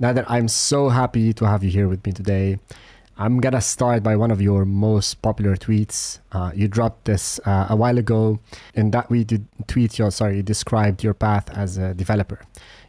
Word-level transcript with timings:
Nader, 0.00 0.24
I'm 0.28 0.46
so 0.46 0.90
happy 0.90 1.32
to 1.32 1.44
have 1.44 1.64
you 1.64 1.70
here 1.70 1.88
with 1.88 2.06
me 2.06 2.12
today. 2.12 2.60
I'm 3.16 3.40
gonna 3.40 3.60
start 3.60 4.04
by 4.04 4.14
one 4.14 4.30
of 4.30 4.40
your 4.40 4.64
most 4.64 5.20
popular 5.22 5.56
tweets. 5.56 6.20
Uh, 6.30 6.52
you 6.54 6.68
dropped 6.68 7.06
this 7.06 7.40
uh, 7.44 7.66
a 7.68 7.74
while 7.74 7.98
ago. 7.98 8.38
In 8.74 8.92
that 8.92 9.10
we 9.10 9.24
did 9.24 9.48
tweet 9.66 9.98
your 9.98 10.12
sorry, 10.12 10.36
you 10.36 10.44
described 10.44 11.02
your 11.02 11.14
path 11.14 11.50
as 11.50 11.78
a 11.78 11.94
developer. 11.94 12.40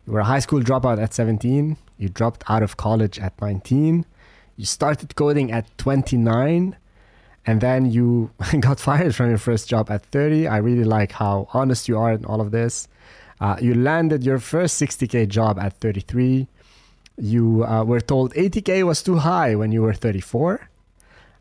You 0.05 0.13
were 0.13 0.19
a 0.19 0.23
high 0.23 0.37
school 0.37 0.61
dropout 0.61 1.01
at 1.01 1.15
17. 1.15 1.77
You 1.97 2.09
dropped 2.09 2.43
out 2.47 2.61
of 2.61 2.77
college 2.77 3.17
at 3.17 3.33
19. 3.41 4.05
You 4.55 4.65
started 4.65 5.15
coding 5.15 5.51
at 5.51 5.65
29, 5.79 6.75
and 7.47 7.61
then 7.61 7.89
you 7.89 8.29
got 8.59 8.79
fired 8.79 9.15
from 9.15 9.29
your 9.29 9.39
first 9.39 9.67
job 9.67 9.89
at 9.89 10.05
30. 10.11 10.47
I 10.47 10.57
really 10.57 10.83
like 10.83 11.13
how 11.13 11.47
honest 11.53 11.87
you 11.87 11.97
are 11.97 12.11
in 12.11 12.23
all 12.25 12.39
of 12.39 12.51
this. 12.51 12.87
Uh, 13.41 13.55
you 13.59 13.73
landed 13.73 14.23
your 14.23 14.37
first 14.37 14.79
60k 14.79 15.27
job 15.27 15.57
at 15.57 15.73
33 15.79 16.47
you 17.19 17.65
uh, 17.65 17.83
were 17.83 17.99
told 17.99 18.33
80K 18.33 18.83
was 18.83 19.03
too 19.03 19.17
high 19.17 19.55
when 19.55 19.71
you 19.71 19.81
were 19.81 19.93
34. 19.93 20.69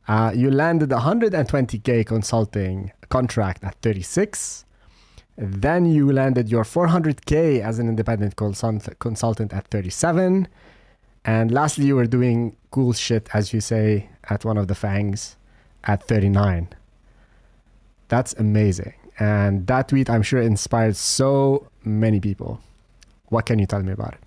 Uh, 0.07 0.33
you 0.34 0.51
landed 0.51 0.91
120K 0.91 2.05
consulting 2.07 2.93
contract 3.09 3.62
at 3.62 3.75
36. 3.83 4.65
Then 5.37 5.87
you 5.87 6.11
landed 6.11 6.48
your 6.48 6.65
400K 6.65 7.61
as 7.61 7.79
an 7.79 7.89
independent 7.89 8.37
consult- 8.37 8.98
consultant 8.98 9.53
at 9.53 9.69
37. 9.69 10.48
And 11.25 11.51
lastly, 11.51 11.87
you 11.87 11.95
were 11.95 12.06
doing 12.06 12.56
cool 12.70 12.92
shit, 12.92 13.29
as 13.34 13.53
you 13.53 13.61
say, 13.61 14.09
at 14.31 14.45
one 14.45 14.56
of 14.56 14.67
the 14.67 14.75
FAANGs 14.75 15.37
at 15.84 16.03
39. 16.03 16.69
That's 18.09 18.33
amazing. 18.34 18.95
And 19.19 19.67
that 19.67 19.89
tweet, 19.89 20.09
I'm 20.09 20.23
sure, 20.23 20.41
inspired 20.41 20.97
so 20.97 21.69
many 21.84 22.19
people. 22.19 22.61
What 23.27 23.47
can 23.47 23.59
you 23.59 23.67
tell 23.67 23.83
me 23.83 23.92
about 23.92 24.15
it? 24.15 24.20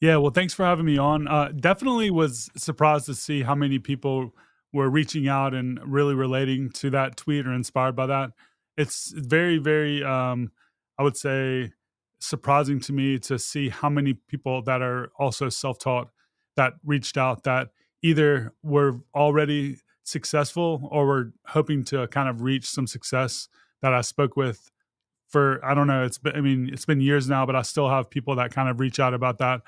Yeah, 0.00 0.16
well, 0.16 0.30
thanks 0.30 0.54
for 0.54 0.64
having 0.64 0.86
me 0.86 0.96
on. 0.96 1.28
Uh, 1.28 1.52
definitely 1.54 2.10
was 2.10 2.48
surprised 2.56 3.06
to 3.06 3.14
see 3.14 3.42
how 3.42 3.54
many 3.54 3.78
people 3.78 4.34
were 4.72 4.88
reaching 4.88 5.28
out 5.28 5.52
and 5.52 5.78
really 5.84 6.14
relating 6.14 6.70
to 6.70 6.90
that 6.90 7.16
tweet 7.16 7.46
or 7.46 7.52
inspired 7.52 7.96
by 7.96 8.06
that. 8.06 8.30
It's 8.78 9.12
very, 9.14 9.58
very, 9.58 10.02
um, 10.02 10.52
I 10.98 11.02
would 11.02 11.16
say, 11.16 11.72
surprising 12.18 12.80
to 12.80 12.92
me 12.92 13.18
to 13.18 13.38
see 13.38 13.68
how 13.68 13.90
many 13.90 14.14
people 14.14 14.62
that 14.62 14.80
are 14.80 15.10
also 15.18 15.48
self 15.48 15.78
taught 15.78 16.08
that 16.56 16.74
reached 16.84 17.16
out 17.18 17.42
that 17.44 17.68
either 18.02 18.54
were 18.62 19.00
already 19.14 19.78
successful 20.04 20.88
or 20.90 21.06
were 21.06 21.32
hoping 21.46 21.84
to 21.84 22.06
kind 22.08 22.28
of 22.28 22.40
reach 22.42 22.66
some 22.68 22.86
success 22.86 23.48
that 23.82 23.92
I 23.92 24.00
spoke 24.00 24.36
with 24.36 24.70
for 25.28 25.64
I 25.64 25.74
don't 25.74 25.86
know 25.86 26.02
it's 26.04 26.18
been 26.18 26.34
I 26.36 26.40
mean 26.40 26.70
it's 26.72 26.84
been 26.84 27.00
years 27.00 27.28
now 27.28 27.46
but 27.46 27.54
I 27.56 27.62
still 27.62 27.88
have 27.88 28.10
people 28.10 28.34
that 28.36 28.52
kind 28.52 28.68
of 28.68 28.80
reach 28.80 28.98
out 28.98 29.14
about 29.14 29.38
that 29.38 29.62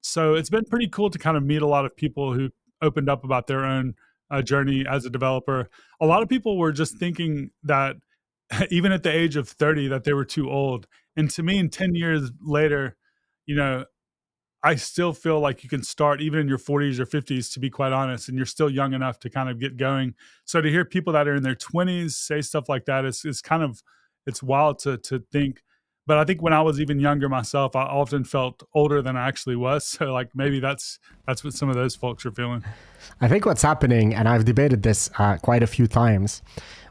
so 0.00 0.34
it's 0.34 0.50
been 0.50 0.64
pretty 0.64 0.88
cool 0.88 1.10
to 1.10 1.18
kind 1.18 1.36
of 1.36 1.42
meet 1.42 1.62
a 1.62 1.66
lot 1.66 1.84
of 1.84 1.96
people 1.96 2.32
who 2.32 2.50
opened 2.82 3.08
up 3.08 3.24
about 3.24 3.46
their 3.46 3.64
own 3.64 3.94
uh, 4.30 4.42
journey 4.42 4.84
as 4.88 5.04
a 5.04 5.10
developer. 5.10 5.68
A 6.00 6.06
lot 6.06 6.22
of 6.22 6.28
people 6.28 6.58
were 6.58 6.72
just 6.72 6.98
thinking 6.98 7.50
that 7.64 7.96
even 8.70 8.92
at 8.92 9.02
the 9.02 9.10
age 9.10 9.36
of 9.36 9.48
30 9.48 9.88
that 9.88 10.04
they 10.04 10.12
were 10.12 10.24
too 10.24 10.50
old. 10.50 10.86
And 11.16 11.30
to 11.30 11.42
me, 11.42 11.58
in 11.58 11.68
10 11.70 11.94
years 11.94 12.30
later, 12.40 12.96
you 13.46 13.56
know, 13.56 13.84
I 14.62 14.74
still 14.74 15.12
feel 15.12 15.38
like 15.38 15.62
you 15.62 15.70
can 15.70 15.84
start 15.84 16.20
even 16.20 16.40
in 16.40 16.48
your 16.48 16.58
40s 16.58 16.98
or 16.98 17.06
50s, 17.06 17.52
to 17.52 17.60
be 17.60 17.70
quite 17.70 17.92
honest, 17.92 18.28
and 18.28 18.36
you're 18.36 18.46
still 18.46 18.68
young 18.68 18.92
enough 18.92 19.20
to 19.20 19.30
kind 19.30 19.48
of 19.48 19.60
get 19.60 19.76
going. 19.76 20.14
So 20.44 20.60
to 20.60 20.68
hear 20.68 20.84
people 20.84 21.12
that 21.12 21.28
are 21.28 21.36
in 21.36 21.44
their 21.44 21.54
20s 21.54 22.12
say 22.12 22.40
stuff 22.40 22.68
like 22.68 22.84
that 22.86 23.04
is, 23.04 23.24
is 23.24 23.40
kind 23.40 23.62
of 23.62 23.82
it's 24.26 24.42
wild 24.42 24.78
to 24.80 24.98
to 24.98 25.20
think 25.32 25.62
but 26.08 26.16
I 26.16 26.24
think 26.24 26.40
when 26.40 26.54
I 26.54 26.62
was 26.62 26.80
even 26.80 26.98
younger 26.98 27.28
myself, 27.28 27.76
I 27.76 27.82
often 27.82 28.24
felt 28.24 28.62
older 28.74 29.02
than 29.02 29.14
I 29.16 29.28
actually 29.28 29.56
was. 29.56 29.84
So 29.98 30.12
like 30.12 30.30
maybe 30.34 30.58
that's 30.60 30.98
that's 31.26 31.42
what 31.44 31.52
some 31.54 31.68
of 31.68 31.74
those 31.74 31.94
folks 31.96 32.24
are 32.24 32.30
feeling. 32.30 32.64
I 33.20 33.26
think 33.28 33.44
what's 33.46 33.62
happening, 33.62 34.14
and 34.14 34.28
I've 34.28 34.44
debated 34.44 34.82
this 34.82 35.10
uh, 35.18 35.36
quite 35.48 35.62
a 35.62 35.66
few 35.66 35.86
times. 35.86 36.42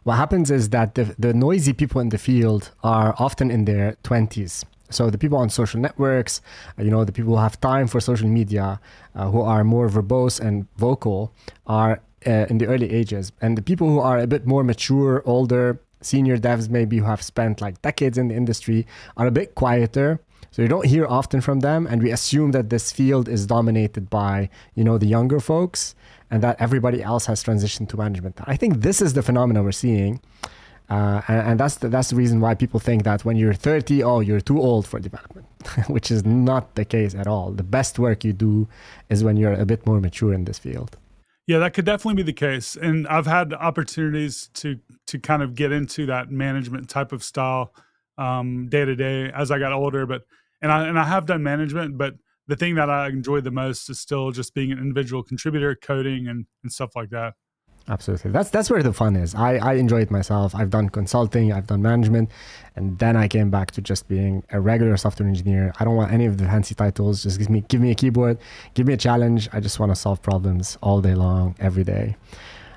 What 0.03 0.15
happens 0.15 0.51
is 0.51 0.69
that 0.69 0.95
the, 0.95 1.15
the 1.17 1.33
noisy 1.33 1.73
people 1.73 1.99
in 2.01 2.09
the 2.09 2.17
field 2.17 2.71
are 2.83 3.15
often 3.17 3.49
in 3.49 3.65
their 3.65 3.95
twenties. 4.03 4.65
So 4.89 5.09
the 5.09 5.17
people 5.17 5.37
on 5.37 5.49
social 5.49 5.79
networks, 5.79 6.41
uh, 6.77 6.83
you 6.83 6.91
know, 6.91 7.03
the 7.05 7.11
people 7.11 7.33
who 7.35 7.41
have 7.41 7.59
time 7.59 7.87
for 7.87 7.99
social 7.99 8.29
media, 8.29 8.79
uh, 9.15 9.29
who 9.31 9.41
are 9.41 9.63
more 9.63 9.89
verbose 9.89 10.39
and 10.39 10.67
vocal, 10.77 11.33
are 11.65 12.01
uh, 12.25 12.45
in 12.49 12.57
the 12.57 12.67
early 12.67 12.89
ages, 12.91 13.31
and 13.41 13.57
the 13.57 13.61
people 13.61 13.87
who 13.87 13.99
are 13.99 14.19
a 14.19 14.27
bit 14.27 14.45
more 14.45 14.63
mature, 14.63 15.21
older, 15.25 15.79
senior 16.01 16.37
devs 16.37 16.69
maybe 16.69 16.97
who 16.97 17.05
have 17.05 17.21
spent 17.21 17.61
like 17.61 17.81
decades 17.81 18.17
in 18.17 18.27
the 18.27 18.35
industry 18.35 18.85
are 19.15 19.27
a 19.27 19.31
bit 19.31 19.55
quieter. 19.55 20.19
So 20.51 20.61
you 20.61 20.67
don't 20.67 20.85
hear 20.85 21.05
often 21.05 21.41
from 21.41 21.59
them 21.59 21.85
and 21.87 22.01
we 22.01 22.11
assume 22.11 22.51
that 22.51 22.69
this 22.69 22.91
field 22.91 23.27
is 23.27 23.45
dominated 23.45 24.09
by 24.09 24.49
you 24.75 24.83
know 24.83 24.97
the 24.97 25.05
younger 25.05 25.39
folks 25.39 25.95
and 26.31 26.41
that 26.43 26.59
everybody 26.59 27.01
else 27.03 27.25
has 27.25 27.43
transitioned 27.43 27.89
to 27.89 27.97
management. 27.97 28.39
I 28.45 28.55
think 28.55 28.81
this 28.81 29.01
is 29.01 29.13
the 29.13 29.21
phenomenon 29.21 29.63
we're 29.63 29.71
seeing 29.71 30.19
uh, 30.89 31.21
and, 31.27 31.49
and, 31.49 31.59
that's 31.59 31.75
the, 31.75 31.89
that's 31.89 32.11
the 32.11 32.15
reason 32.15 32.39
why 32.39 32.55
people 32.55 32.79
think 32.79 33.03
that 33.03 33.25
when 33.25 33.35
you're 33.35 33.53
30 33.53 34.03
oh 34.03 34.21
you're 34.21 34.39
too 34.39 34.59
old 34.61 34.87
for 34.87 34.99
development 34.99 35.45
which 35.87 36.09
is 36.09 36.25
not 36.25 36.75
the 36.75 36.85
case 36.85 37.13
at 37.13 37.27
all. 37.27 37.51
The 37.51 37.63
best 37.63 37.99
work 37.99 38.23
you 38.23 38.33
do 38.33 38.67
is 39.09 39.23
when 39.23 39.35
you're 39.35 39.53
a 39.53 39.65
bit 39.65 39.85
more 39.85 39.99
mature 39.99 40.33
in 40.33 40.45
this 40.45 40.59
field 40.59 40.97
yeah, 41.47 41.59
that 41.59 41.73
could 41.73 41.85
definitely 41.85 42.21
be 42.21 42.23
the 42.23 42.33
case. 42.33 42.75
And 42.75 43.07
I've 43.07 43.25
had 43.25 43.53
opportunities 43.53 44.49
to 44.55 44.77
to 45.07 45.17
kind 45.17 45.41
of 45.41 45.55
get 45.55 45.71
into 45.71 46.05
that 46.07 46.29
management 46.29 46.89
type 46.89 47.13
of 47.13 47.23
style 47.23 47.73
um, 48.17 48.67
day 48.67 48.83
to 48.83 48.95
day 48.95 49.31
as 49.33 49.49
I 49.49 49.57
got 49.57 49.71
older. 49.71 50.05
But 50.05 50.23
and 50.61 50.71
I 50.71 50.87
and 50.87 50.99
I 50.99 51.05
have 51.05 51.25
done 51.25 51.41
management, 51.43 51.97
but 51.97 52.15
the 52.47 52.57
thing 52.57 52.75
that 52.75 52.89
I 52.89 53.07
enjoy 53.07 53.41
the 53.41 53.51
most 53.51 53.89
is 53.89 53.99
still 53.99 54.31
just 54.31 54.53
being 54.53 54.71
an 54.73 54.77
individual 54.77 55.23
contributor, 55.23 55.73
coding 55.75 56.27
and 56.27 56.45
and 56.63 56.71
stuff 56.71 56.91
like 56.95 57.09
that. 57.11 57.33
Absolutely. 57.89 58.31
That's 58.31 58.49
that's 58.49 58.69
where 58.69 58.83
the 58.83 58.91
fun 58.91 59.15
is. 59.15 59.33
I, 59.33 59.55
I 59.57 59.73
enjoy 59.75 60.01
it 60.01 60.11
myself. 60.11 60.53
I've 60.53 60.69
done 60.69 60.89
consulting, 60.89 61.53
I've 61.53 61.67
done 61.67 61.81
management, 61.81 62.29
and 62.75 62.99
then 62.99 63.15
I 63.15 63.29
came 63.29 63.49
back 63.49 63.71
to 63.71 63.81
just 63.81 64.09
being 64.09 64.43
a 64.51 64.59
regular 64.59 64.97
software 64.97 65.27
engineer. 65.27 65.71
I 65.79 65.85
don't 65.85 65.95
want 65.95 66.11
any 66.11 66.25
of 66.25 66.37
the 66.37 66.45
fancy 66.45 66.75
titles. 66.75 67.23
Just 67.23 67.39
give 67.39 67.49
me 67.49 67.63
give 67.69 67.79
me 67.79 67.91
a 67.91 67.95
keyboard, 67.95 68.39
give 68.73 68.87
me 68.87 68.93
a 68.93 68.97
challenge. 68.97 69.47
I 69.53 69.61
just 69.61 69.79
want 69.79 69.91
to 69.91 69.95
solve 69.95 70.21
problems 70.21 70.77
all 70.81 70.99
day 70.99 71.15
long, 71.15 71.55
every 71.59 71.85
day. 71.85 72.17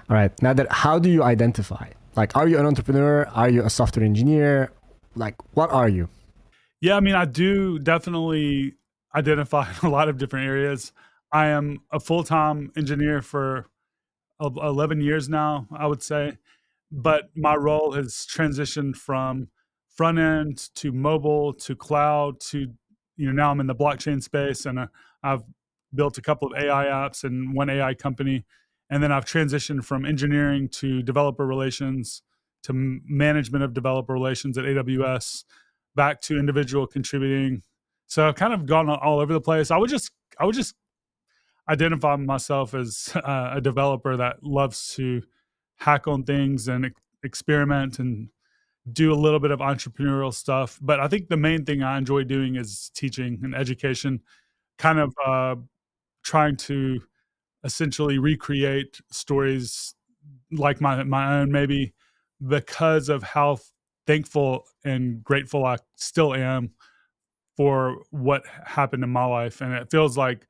All 0.08 0.14
right. 0.14 0.30
Now 0.42 0.52
that 0.52 0.70
how 0.70 1.00
do 1.00 1.10
you 1.10 1.24
identify? 1.24 1.88
Like 2.14 2.36
are 2.36 2.46
you 2.46 2.58
an 2.58 2.66
entrepreneur? 2.66 3.26
Are 3.34 3.48
you 3.48 3.64
a 3.64 3.70
software 3.70 4.04
engineer? 4.04 4.70
Like 5.16 5.34
what 5.54 5.72
are 5.72 5.88
you? 5.88 6.08
Yeah, 6.80 6.96
I 6.96 7.00
mean 7.00 7.16
I 7.16 7.24
do 7.24 7.80
definitely 7.80 8.74
identify 9.12 9.68
in 9.82 9.88
a 9.88 9.90
lot 9.90 10.08
of 10.08 10.18
different 10.18 10.46
areas. 10.46 10.92
I 11.32 11.46
am 11.46 11.80
a 11.90 11.98
full-time 12.00 12.72
engineer 12.76 13.22
for 13.22 13.66
11 14.40 15.00
years 15.00 15.28
now, 15.28 15.66
I 15.76 15.86
would 15.86 16.02
say. 16.02 16.38
But 16.92 17.30
my 17.36 17.54
role 17.54 17.92
has 17.92 18.26
transitioned 18.30 18.96
from 18.96 19.48
front 19.96 20.18
end 20.18 20.70
to 20.76 20.92
mobile 20.92 21.52
to 21.52 21.76
cloud 21.76 22.40
to, 22.40 22.66
you 23.16 23.26
know, 23.26 23.32
now 23.32 23.50
I'm 23.50 23.60
in 23.60 23.66
the 23.66 23.74
blockchain 23.74 24.22
space 24.22 24.66
and 24.66 24.78
uh, 24.78 24.86
I've 25.22 25.42
built 25.94 26.18
a 26.18 26.22
couple 26.22 26.48
of 26.48 26.62
AI 26.62 26.86
apps 26.86 27.24
and 27.24 27.54
one 27.54 27.70
AI 27.70 27.94
company. 27.94 28.44
And 28.88 29.02
then 29.02 29.12
I've 29.12 29.24
transitioned 29.24 29.84
from 29.84 30.04
engineering 30.04 30.68
to 30.70 31.02
developer 31.02 31.46
relations 31.46 32.22
to 32.64 32.72
management 32.74 33.64
of 33.64 33.72
developer 33.72 34.12
relations 34.12 34.58
at 34.58 34.64
AWS 34.64 35.44
back 35.94 36.20
to 36.22 36.38
individual 36.38 36.86
contributing. 36.86 37.62
So 38.06 38.26
I've 38.26 38.34
kind 38.34 38.52
of 38.52 38.66
gone 38.66 38.88
all 38.88 39.20
over 39.20 39.32
the 39.32 39.40
place. 39.40 39.70
I 39.70 39.76
would 39.76 39.90
just 39.90 40.10
I 40.38 40.44
would 40.44 40.54
just 40.54 40.74
identify 41.70 42.16
myself 42.16 42.74
as 42.74 43.10
uh, 43.14 43.52
a 43.54 43.60
developer 43.60 44.16
that 44.16 44.42
loves 44.42 44.94
to 44.96 45.22
hack 45.76 46.08
on 46.08 46.24
things 46.24 46.68
and 46.68 46.92
experiment 47.22 47.98
and 47.98 48.28
do 48.92 49.12
a 49.12 49.14
little 49.14 49.38
bit 49.38 49.52
of 49.52 49.60
entrepreneurial 49.60 50.34
stuff. 50.34 50.78
But 50.82 51.00
I 51.00 51.08
think 51.08 51.28
the 51.28 51.36
main 51.36 51.64
thing 51.64 51.82
I 51.82 51.96
enjoy 51.96 52.24
doing 52.24 52.56
is 52.56 52.90
teaching 52.94 53.38
and 53.42 53.54
education, 53.54 54.20
kind 54.78 54.98
of 54.98 55.14
uh, 55.24 55.56
trying 56.24 56.56
to 56.56 57.00
essentially 57.62 58.18
recreate 58.18 59.00
stories 59.10 59.94
like 60.50 60.80
my 60.80 61.04
my 61.04 61.38
own, 61.40 61.52
maybe 61.52 61.94
because 62.46 63.08
of 63.08 63.22
how 63.22 63.58
thankful 64.06 64.64
and 64.84 65.22
grateful 65.22 65.64
I 65.64 65.76
still 65.94 66.34
am 66.34 66.70
for 67.56 67.98
what 68.10 68.42
happened 68.64 69.04
in 69.04 69.10
my 69.10 69.26
life, 69.26 69.60
and 69.60 69.72
it 69.74 69.90
feels 69.90 70.16
like 70.16 70.46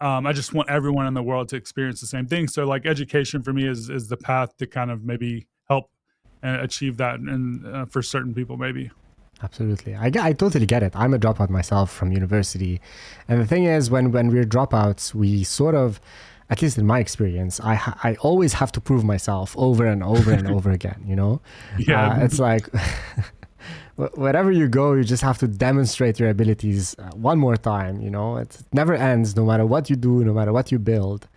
um, 0.00 0.26
I 0.26 0.32
just 0.32 0.52
want 0.52 0.68
everyone 0.68 1.06
in 1.06 1.14
the 1.14 1.22
world 1.22 1.48
to 1.50 1.56
experience 1.56 2.00
the 2.00 2.06
same 2.06 2.26
thing. 2.26 2.48
So 2.48 2.64
like 2.64 2.86
education 2.86 3.42
for 3.42 3.52
me 3.52 3.66
is 3.66 3.90
is 3.90 4.08
the 4.08 4.16
path 4.16 4.56
to 4.58 4.66
kind 4.66 4.90
of 4.90 5.04
maybe 5.04 5.46
help 5.68 5.90
and 6.42 6.60
achieve 6.60 6.96
that, 6.98 7.20
and 7.20 7.66
uh, 7.66 7.84
for 7.86 8.02
certain 8.02 8.34
people 8.34 8.56
maybe. 8.56 8.90
Absolutely, 9.42 9.94
I, 9.94 10.10
I 10.20 10.32
totally 10.32 10.66
get 10.66 10.82
it. 10.82 10.92
I'm 10.94 11.12
a 11.12 11.18
dropout 11.18 11.50
myself 11.50 11.92
from 11.92 12.12
university, 12.12 12.80
and 13.28 13.40
the 13.40 13.46
thing 13.46 13.64
is, 13.64 13.90
when 13.90 14.12
when 14.12 14.28
we're 14.28 14.44
dropouts, 14.44 15.14
we 15.14 15.44
sort 15.44 15.74
of 15.74 16.00
at 16.50 16.60
least 16.60 16.76
in 16.76 16.86
my 16.86 16.98
experience, 16.98 17.58
I 17.60 17.74
ha- 17.74 17.98
I 18.04 18.16
always 18.16 18.54
have 18.54 18.70
to 18.72 18.80
prove 18.80 19.04
myself 19.04 19.54
over 19.56 19.86
and 19.86 20.02
over 20.02 20.32
and 20.32 20.48
over 20.56 20.70
again. 20.70 21.02
You 21.06 21.16
know, 21.16 21.40
yeah, 21.78 22.12
uh, 22.12 22.24
it's 22.24 22.38
like 22.38 22.68
wherever 23.96 24.50
you 24.50 24.68
go, 24.68 24.92
you 24.92 25.04
just 25.04 25.22
have 25.22 25.38
to 25.38 25.48
demonstrate 25.48 26.18
your 26.18 26.28
abilities 26.28 26.96
uh, 26.98 27.10
one 27.14 27.38
more 27.38 27.56
time. 27.56 28.00
You 28.00 28.10
know, 28.10 28.36
it 28.36 28.58
never 28.72 28.94
ends, 28.94 29.36
no 29.36 29.44
matter 29.44 29.64
what 29.66 29.88
you 29.90 29.96
do, 29.96 30.24
no 30.24 30.32
matter 30.32 30.52
what 30.52 30.72
you 30.72 30.78
build. 30.78 31.28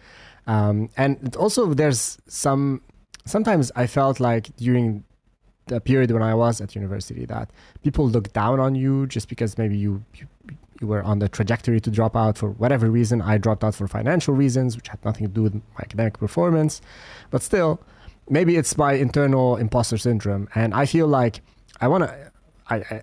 Um, 0.48 0.90
and 0.98 1.36
also, 1.36 1.74
there's 1.74 2.18
some. 2.28 2.82
Sometimes 3.26 3.72
I 3.76 3.88
felt 3.88 4.20
like 4.20 4.56
during 4.56 5.04
the 5.68 5.82
period 5.82 6.12
when 6.12 6.24
I 6.24 6.34
was 6.34 6.62
at 6.62 6.76
university 6.76 7.26
that 7.26 7.52
people 7.84 8.08
look 8.08 8.32
down 8.32 8.60
on 8.60 8.74
you 8.74 9.06
just 9.06 9.28
because 9.28 9.58
maybe 9.58 9.78
you, 9.78 10.04
you 10.16 10.28
you 10.80 10.88
were 10.88 11.04
on 11.04 11.20
the 11.20 11.28
trajectory 11.28 11.80
to 11.82 11.90
drop 11.90 12.16
out 12.16 12.38
for 12.38 12.52
whatever 12.52 12.90
reason. 12.90 13.22
I 13.22 13.38
dropped 13.38 13.64
out 13.64 13.76
for 13.76 13.88
financial 13.88 14.34
reasons, 14.34 14.76
which 14.76 14.88
had 14.88 15.04
nothing 15.04 15.28
to 15.28 15.34
do 15.34 15.44
with 15.44 15.56
my 15.56 15.62
academic 15.80 16.20
performance, 16.20 16.82
but 17.32 17.42
still, 17.42 17.82
maybe 18.30 18.56
it's 18.58 18.78
my 18.78 18.94
internal 18.94 19.58
imposter 19.58 19.98
syndrome, 19.98 20.48
and 20.56 20.74
I 20.74 20.86
feel 20.86 21.08
like 21.08 21.42
I 21.82 21.88
want 21.88 22.04
to. 22.06 22.32
I, 22.70 22.76
I 22.78 23.02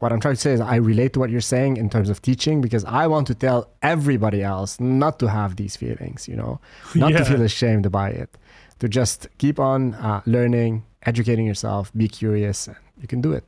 what 0.00 0.12
I'm 0.12 0.20
trying 0.20 0.34
to 0.34 0.40
say 0.40 0.52
is 0.52 0.60
I 0.60 0.76
relate 0.76 1.12
to 1.12 1.20
what 1.20 1.28
you're 1.28 1.42
saying 1.42 1.76
in 1.76 1.90
terms 1.90 2.08
of 2.08 2.22
teaching 2.22 2.62
because 2.62 2.84
I 2.86 3.06
want 3.06 3.26
to 3.26 3.34
tell 3.34 3.70
everybody 3.82 4.42
else 4.42 4.80
not 4.80 5.18
to 5.18 5.28
have 5.28 5.56
these 5.56 5.76
feelings, 5.76 6.26
you 6.26 6.36
know, 6.36 6.58
not 6.94 7.12
yeah. 7.12 7.18
to 7.18 7.24
feel 7.26 7.42
ashamed 7.42 7.92
by 7.92 8.08
it, 8.08 8.36
to 8.78 8.88
just 8.88 9.28
keep 9.36 9.60
on 9.60 9.94
uh, 9.94 10.22
learning, 10.24 10.84
educating 11.04 11.46
yourself, 11.46 11.92
be 11.94 12.08
curious, 12.08 12.66
and 12.66 12.76
you 12.98 13.08
can 13.08 13.20
do 13.20 13.32
it. 13.32 13.44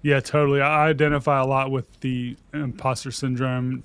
Yeah, 0.00 0.20
totally. 0.20 0.60
I 0.60 0.88
identify 0.88 1.40
a 1.40 1.46
lot 1.46 1.70
with 1.70 2.00
the 2.00 2.36
imposter 2.52 3.10
syndrome. 3.10 3.84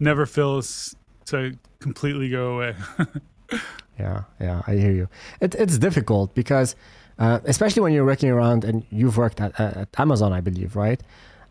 Never 0.00 0.26
feels 0.26 0.96
to 1.26 1.58
completely 1.78 2.30
go 2.30 2.54
away. 2.54 2.74
yeah, 3.98 4.24
yeah, 4.40 4.62
I 4.66 4.76
hear 4.76 4.92
you. 4.92 5.08
It, 5.40 5.54
it's 5.54 5.78
difficult 5.78 6.34
because, 6.34 6.74
uh, 7.18 7.40
especially 7.44 7.82
when 7.82 7.92
you're 7.92 8.04
working 8.04 8.30
around 8.30 8.64
and 8.64 8.84
you've 8.90 9.16
worked 9.16 9.40
at, 9.40 9.58
at 9.58 9.88
Amazon, 9.98 10.32
I 10.32 10.40
believe, 10.40 10.76
right? 10.76 11.00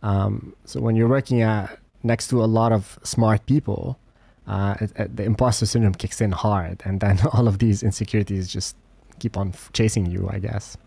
Um, 0.01 0.55
so 0.65 0.81
when 0.81 0.95
you're 0.95 1.07
working 1.07 1.41
at, 1.41 1.79
next 2.03 2.27
to 2.27 2.43
a 2.43 2.45
lot 2.45 2.71
of 2.73 2.99
smart 3.03 3.45
people, 3.45 3.97
uh, 4.45 4.75
the 4.97 5.23
imposter 5.23 5.65
syndrome 5.65 5.93
kicks 5.93 6.19
in 6.19 6.31
hard, 6.31 6.81
and 6.85 6.99
then 6.99 7.19
all 7.33 7.47
of 7.47 7.59
these 7.59 7.81
insecurities 7.81 8.49
just 8.49 8.75
keep 9.19 9.37
on 9.37 9.53
chasing 9.71 10.05
you, 10.05 10.29
I 10.29 10.39
guess. 10.39 10.77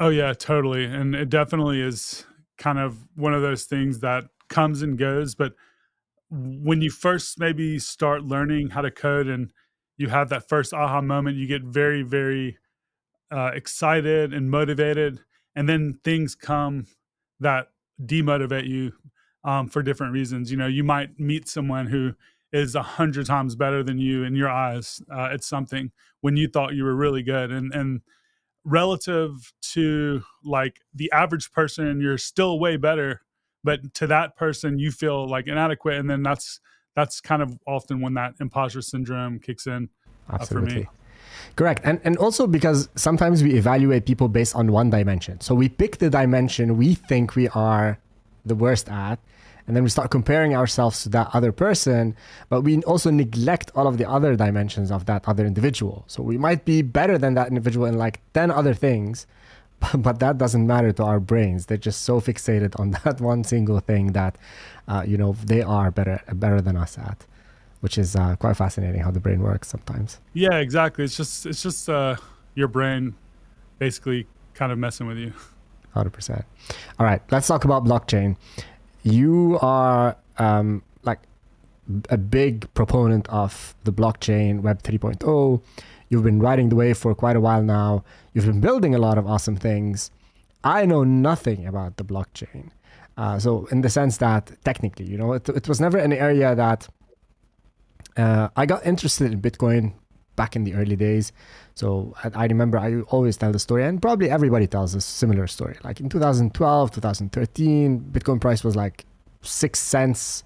Oh 0.00 0.08
yeah, 0.08 0.32
totally, 0.32 0.84
and 0.84 1.14
it 1.14 1.28
definitely 1.28 1.80
is 1.80 2.24
kind 2.58 2.78
of 2.78 2.96
one 3.16 3.34
of 3.34 3.42
those 3.42 3.64
things 3.64 4.00
that 4.00 4.24
comes 4.48 4.82
and 4.82 4.98
goes. 4.98 5.34
But 5.34 5.52
when 6.30 6.80
you 6.80 6.90
first 6.90 7.38
maybe 7.38 7.78
start 7.78 8.22
learning 8.22 8.70
how 8.70 8.80
to 8.80 8.90
code 8.90 9.26
and 9.26 9.52
you 9.96 10.08
have 10.08 10.28
that 10.30 10.48
first 10.48 10.72
aha 10.72 11.00
moment, 11.00 11.36
you 11.36 11.46
get 11.46 11.62
very, 11.62 12.02
very 12.02 12.58
uh, 13.30 13.50
excited 13.54 14.32
and 14.32 14.50
motivated, 14.50 15.20
and 15.54 15.68
then 15.68 15.98
things 16.04 16.34
come 16.34 16.86
that 17.40 17.68
demotivate 18.04 18.68
you 18.68 18.92
um, 19.44 19.68
for 19.68 19.82
different 19.82 20.12
reasons. 20.12 20.50
You 20.50 20.56
know, 20.56 20.66
you 20.66 20.84
might 20.84 21.18
meet 21.18 21.48
someone 21.48 21.86
who 21.86 22.14
is 22.52 22.74
a 22.74 22.82
hundred 22.82 23.26
times 23.26 23.56
better 23.56 23.82
than 23.82 23.98
you 23.98 24.24
in 24.24 24.34
your 24.34 24.48
eyes 24.48 25.02
uh, 25.12 25.28
at 25.32 25.42
something 25.44 25.90
when 26.20 26.36
you 26.36 26.48
thought 26.48 26.74
you 26.74 26.84
were 26.84 26.94
really 26.94 27.22
good, 27.22 27.50
and 27.50 27.72
and 27.74 28.00
relative 28.64 29.52
to 29.60 30.22
like 30.44 30.80
the 30.94 31.10
average 31.12 31.52
person, 31.52 32.00
you're 32.00 32.18
still 32.18 32.58
way 32.58 32.76
better, 32.76 33.22
but 33.62 33.94
to 33.94 34.06
that 34.08 34.36
person, 34.36 34.78
you 34.78 34.90
feel 34.90 35.28
like 35.28 35.46
inadequate, 35.46 35.98
and 35.98 36.10
then 36.10 36.22
that's 36.22 36.60
that's 36.94 37.20
kind 37.20 37.42
of 37.42 37.58
often 37.66 38.00
when 38.00 38.14
that 38.14 38.34
imposter 38.40 38.82
syndrome 38.82 39.38
kicks 39.38 39.66
in 39.66 39.88
uh, 40.28 40.38
for 40.44 40.60
me. 40.62 40.88
Correct. 41.56 41.80
And 41.84 42.00
and 42.04 42.16
also 42.18 42.46
because 42.46 42.88
sometimes 42.96 43.42
we 43.42 43.54
evaluate 43.54 44.06
people 44.06 44.28
based 44.28 44.54
on 44.54 44.72
one 44.72 44.90
dimension. 44.90 45.40
So 45.40 45.54
we 45.54 45.68
pick 45.68 45.98
the 45.98 46.10
dimension 46.10 46.76
we 46.76 46.94
think 46.94 47.34
we 47.34 47.48
are 47.48 47.98
the 48.44 48.54
worst 48.54 48.88
at, 48.88 49.18
and 49.66 49.74
then 49.74 49.82
we 49.82 49.90
start 49.90 50.10
comparing 50.10 50.54
ourselves 50.54 51.02
to 51.02 51.08
that 51.10 51.28
other 51.32 51.52
person, 51.52 52.14
but 52.48 52.62
we 52.62 52.80
also 52.82 53.10
neglect 53.10 53.72
all 53.74 53.86
of 53.86 53.98
the 53.98 54.08
other 54.08 54.36
dimensions 54.36 54.90
of 54.90 55.06
that 55.06 55.26
other 55.26 55.44
individual. 55.44 56.04
So 56.06 56.22
we 56.22 56.38
might 56.38 56.64
be 56.64 56.82
better 56.82 57.18
than 57.18 57.34
that 57.34 57.48
individual 57.48 57.86
in 57.86 57.98
like 57.98 58.20
10 58.34 58.50
other 58.50 58.74
things, 58.74 59.26
but 59.94 60.20
that 60.20 60.38
doesn't 60.38 60.66
matter 60.66 60.92
to 60.92 61.02
our 61.02 61.18
brains. 61.18 61.66
They're 61.66 61.76
just 61.76 62.02
so 62.02 62.20
fixated 62.20 62.78
on 62.78 62.90
that 63.04 63.20
one 63.20 63.42
single 63.42 63.80
thing 63.80 64.12
that, 64.12 64.38
uh, 64.86 65.02
you 65.06 65.16
know, 65.16 65.32
they 65.44 65.62
are 65.62 65.90
better 65.90 66.22
better 66.32 66.60
than 66.60 66.76
us 66.76 66.96
at 66.98 67.26
which 67.80 67.98
is 67.98 68.16
uh, 68.16 68.36
quite 68.36 68.56
fascinating 68.56 69.00
how 69.00 69.10
the 69.10 69.20
brain 69.20 69.42
works 69.42 69.68
sometimes. 69.68 70.20
Yeah, 70.32 70.58
exactly. 70.58 71.04
It's 71.04 71.16
just 71.16 71.46
it's 71.46 71.62
just 71.62 71.88
uh, 71.88 72.16
your 72.54 72.68
brain 72.68 73.14
basically 73.78 74.26
kind 74.54 74.72
of 74.72 74.78
messing 74.78 75.06
with 75.06 75.18
you. 75.18 75.32
Hundred 75.92 76.10
percent. 76.10 76.44
All 76.98 77.06
right, 77.06 77.22
let's 77.30 77.46
talk 77.46 77.64
about 77.64 77.84
blockchain. 77.84 78.36
You 79.02 79.58
are 79.62 80.16
um, 80.38 80.82
like 81.04 81.20
a 82.10 82.18
big 82.18 82.72
proponent 82.74 83.28
of 83.28 83.74
the 83.84 83.92
blockchain 83.92 84.60
Web 84.60 84.82
3.0. 84.82 85.62
You've 86.08 86.24
been 86.24 86.40
riding 86.40 86.68
the 86.68 86.76
wave 86.76 86.98
for 86.98 87.14
quite 87.14 87.36
a 87.36 87.40
while 87.40 87.62
now. 87.62 88.04
You've 88.32 88.46
been 88.46 88.60
building 88.60 88.94
a 88.94 88.98
lot 88.98 89.18
of 89.18 89.26
awesome 89.26 89.56
things. 89.56 90.10
I 90.64 90.86
know 90.86 91.04
nothing 91.04 91.66
about 91.66 91.96
the 91.96 92.04
blockchain. 92.04 92.70
Uh, 93.16 93.38
so, 93.38 93.66
in 93.66 93.80
the 93.80 93.88
sense 93.88 94.18
that 94.18 94.52
technically, 94.64 95.06
you 95.06 95.16
know, 95.16 95.32
it, 95.32 95.48
it 95.48 95.68
was 95.68 95.80
never 95.80 95.96
an 95.96 96.12
area 96.12 96.54
that 96.54 96.88
uh, 98.16 98.48
I 98.56 98.66
got 98.66 98.86
interested 98.86 99.32
in 99.32 99.40
Bitcoin 99.40 99.94
back 100.36 100.54
in 100.54 100.64
the 100.64 100.74
early 100.74 100.96
days. 100.96 101.32
So 101.74 102.14
I, 102.22 102.46
remember 102.46 102.78
I 102.78 103.00
always 103.08 103.36
tell 103.36 103.52
the 103.52 103.58
story, 103.58 103.84
and 103.84 104.00
probably 104.00 104.30
everybody 104.30 104.66
tells 104.66 104.94
a 104.94 105.00
similar 105.00 105.46
story. 105.46 105.76
Like 105.82 106.00
in 106.00 106.08
2012, 106.08 106.90
2013, 106.92 108.00
Bitcoin 108.12 108.40
price 108.40 108.62
was 108.62 108.76
like 108.76 109.04
six 109.42 109.78
cents 109.78 110.44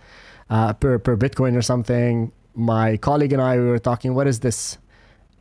uh, 0.49 0.73
per 0.73 0.99
per 0.99 1.17
Bitcoin 1.17 1.57
or 1.57 1.63
something. 1.63 2.33
My 2.55 2.97
colleague 2.97 3.33
and 3.33 3.43
I 3.43 3.57
we 3.59 3.65
were 3.67 3.79
talking, 3.79 4.15
what 4.15 4.27
is 4.27 4.41
this 4.41 4.79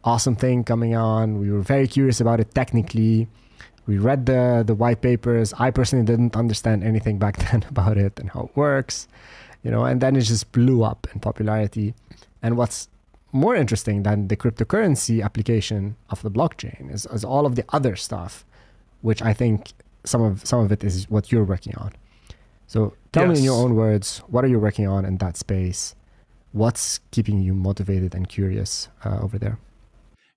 awesome 0.03 0.35
thing 0.35 0.63
coming 0.63 0.95
on? 0.95 1.39
We 1.39 1.51
were 1.51 1.61
very 1.61 1.87
curious 1.87 2.21
about 2.21 2.39
it 2.39 2.53
technically. 2.53 3.27
We 3.87 3.97
read 3.97 4.27
the 4.27 4.63
the 4.65 4.75
white 4.75 5.01
papers. 5.01 5.53
I 5.57 5.71
personally 5.71 6.05
didn't 6.05 6.35
understand 6.35 6.83
anything 6.83 7.17
back 7.17 7.37
then 7.51 7.65
about 7.67 7.97
it 7.97 8.19
and 8.19 8.29
how 8.29 8.41
it 8.41 8.55
works, 8.55 9.07
you 9.63 9.71
know. 9.71 9.85
And 9.85 10.01
then 10.01 10.15
it 10.15 10.21
just 10.21 10.51
blew 10.51 10.83
up 10.83 11.07
in 11.13 11.19
popularity. 11.19 11.93
And 12.41 12.57
what's 12.57 12.89
more 13.31 13.55
interesting 13.55 14.03
than 14.03 14.27
the 14.27 14.35
cryptocurrency 14.35 15.23
application 15.23 15.95
of 16.09 16.21
the 16.21 16.31
blockchain 16.31 16.91
is, 16.91 17.05
is 17.07 17.23
all 17.23 17.45
of 17.45 17.55
the 17.55 17.65
other 17.69 17.95
stuff, 17.95 18.45
which 19.01 19.21
I 19.21 19.33
think 19.33 19.73
some 20.03 20.21
of 20.21 20.45
some 20.45 20.61
of 20.61 20.71
it 20.71 20.83
is 20.83 21.09
what 21.09 21.31
you're 21.31 21.43
working 21.43 21.75
on. 21.75 21.93
So 22.67 22.93
tell 23.11 23.27
yes. 23.27 23.33
me 23.33 23.37
in 23.39 23.43
your 23.45 23.61
own 23.61 23.75
words, 23.75 24.19
what 24.27 24.43
are 24.43 24.47
you 24.47 24.59
working 24.59 24.87
on 24.87 25.05
in 25.05 25.17
that 25.17 25.37
space? 25.37 25.95
What's 26.51 26.99
keeping 27.11 27.39
you 27.39 27.53
motivated 27.53 28.15
and 28.15 28.27
curious 28.27 28.89
uh, 29.05 29.19
over 29.21 29.37
there? 29.37 29.59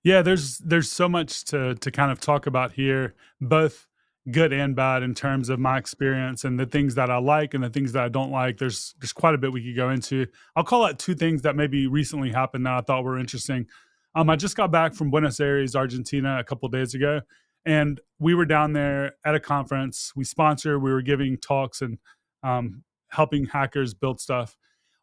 Yeah, 0.03 0.21
there's 0.21 0.57
there's 0.59 0.91
so 0.91 1.07
much 1.07 1.45
to 1.45 1.75
to 1.75 1.91
kind 1.91 2.11
of 2.11 2.19
talk 2.19 2.45
about 2.45 2.73
here, 2.73 3.13
both 3.39 3.87
good 4.31 4.53
and 4.53 4.75
bad 4.75 5.03
in 5.03 5.13
terms 5.13 5.49
of 5.49 5.59
my 5.59 5.77
experience 5.77 6.45
and 6.45 6.59
the 6.59 6.65
things 6.65 6.95
that 6.95 7.09
I 7.09 7.17
like 7.17 7.53
and 7.53 7.63
the 7.63 7.69
things 7.69 7.91
that 7.91 8.03
I 8.03 8.09
don't 8.09 8.31
like. 8.31 8.57
There's 8.57 8.95
there's 8.99 9.13
quite 9.13 9.35
a 9.35 9.37
bit 9.37 9.51
we 9.51 9.63
could 9.63 9.75
go 9.75 9.89
into. 9.89 10.27
I'll 10.55 10.63
call 10.63 10.85
out 10.85 10.99
two 10.99 11.15
things 11.15 11.41
that 11.41 11.55
maybe 11.55 11.87
recently 11.87 12.31
happened 12.31 12.65
that 12.65 12.73
I 12.73 12.81
thought 12.81 13.03
were 13.03 13.17
interesting. 13.17 13.67
Um, 14.15 14.29
I 14.29 14.35
just 14.35 14.55
got 14.55 14.71
back 14.71 14.93
from 14.93 15.09
Buenos 15.09 15.39
Aires, 15.39 15.75
Argentina, 15.75 16.37
a 16.39 16.43
couple 16.43 16.69
days 16.69 16.93
ago, 16.93 17.21
and 17.65 17.99
we 18.19 18.33
were 18.33 18.45
down 18.45 18.73
there 18.73 19.15
at 19.25 19.35
a 19.35 19.39
conference. 19.39 20.13
We 20.15 20.23
sponsor. 20.23 20.79
We 20.79 20.91
were 20.91 21.01
giving 21.01 21.37
talks 21.37 21.81
and 21.81 21.97
um, 22.43 22.83
helping 23.09 23.45
hackers 23.45 23.93
build 23.93 24.21
stuff. 24.21 24.55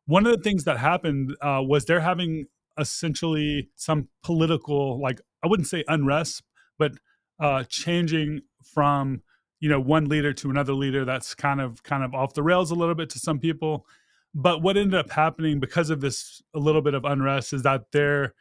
One 0.07 0.27
of 0.27 0.33
the 0.33 0.43
things 0.43 0.65
that 0.65 0.79
happened 0.79 1.37
uh, 1.43 1.61
was 1.62 1.85
they're 1.85 2.00
having 2.00 2.47
essentially 2.79 3.71
some 3.77 4.09
political, 4.23 5.00
like 5.00 5.21
I 5.43 5.49
wouldn't 5.49 5.69
say 5.69 5.85
unrest, 5.89 6.43
but 6.79 6.93
uh, 7.39 7.65
changing 7.69 8.43
from 8.62 9.23
you 9.61 9.69
know 9.69 9.81
one 9.81 10.09
leader 10.09 10.33
to 10.33 10.50
another 10.50 10.73
leader 10.73 11.05
that's 11.05 11.35
kind 11.35 11.61
of 11.61 11.83
kind 11.83 12.02
of 12.02 12.14
off 12.14 12.35
the 12.35 12.43
rails 12.43 12.71
a 12.71 12.75
little 12.75 12.95
bit 12.95 13.11
to 13.11 13.19
some 13.19 13.38
people. 13.38 13.87
But 14.35 14.62
what 14.62 14.76
ended 14.76 14.99
up 14.99 15.11
happening 15.11 15.59
because 15.59 15.90
of 15.90 16.00
this 16.00 16.43
a 16.55 16.59
little 16.59 16.83
bit 16.83 16.95
of 16.95 17.05
unrest 17.05 17.52
is 17.52 17.62
that 17.62 17.90
their 17.93 18.35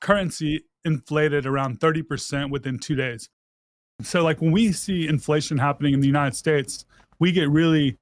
currency 0.00 0.64
inflated 0.84 1.46
around 1.46 1.80
30% 1.80 2.50
within 2.50 2.78
two 2.78 2.94
days. 2.94 3.28
So 4.02 4.22
like 4.22 4.40
when 4.40 4.52
we 4.52 4.72
see 4.72 5.08
inflation 5.08 5.56
happening 5.58 5.94
in 5.94 6.00
the 6.00 6.06
united 6.06 6.34
states 6.34 6.84
we 7.20 7.30
get 7.32 7.48
really 7.48 7.96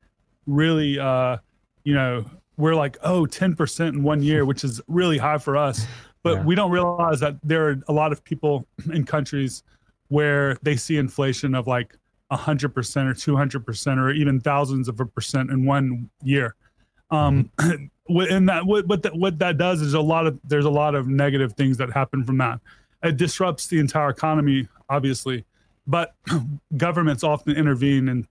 really 0.47 0.99
uh 0.99 1.37
you 1.85 1.95
know 1.95 2.25
we're 2.57 2.75
like 2.75 2.97
oh 3.03 3.27
10% 3.27 3.89
in 3.89 4.03
one 4.03 4.23
year 4.23 4.45
which 4.51 4.65
is 4.65 4.81
really 4.89 5.19
high 5.19 5.39
for 5.39 5.57
us. 5.57 5.87
But 6.23 6.39
yeah. 6.39 6.45
we 6.45 6.55
don't 6.55 6.71
realize 6.71 7.21
that 7.21 7.37
there 7.43 7.69
are 7.69 7.77
a 7.89 7.93
lot 7.93 8.13
of 8.13 8.23
people 8.23 8.67
in 8.93 9.05
countries 9.05 9.63
where 10.13 10.59
they 10.61 10.77
see 10.77 10.99
inflation 10.99 11.55
of 11.55 11.67
like 11.67 11.97
100% 12.31 12.67
or 12.67 12.77
200% 12.77 13.97
or 13.97 14.11
even 14.11 14.41
thousands 14.41 14.87
of 14.87 15.01
a 15.01 15.07
percent 15.07 15.51
in 15.51 15.65
one 15.65 16.11
year. 16.23 16.55
Um, 17.11 17.51
mm-hmm. 17.57 18.21
and 18.31 18.47
that 18.49 18.67
what 18.67 18.87
what 18.87 19.03
that, 19.05 19.17
what 19.17 19.39
that 19.39 19.57
does 19.57 19.81
is 19.81 19.95
a 19.95 20.01
lot 20.01 20.27
of 20.27 20.39
there's 20.45 20.67
a 20.67 20.71
lot 20.71 20.95
of 20.95 21.09
negative 21.09 21.55
things 21.55 21.79
that 21.79 21.91
happen 21.91 22.25
from 22.25 22.37
that. 22.39 22.61
It 23.03 23.17
disrupts 23.17 23.69
the 23.69 23.79
entire 23.79 24.11
economy, 24.11 24.69
obviously, 24.91 25.47
but 25.87 26.15
governments 26.77 27.25
often 27.25 27.57
intervene 27.57 28.11
and 28.11 28.27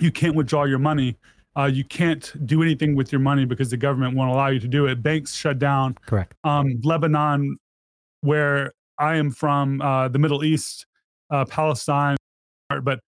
you 0.00 0.10
can't 0.10 0.34
withdraw 0.34 0.64
your 0.64 0.80
money. 0.80 1.16
Uh, 1.56 1.66
you 1.66 1.84
can't 1.84 2.32
do 2.46 2.62
anything 2.62 2.96
with 2.96 3.12
your 3.12 3.20
money 3.20 3.44
because 3.44 3.70
the 3.70 3.76
government 3.76 4.16
won't 4.16 4.30
allow 4.30 4.48
you 4.48 4.58
to 4.58 4.68
do 4.68 4.86
it. 4.86 5.02
Banks 5.04 5.34
shut 5.34 5.60
down. 5.60 5.96
Correct. 6.04 6.34
Um, 6.42 6.80
Lebanon, 6.82 7.58
where 8.22 8.72
I 8.98 9.16
am 9.16 9.30
from, 9.30 9.80
uh, 9.80 10.08
the 10.08 10.18
Middle 10.18 10.42
East, 10.42 10.86
uh, 11.32 11.44
Palestine, 11.46 12.16
but 12.82 13.00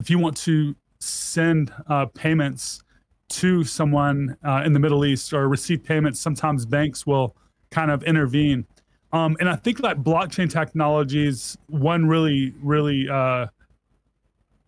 if 0.00 0.08
you 0.08 0.18
want 0.18 0.36
to 0.38 0.74
send 1.00 1.72
uh, 1.88 2.06
payments 2.06 2.82
to 3.28 3.64
someone 3.64 4.36
uh, 4.44 4.62
in 4.64 4.72
the 4.72 4.78
Middle 4.78 5.04
East 5.04 5.32
or 5.32 5.48
receive 5.48 5.82
payments, 5.82 6.20
sometimes 6.20 6.64
banks 6.64 7.06
will 7.06 7.36
kind 7.70 7.90
of 7.90 8.02
intervene. 8.04 8.64
Um, 9.12 9.36
and 9.40 9.48
I 9.48 9.56
think 9.56 9.78
that 9.82 9.98
blockchain 9.98 10.50
technologies, 10.50 11.58
one 11.66 12.06
really, 12.06 12.54
really, 12.62 13.08
uh, 13.08 13.46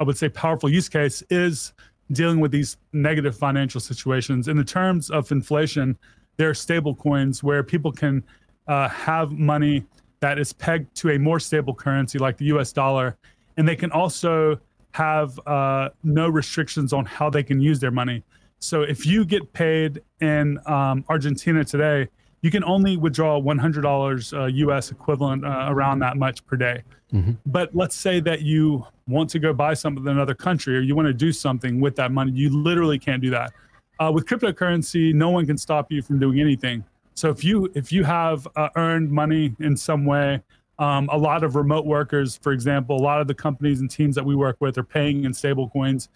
I 0.00 0.04
would 0.04 0.18
say, 0.18 0.28
powerful 0.28 0.68
use 0.68 0.88
case 0.88 1.22
is 1.30 1.72
dealing 2.12 2.40
with 2.40 2.50
these 2.50 2.76
negative 2.92 3.36
financial 3.36 3.80
situations. 3.80 4.48
In 4.48 4.56
the 4.56 4.64
terms 4.64 5.10
of 5.10 5.30
inflation, 5.30 5.96
there 6.36 6.50
are 6.50 6.54
stable 6.54 6.94
coins 6.94 7.42
where 7.42 7.62
people 7.62 7.92
can 7.92 8.22
uh, 8.66 8.88
have 8.88 9.32
money 9.32 9.84
that 10.24 10.38
is 10.38 10.54
pegged 10.54 10.94
to 10.94 11.10
a 11.10 11.18
more 11.18 11.38
stable 11.38 11.74
currency 11.74 12.18
like 12.18 12.38
the 12.38 12.46
US 12.46 12.72
dollar. 12.72 13.14
And 13.58 13.68
they 13.68 13.76
can 13.76 13.92
also 13.92 14.58
have 14.92 15.38
uh, 15.46 15.90
no 16.02 16.30
restrictions 16.30 16.94
on 16.94 17.04
how 17.04 17.28
they 17.28 17.42
can 17.42 17.60
use 17.60 17.78
their 17.78 17.90
money. 17.90 18.24
So 18.58 18.80
if 18.80 19.04
you 19.04 19.26
get 19.26 19.52
paid 19.52 20.00
in 20.22 20.58
um, 20.64 21.04
Argentina 21.10 21.62
today, 21.62 22.08
you 22.40 22.50
can 22.50 22.64
only 22.64 22.96
withdraw 22.96 23.38
$100 23.38 24.32
uh, 24.32 24.46
US 24.46 24.90
equivalent 24.90 25.44
uh, 25.44 25.66
around 25.68 25.98
that 25.98 26.16
much 26.16 26.46
per 26.46 26.56
day. 26.56 26.82
Mm-hmm. 27.12 27.32
But 27.44 27.76
let's 27.76 27.94
say 27.94 28.18
that 28.20 28.40
you 28.40 28.86
want 29.06 29.28
to 29.28 29.38
go 29.38 29.52
buy 29.52 29.74
something 29.74 30.04
in 30.04 30.10
another 30.10 30.34
country 30.34 30.74
or 30.74 30.80
you 30.80 30.96
want 30.96 31.06
to 31.08 31.12
do 31.12 31.32
something 31.32 31.80
with 31.80 31.96
that 31.96 32.12
money, 32.12 32.32
you 32.32 32.48
literally 32.48 32.98
can't 32.98 33.20
do 33.20 33.28
that. 33.28 33.52
Uh, 34.00 34.10
with 34.10 34.24
cryptocurrency, 34.24 35.12
no 35.12 35.28
one 35.28 35.44
can 35.44 35.58
stop 35.58 35.92
you 35.92 36.00
from 36.00 36.18
doing 36.18 36.40
anything. 36.40 36.82
So 37.14 37.30
if 37.30 37.44
you 37.44 37.70
if 37.74 37.92
you 37.92 38.04
have 38.04 38.46
uh, 38.56 38.68
earned 38.76 39.10
money 39.10 39.54
in 39.60 39.76
some 39.76 40.04
way, 40.04 40.42
um, 40.78 41.08
a 41.12 41.16
lot 41.16 41.44
of 41.44 41.54
remote 41.54 41.86
workers, 41.86 42.38
for 42.42 42.52
example, 42.52 42.96
a 42.96 43.02
lot 43.02 43.20
of 43.20 43.28
the 43.28 43.34
companies 43.34 43.80
and 43.80 43.90
teams 43.90 44.14
that 44.16 44.24
we 44.24 44.34
work 44.34 44.56
with 44.60 44.76
are 44.78 44.84
paying 44.84 45.24
in 45.24 45.32
stable 45.32 45.68
coins. 45.68 46.08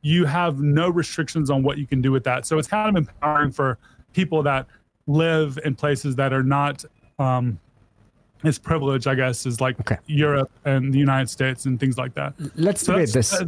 You 0.00 0.24
have 0.24 0.60
no 0.60 0.88
restrictions 0.88 1.50
on 1.50 1.62
what 1.62 1.78
you 1.78 1.86
can 1.86 2.00
do 2.00 2.12
with 2.12 2.24
that. 2.24 2.46
So 2.46 2.58
it's 2.58 2.68
kind 2.68 2.88
of 2.88 2.96
empowering 2.96 3.52
for 3.52 3.78
people 4.12 4.42
that 4.44 4.66
live 5.06 5.58
in 5.64 5.74
places 5.74 6.16
that 6.16 6.32
are 6.32 6.42
not 6.42 6.84
um, 7.18 7.58
as 8.44 8.58
privileged, 8.58 9.06
I 9.06 9.14
guess, 9.14 9.46
as 9.46 9.60
like 9.60 9.78
okay. 9.80 9.98
Europe 10.06 10.50
and 10.64 10.92
the 10.92 10.98
United 10.98 11.28
States 11.28 11.66
and 11.66 11.78
things 11.78 11.98
like 11.98 12.14
that. 12.14 12.34
Let's 12.54 12.82
so 12.82 12.92
debate 12.92 13.12
this. 13.12 13.34
Uh, 13.34 13.46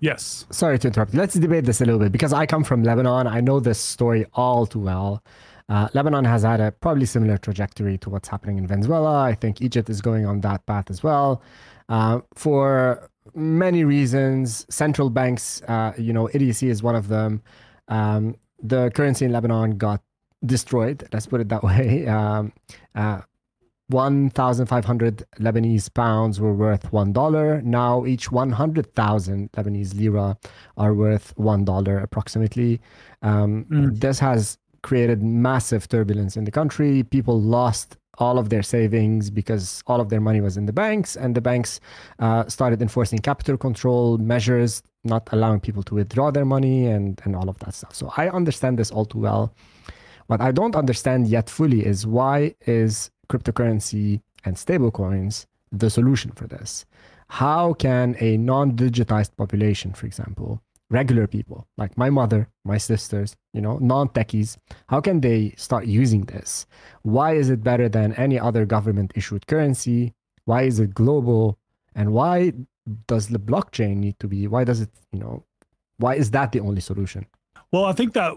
yes. 0.00 0.46
Sorry 0.50 0.78
to 0.78 0.88
interrupt. 0.88 1.14
Let's 1.14 1.34
debate 1.34 1.64
this 1.64 1.80
a 1.80 1.84
little 1.84 2.00
bit 2.00 2.12
because 2.12 2.32
I 2.32 2.46
come 2.46 2.64
from 2.64 2.82
Lebanon. 2.82 3.26
I 3.26 3.40
know 3.40 3.60
this 3.60 3.78
story 3.78 4.26
all 4.34 4.66
too 4.66 4.80
well. 4.80 5.22
Uh, 5.70 5.88
Lebanon 5.94 6.24
has 6.24 6.42
had 6.42 6.60
a 6.60 6.72
probably 6.72 7.06
similar 7.06 7.38
trajectory 7.38 7.96
to 7.98 8.10
what's 8.10 8.28
happening 8.28 8.58
in 8.58 8.66
Venezuela. 8.66 9.22
I 9.22 9.34
think 9.34 9.62
Egypt 9.62 9.88
is 9.88 10.02
going 10.02 10.26
on 10.26 10.40
that 10.40 10.66
path 10.66 10.90
as 10.90 11.02
well. 11.04 11.42
Uh, 11.88 12.20
for 12.34 13.08
many 13.34 13.84
reasons, 13.84 14.66
central 14.68 15.10
banks, 15.10 15.62
uh, 15.68 15.92
you 15.96 16.12
know, 16.12 16.28
idiocy 16.34 16.70
is 16.70 16.82
one 16.82 16.96
of 16.96 17.06
them. 17.06 17.40
Um, 17.86 18.34
the 18.60 18.90
currency 18.90 19.24
in 19.24 19.32
Lebanon 19.32 19.78
got 19.78 20.02
destroyed. 20.44 21.08
Let's 21.12 21.26
put 21.26 21.40
it 21.40 21.48
that 21.50 21.62
way. 21.70 22.06
Um, 22.06 22.52
uh, 22.96 23.20
1,500 23.90 25.24
Lebanese 25.40 25.92
pounds 25.92 26.40
were 26.40 26.54
worth 26.54 26.90
$1. 26.92 27.64
Now 27.64 28.06
each 28.06 28.30
100,000 28.30 29.52
Lebanese 29.52 29.94
lira 29.98 30.36
are 30.76 30.94
worth 30.94 31.34
$1 31.36 32.02
approximately. 32.02 32.80
Um, 33.22 33.66
mm. 33.68 34.00
This 34.00 34.20
has 34.20 34.58
created 34.82 35.22
massive 35.22 35.88
turbulence 35.88 36.36
in 36.36 36.44
the 36.44 36.50
country. 36.50 37.02
People 37.02 37.40
lost 37.40 37.96
all 38.18 38.38
of 38.38 38.50
their 38.50 38.62
savings 38.62 39.30
because 39.30 39.82
all 39.86 40.00
of 40.00 40.10
their 40.10 40.20
money 40.20 40.40
was 40.40 40.56
in 40.56 40.66
the 40.66 40.72
banks, 40.72 41.16
and 41.16 41.34
the 41.34 41.40
banks 41.40 41.80
uh, 42.18 42.46
started 42.48 42.82
enforcing 42.82 43.18
capital 43.18 43.56
control 43.56 44.18
measures, 44.18 44.82
not 45.04 45.28
allowing 45.32 45.60
people 45.60 45.82
to 45.82 45.94
withdraw 45.94 46.30
their 46.30 46.44
money 46.44 46.86
and, 46.86 47.20
and 47.24 47.34
all 47.34 47.48
of 47.48 47.58
that 47.60 47.74
stuff. 47.74 47.94
So 47.94 48.12
I 48.16 48.28
understand 48.28 48.78
this 48.78 48.90
all 48.90 49.06
too 49.06 49.18
well. 49.18 49.54
What 50.26 50.40
I 50.40 50.52
don't 50.52 50.76
understand 50.76 51.28
yet 51.28 51.48
fully 51.48 51.84
is 51.84 52.06
why 52.06 52.54
is 52.66 53.10
cryptocurrency 53.28 54.20
and 54.44 54.54
stablecoins 54.56 55.46
the 55.72 55.88
solution 55.88 56.30
for 56.32 56.46
this? 56.46 56.84
How 57.28 57.72
can 57.74 58.16
a 58.20 58.36
non-digitized 58.36 59.36
population, 59.36 59.92
for 59.92 60.06
example, 60.06 60.60
regular 60.90 61.26
people 61.26 61.66
like 61.78 61.96
my 61.96 62.10
mother, 62.10 62.48
my 62.64 62.76
sisters, 62.76 63.36
you 63.52 63.60
know, 63.60 63.78
non-techies, 63.78 64.56
how 64.88 65.00
can 65.00 65.20
they 65.20 65.54
start 65.56 65.86
using 65.86 66.22
this? 66.22 66.66
Why 67.02 67.34
is 67.34 67.48
it 67.48 67.62
better 67.62 67.88
than 67.88 68.12
any 68.14 68.38
other 68.38 68.66
government 68.66 69.12
issued 69.14 69.46
currency? 69.46 70.12
Why 70.44 70.62
is 70.62 70.80
it 70.80 70.92
global? 70.92 71.58
And 71.94 72.12
why 72.12 72.52
does 73.06 73.28
the 73.28 73.38
blockchain 73.38 73.96
need 73.96 74.18
to 74.18 74.28
be? 74.28 74.46
Why 74.48 74.64
does 74.64 74.80
it, 74.80 74.90
you 75.12 75.20
know, 75.20 75.44
why 75.98 76.14
is 76.14 76.32
that 76.32 76.52
the 76.52 76.60
only 76.60 76.80
solution? 76.80 77.26
Well, 77.72 77.84
I 77.84 77.92
think 77.92 78.14
that 78.14 78.34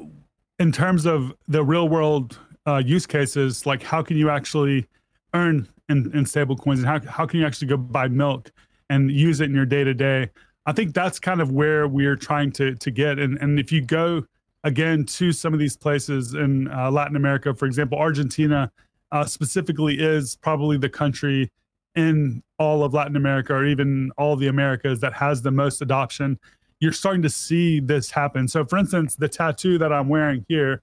in 0.60 0.72
terms 0.72 1.05
of 1.05 1.33
the 1.48 1.63
real 1.63 1.89
world 1.89 2.38
uh, 2.67 2.81
use 2.86 3.05
cases, 3.05 3.65
like 3.65 3.81
how 3.81 4.03
can 4.03 4.17
you 4.17 4.29
actually 4.29 4.86
earn 5.33 5.67
in, 5.89 6.12
in 6.13 6.25
stable 6.25 6.55
coins 6.55 6.79
and 6.79 6.88
how, 6.88 7.00
how 7.10 7.25
can 7.25 7.39
you 7.39 7.45
actually 7.45 7.67
go 7.67 7.77
buy 7.77 8.07
milk 8.07 8.51
and 8.89 9.12
use 9.12 9.41
it 9.41 9.45
in 9.45 9.55
your 9.55 9.65
day 9.65 9.83
to 9.83 9.93
day? 9.93 10.29
I 10.65 10.72
think 10.72 10.93
that's 10.93 11.20
kind 11.20 11.41
of 11.41 11.51
where 11.51 11.88
we're 11.88 12.15
trying 12.15 12.51
to 12.53 12.75
to 12.75 12.91
get. 12.91 13.20
And 13.20 13.38
and 13.39 13.60
if 13.60 13.72
you 13.72 13.82
go 13.82 14.24
again 14.63 15.05
to 15.05 15.32
some 15.32 15.53
of 15.53 15.60
these 15.60 15.75
places 15.75 16.34
in 16.34 16.70
uh, 16.70 16.89
Latin 16.89 17.15
America, 17.15 17.53
for 17.53 17.65
example, 17.65 17.98
Argentina 17.98 18.72
uh, 19.12 19.25
specifically 19.25 20.00
is 20.00 20.36
probably 20.38 20.77
the 20.77 20.89
country 20.89 21.51
in 21.96 22.41
all 22.58 22.84
of 22.84 22.93
Latin 22.93 23.15
America 23.15 23.53
or 23.53 23.65
even 23.65 24.12
all 24.17 24.36
the 24.36 24.48
Americas 24.48 25.00
that 25.01 25.13
has 25.13 25.41
the 25.41 25.51
most 25.51 25.82
adoption. 25.82 26.39
You're 26.79 26.91
starting 26.91 27.22
to 27.22 27.29
see 27.29 27.79
this 27.79 28.10
happen. 28.10 28.48
So, 28.48 28.65
for 28.65 28.77
instance, 28.77 29.15
the 29.15 29.29
tattoo 29.29 29.77
that 29.77 29.93
I'm 29.93 30.10
wearing 30.10 30.46
here, 30.50 30.82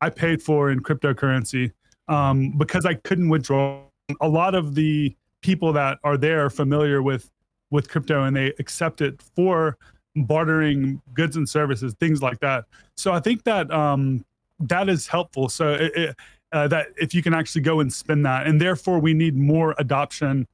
I 0.00 0.08
paid 0.08 0.40
for 0.40 0.70
in 0.70 0.80
cryptocurrency 0.80 1.72
um, 2.08 2.56
because 2.56 2.86
I 2.86 2.94
couldn't 2.94 3.28
withdraw. 3.28 3.82
A 4.20 4.28
lot 4.28 4.54
of 4.54 4.74
the 4.74 5.14
people 5.42 5.72
that 5.72 5.98
are 6.04 6.16
there 6.16 6.48
familiar 6.48 7.02
with 7.02 7.30
with 7.72 7.88
crypto 7.88 8.22
and 8.24 8.36
they 8.36 8.52
accept 8.60 9.00
it 9.00 9.20
for 9.34 9.76
bartering 10.14 11.00
goods 11.14 11.36
and 11.36 11.48
services, 11.48 11.94
things 11.98 12.22
like 12.22 12.38
that. 12.40 12.66
So 12.96 13.12
I 13.12 13.18
think 13.18 13.42
that 13.44 13.70
um, 13.72 14.24
that 14.60 14.88
is 14.88 15.08
helpful. 15.08 15.48
So 15.48 15.72
it, 15.72 15.92
it, 15.96 16.16
uh, 16.52 16.68
that 16.68 16.88
if 16.98 17.14
you 17.14 17.22
can 17.22 17.32
actually 17.34 17.62
go 17.62 17.80
and 17.80 17.90
spend 17.90 18.24
that, 18.26 18.46
and 18.46 18.60
therefore 18.60 19.00
we 19.00 19.14
need 19.14 19.34
more 19.34 19.74
adoption 19.78 20.46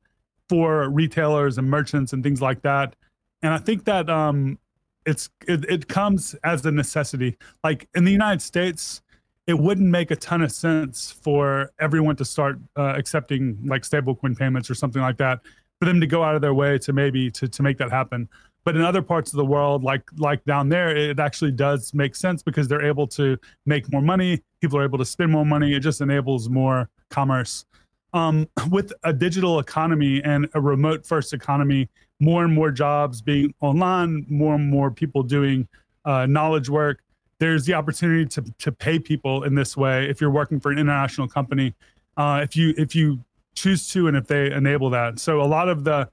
for 0.49 0.89
retailers 0.89 1.59
and 1.59 1.69
merchants 1.69 2.13
and 2.13 2.23
things 2.23 2.41
like 2.41 2.63
that. 2.63 2.95
And 3.43 3.53
I 3.53 3.59
think 3.59 3.85
that 3.85 4.09
um, 4.09 4.59
it's 5.05 5.29
it, 5.49 5.65
it 5.69 5.89
comes 5.89 6.37
as 6.45 6.65
a 6.65 6.71
necessity. 6.71 7.37
Like 7.65 7.89
in 7.97 8.05
the 8.05 8.13
United 8.13 8.41
States, 8.41 9.03
it 9.49 9.59
wouldn't 9.59 9.89
make 9.89 10.13
a 10.13 10.17
ton 10.17 10.43
of 10.43 10.53
sense 10.53 11.11
for 11.11 11.73
everyone 11.81 12.15
to 12.17 12.25
start 12.25 12.61
uh, 12.77 12.95
accepting 12.97 13.59
like 13.65 13.83
stablecoin 13.83 14.39
payments 14.39 14.71
or 14.71 14.75
something 14.75 15.03
like 15.03 15.17
that 15.17 15.41
for 15.79 15.87
them 15.87 16.01
to 16.01 16.07
go 16.07 16.23
out 16.23 16.35
of 16.35 16.41
their 16.41 16.55
way 16.55 16.79
to 16.79 16.93
maybe 16.93 17.31
to, 17.31 17.49
to 17.49 17.63
make 17.63 17.79
that 17.79 17.91
happen. 17.91 18.29
But 18.65 18.77
in 18.77 18.83
other 18.83 19.01
parts 19.01 19.33
of 19.33 19.39
the 19.39 19.45
world 19.45 19.83
like 19.83 20.03
like 20.17 20.45
down 20.45 20.69
there 20.69 20.95
it 20.95 21.19
actually 21.19 21.53
does 21.53 21.95
make 21.95 22.15
sense 22.15 22.43
because 22.43 22.69
they're 22.69 22.85
able 22.85 23.07
to 23.09 23.39
make 23.67 23.91
more 23.93 24.03
money. 24.03 24.43
People 24.61 24.79
are 24.79 24.85
able 24.85 24.99
to 24.99 25.05
spend 25.05 25.31
more 25.31 25.47
money. 25.47 25.75
It 25.75 25.81
just 25.81 26.01
enables 26.01 26.49
more 26.49 26.91
commerce. 27.11 27.65
Um, 28.13 28.49
with 28.71 28.93
a 29.05 29.13
digital 29.13 29.59
economy 29.59 30.23
and 30.25 30.49
a 30.55 30.61
remote 30.61 31.07
first 31.07 31.33
economy 31.33 31.89
more 32.21 32.45
and 32.45 32.53
more 32.53 32.71
jobs 32.73 33.23
being 33.23 33.55
online 33.61 34.27
more 34.29 34.57
and 34.57 34.69
more 34.69 34.91
people 34.91 35.23
doing 35.23 35.69
uh, 36.05 36.27
knowledge 36.27 36.69
work 36.69 37.01
there's 37.39 37.65
the 37.65 37.73
opportunity 37.75 38.27
to, 38.27 38.43
to 38.59 38.73
pay 38.73 38.99
people 38.99 39.45
in 39.45 39.55
this 39.55 39.77
way. 39.77 40.11
If 40.11 40.21
you're 40.21 40.33
working 40.33 40.59
for 40.59 40.73
an 40.73 40.79
international 40.79 41.29
company 41.29 41.75
uh, 42.17 42.41
if 42.43 42.57
you 42.57 42.75
if 42.77 42.95
you 42.95 43.21
choose 43.59 43.88
to 43.91 44.07
and 44.09 44.17
if 44.17 44.27
they 44.27 44.50
enable 44.50 44.91
that. 44.91 45.19
So 45.19 45.41
a 45.41 45.45
lot 45.45 45.69
of 45.69 45.85
the 45.85 46.09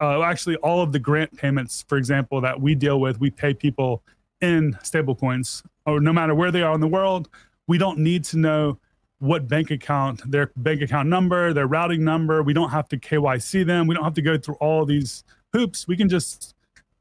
uh, 0.00 0.22
actually 0.22 0.56
all 0.56 0.82
of 0.82 0.92
the 0.92 0.98
grant 0.98 1.36
payments, 1.36 1.84
for 1.88 1.96
example, 1.96 2.40
that 2.40 2.60
we 2.60 2.74
deal 2.74 3.00
with, 3.00 3.20
we 3.20 3.30
pay 3.30 3.54
people 3.54 4.02
in 4.40 4.74
stablecoins 4.82 5.62
or 5.86 6.00
no 6.00 6.12
matter 6.12 6.34
where 6.34 6.50
they 6.50 6.62
are 6.62 6.74
in 6.74 6.80
the 6.80 6.88
world. 6.88 7.28
We 7.66 7.78
don't 7.78 7.98
need 7.98 8.24
to 8.24 8.38
know 8.38 8.78
what 9.18 9.48
bank 9.48 9.70
account, 9.70 10.28
their 10.30 10.50
bank 10.56 10.82
account 10.82 11.08
number, 11.08 11.52
their 11.52 11.66
routing 11.66 12.04
number. 12.04 12.42
We 12.42 12.52
don't 12.52 12.70
have 12.70 12.88
to 12.88 12.98
KYC 12.98 13.64
them. 13.64 13.86
We 13.86 13.94
don't 13.94 14.04
have 14.04 14.14
to 14.14 14.22
go 14.22 14.36
through 14.36 14.56
all 14.56 14.84
these 14.84 15.24
hoops. 15.52 15.88
We 15.88 15.96
can 15.96 16.08
just 16.08 16.54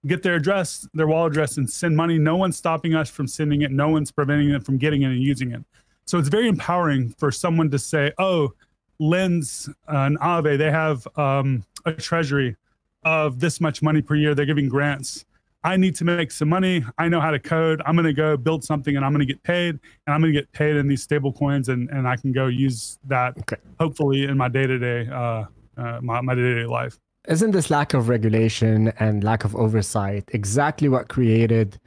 get 0.05 0.23
their 0.23 0.35
address, 0.35 0.87
their 0.93 1.07
wallet 1.07 1.33
address, 1.33 1.57
and 1.57 1.69
send 1.69 1.97
money. 1.97 2.17
No 2.17 2.35
one's 2.35 2.55
stopping 2.55 2.95
us 2.95 3.09
from 3.09 3.27
sending 3.27 3.61
it. 3.61 3.71
No 3.71 3.89
one's 3.89 4.11
preventing 4.11 4.51
them 4.51 4.61
from 4.61 4.77
getting 4.77 5.01
it 5.01 5.07
and 5.07 5.21
using 5.21 5.51
it. 5.51 5.63
So 6.05 6.17
it's 6.17 6.29
very 6.29 6.47
empowering 6.47 7.09
for 7.17 7.31
someone 7.31 7.69
to 7.71 7.79
say, 7.79 8.11
oh, 8.17 8.53
Lens 9.03 9.69
and 9.87 10.17
Aave, 10.19 10.57
they 10.57 10.71
have 10.71 11.07
um, 11.17 11.63
a 11.85 11.91
treasury 11.93 12.55
of 13.03 13.39
this 13.39 13.59
much 13.59 13.81
money 13.81 14.01
per 14.01 14.15
year. 14.15 14.33
They're 14.33 14.45
giving 14.45 14.69
grants. 14.69 15.25
I 15.65 15.77
need 15.77 15.95
to 15.95 16.05
make 16.05 16.31
some 16.31 16.49
money. 16.49 16.83
I 16.97 17.07
know 17.07 17.21
how 17.21 17.31
to 17.31 17.39
code. 17.39 17.81
I'm 17.85 17.95
going 17.95 18.05
to 18.05 18.13
go 18.13 18.35
build 18.35 18.63
something 18.63 18.95
and 18.95 19.05
I'm 19.05 19.13
going 19.13 19.25
to 19.25 19.31
get 19.33 19.41
paid 19.43 19.79
and 20.05 20.13
I'm 20.13 20.21
going 20.21 20.33
to 20.33 20.39
get 20.39 20.51
paid 20.51 20.75
in 20.75 20.87
these 20.87 21.03
stable 21.03 21.31
coins 21.31 21.69
and, 21.69 21.89
and 21.89 22.07
I 22.07 22.17
can 22.17 22.33
go 22.33 22.47
use 22.47 22.99
that 23.05 23.37
okay. 23.39 23.55
hopefully 23.79 24.23
in 24.23 24.37
my 24.37 24.49
day 24.49 24.67
to 24.67 24.77
day, 24.77 25.05
my, 25.07 26.21
my 26.21 26.35
day 26.35 26.41
to 26.41 26.55
day 26.61 26.65
life. 26.65 26.97
Isn't 27.27 27.51
this 27.51 27.69
lack 27.69 27.93
of 27.93 28.09
regulation 28.09 28.91
and 28.99 29.23
lack 29.23 29.45
of 29.45 29.55
oversight 29.55 30.25
exactly 30.33 30.89
what 30.89 31.07
created 31.07 31.79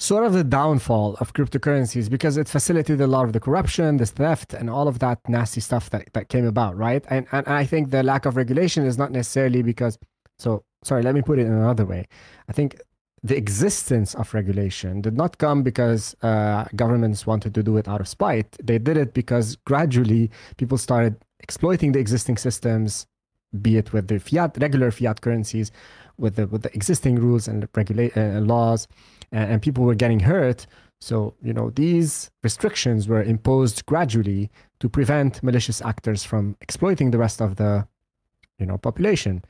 sort 0.00 0.24
of 0.24 0.32
the 0.32 0.42
downfall 0.42 1.14
of 1.20 1.34
cryptocurrencies 1.34 2.08
because 2.08 2.38
it 2.38 2.48
facilitated 2.48 3.02
a 3.02 3.06
lot 3.06 3.26
of 3.26 3.34
the 3.34 3.40
corruption, 3.40 3.98
the 3.98 4.06
theft, 4.06 4.54
and 4.54 4.70
all 4.70 4.88
of 4.88 4.98
that 4.98 5.18
nasty 5.28 5.60
stuff 5.60 5.90
that, 5.90 6.10
that 6.14 6.30
came 6.30 6.46
about, 6.46 6.74
right? 6.74 7.04
And, 7.10 7.26
and 7.32 7.46
I 7.46 7.66
think 7.66 7.90
the 7.90 8.02
lack 8.02 8.24
of 8.24 8.34
regulation 8.34 8.86
is 8.86 8.96
not 8.96 9.12
necessarily 9.12 9.62
because, 9.62 9.98
so 10.38 10.64
sorry, 10.82 11.02
let 11.02 11.14
me 11.14 11.20
put 11.20 11.38
it 11.38 11.46
in 11.46 11.52
another 11.52 11.84
way. 11.84 12.06
I 12.48 12.52
think 12.52 12.80
the 13.22 13.36
existence 13.36 14.14
of 14.14 14.32
regulation 14.32 15.02
did 15.02 15.18
not 15.18 15.36
come 15.36 15.62
because 15.62 16.16
uh, 16.22 16.64
governments 16.74 17.26
wanted 17.26 17.54
to 17.54 17.62
do 17.62 17.76
it 17.76 17.86
out 17.86 18.00
of 18.00 18.08
spite. 18.08 18.56
They 18.62 18.78
did 18.78 18.96
it 18.96 19.12
because 19.12 19.56
gradually 19.66 20.30
people 20.56 20.78
started 20.78 21.16
exploiting 21.40 21.92
the 21.92 21.98
existing 21.98 22.38
systems, 22.38 23.06
be 23.60 23.76
it 23.76 23.92
with 23.92 24.08
the 24.08 24.18
fiat, 24.18 24.56
regular 24.58 24.90
fiat 24.90 25.20
currencies, 25.20 25.70
with 26.16 26.36
the 26.36 26.46
with 26.46 26.62
the 26.62 26.74
existing 26.74 27.16
rules 27.16 27.48
and 27.48 27.68
regulate 27.74 28.16
uh, 28.16 28.40
laws, 28.40 28.86
and, 29.32 29.52
and 29.52 29.62
people 29.62 29.84
were 29.84 29.94
getting 29.94 30.20
hurt. 30.20 30.66
So 31.00 31.34
you 31.42 31.52
know 31.52 31.70
these 31.70 32.30
restrictions 32.42 33.08
were 33.08 33.22
imposed 33.22 33.86
gradually 33.86 34.50
to 34.80 34.88
prevent 34.88 35.42
malicious 35.42 35.80
actors 35.82 36.24
from 36.24 36.56
exploiting 36.60 37.10
the 37.10 37.18
rest 37.18 37.40
of 37.40 37.56
the 37.56 37.86
you 38.58 38.66
know 38.66 38.78
population. 38.78 39.42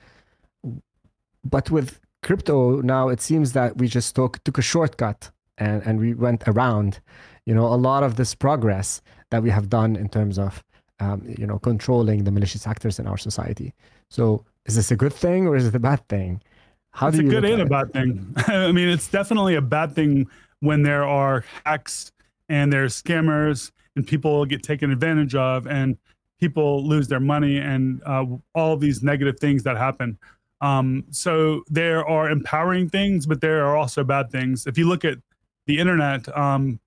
But 1.45 1.71
with 1.71 1.99
crypto 2.23 2.81
now 2.83 3.09
it 3.09 3.21
seems 3.21 3.53
that 3.53 3.79
we 3.79 3.89
just 3.89 4.15
took 4.15 4.43
took 4.45 4.59
a 4.59 4.63
shortcut 4.63 5.31
and 5.59 5.83
and 5.87 5.99
we 5.99 6.15
went 6.15 6.47
around 6.47 7.01
you 7.47 7.55
know 7.55 7.67
a 7.67 7.77
lot 7.77 8.03
of 8.03 8.17
this 8.17 8.35
progress 8.35 9.01
that 9.31 9.43
we 9.43 9.51
have 9.51 9.69
done 9.69 9.97
in 9.97 10.09
terms 10.09 10.39
of 10.39 10.63
um, 11.01 11.23
you 11.39 11.47
know 11.47 11.59
controlling 11.59 12.25
the 12.25 12.31
malicious 12.31 12.67
actors 12.67 12.99
in 12.99 13.07
our 13.07 13.17
society 13.17 13.73
so 14.09 14.45
is 14.67 14.77
this 14.77 14.91
a 14.91 14.97
good 14.97 15.13
thing 15.13 15.47
or 15.47 15.57
is 15.57 15.67
it 15.67 15.75
a 15.75 15.79
bad 15.79 16.07
thing 16.09 16.43
how 16.93 17.09
it's 17.09 17.19
a 17.19 17.23
good 17.23 17.45
and 17.45 17.63
a 17.63 17.67
bad 17.67 17.93
thing 17.93 18.35
i 18.49 18.73
mean 18.73 18.89
it's 18.89 19.09
definitely 19.09 19.55
a 19.55 19.63
bad 19.63 19.95
thing 19.95 20.29
when 20.61 20.83
there 20.83 21.05
are 21.05 21.45
hacks 21.65 22.13
and 22.49 22.73
there's 22.73 23.01
scammers 23.01 23.71
and 23.97 24.07
people 24.07 24.45
get 24.45 24.63
taken 24.63 24.91
advantage 24.91 25.35
of 25.35 25.67
and 25.67 25.97
people 26.41 26.87
lose 26.87 27.07
their 27.07 27.21
money 27.21 27.59
and 27.59 28.03
uh, 28.07 28.25
all 28.55 28.77
these 28.77 29.03
negative 29.03 29.39
things 29.39 29.63
that 29.63 29.77
happen 29.77 30.19
um, 30.61 31.05
so 31.11 31.63
there 31.69 32.07
are 32.07 32.31
empowering 32.31 32.89
things, 32.89 33.27
but 33.27 33.41
there 33.41 33.65
are 33.65 33.77
also 33.77 34.05
bad 34.05 34.31
things. 34.31 34.67
If 34.67 34.77
you 34.77 34.87
look 34.87 35.05
at 35.05 35.19
the 35.67 35.79
internet, 35.79 36.35
um, 36.37 36.81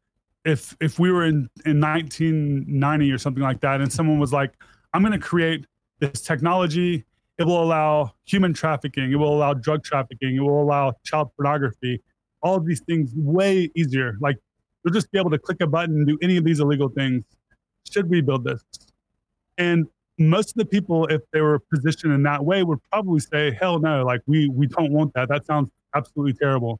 if 0.46 0.76
if 0.80 1.00
we 1.00 1.12
were 1.12 1.26
in 1.26 1.50
in 1.66 1.80
1990 1.80 3.12
or 3.12 3.18
something 3.18 3.44
like 3.44 3.62
that, 3.62 3.82
and 3.82 3.92
someone 3.92 4.20
was 4.20 4.34
like, 4.34 4.54
"I'm 4.94 5.02
going 5.02 5.14
to 5.14 5.26
create 5.26 5.66
this 6.00 6.22
technology. 6.22 7.06
It 7.38 7.46
will 7.46 7.64
allow 7.64 8.14
human 8.26 8.54
trafficking. 8.54 9.12
It 9.12 9.16
will 9.16 9.36
allow 9.36 9.54
drug 9.54 9.84
trafficking. 9.84 10.36
It 10.36 10.40
will 10.40 10.62
allow 10.62 10.94
child 11.04 11.32
pornography. 11.36 12.02
All 12.42 12.56
of 12.56 12.66
these 12.66 12.82
things 12.82 13.12
way 13.16 13.70
easier. 13.76 14.18
Like 14.22 14.38
you'll 14.84 14.94
just 14.94 15.12
be 15.12 15.20
able 15.20 15.32
to 15.32 15.40
click 15.40 15.58
a 15.62 15.68
button 15.68 15.98
and 15.98 16.08
do 16.08 16.18
any 16.22 16.38
of 16.38 16.44
these 16.44 16.60
illegal 16.60 16.90
things. 16.90 17.24
Should 17.92 18.10
we 18.10 18.22
build 18.22 18.44
this?" 18.44 18.64
And 19.58 19.88
most 20.20 20.50
of 20.50 20.56
the 20.56 20.66
people, 20.66 21.08
if 21.08 21.22
they 21.32 21.42
were 21.42 21.60
positioned 21.74 22.14
in 22.14 22.24
that 22.24 22.46
way, 22.46 22.64
would 22.64 22.80
probably 22.92 23.20
say, 23.20 23.52
"Hell 23.60 23.80
no! 23.80 24.04
Like 24.06 24.22
we 24.28 24.48
we 24.50 24.68
don't 24.68 24.92
want 24.92 25.14
that. 25.16 25.30
That 25.30 25.46
sounds 25.46 25.70
absolutely 25.96 26.34
terrible." 26.34 26.80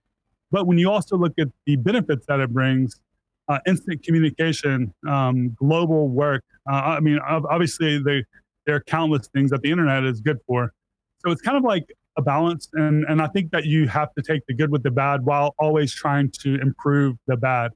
But 0.52 0.68
when 0.68 0.78
you 0.78 0.92
also 0.92 1.18
look 1.18 1.34
at 1.40 1.48
the 1.66 1.78
benefits 1.78 2.28
that 2.28 2.40
it 2.40 2.54
brings, 2.54 3.02
uh, 3.48 3.60
instant 3.68 4.04
communication, 4.04 4.94
um, 5.08 5.54
global 5.56 6.10
work. 6.10 6.44
Uh, 6.70 6.76
I 6.76 7.00
mean, 7.00 7.20
obviously, 7.28 8.02
they, 8.02 8.24
there 8.66 8.76
are 8.76 8.82
countless 8.82 9.28
things 9.28 9.52
that 9.52 9.62
the 9.62 9.72
internet 9.72 10.04
is 10.04 10.22
good 10.22 10.40
for. 10.48 10.74
So 11.20 11.32
it's 11.32 11.42
kind 11.42 11.58
of 11.58 11.64
like 11.64 11.86
a 12.18 12.22
balance, 12.22 12.70
and 12.74 13.06
and 13.06 13.22
I 13.22 13.28
think 13.28 13.52
that 13.52 13.66
you 13.66 13.88
have 13.88 14.14
to 14.16 14.22
take 14.22 14.46
the 14.48 14.54
good 14.54 14.72
with 14.72 14.84
the 14.84 14.92
bad 14.92 15.26
while 15.26 15.56
always 15.58 15.94
trying 15.94 16.32
to 16.42 16.56
improve 16.62 17.18
the 17.28 17.38
bad. 17.38 17.72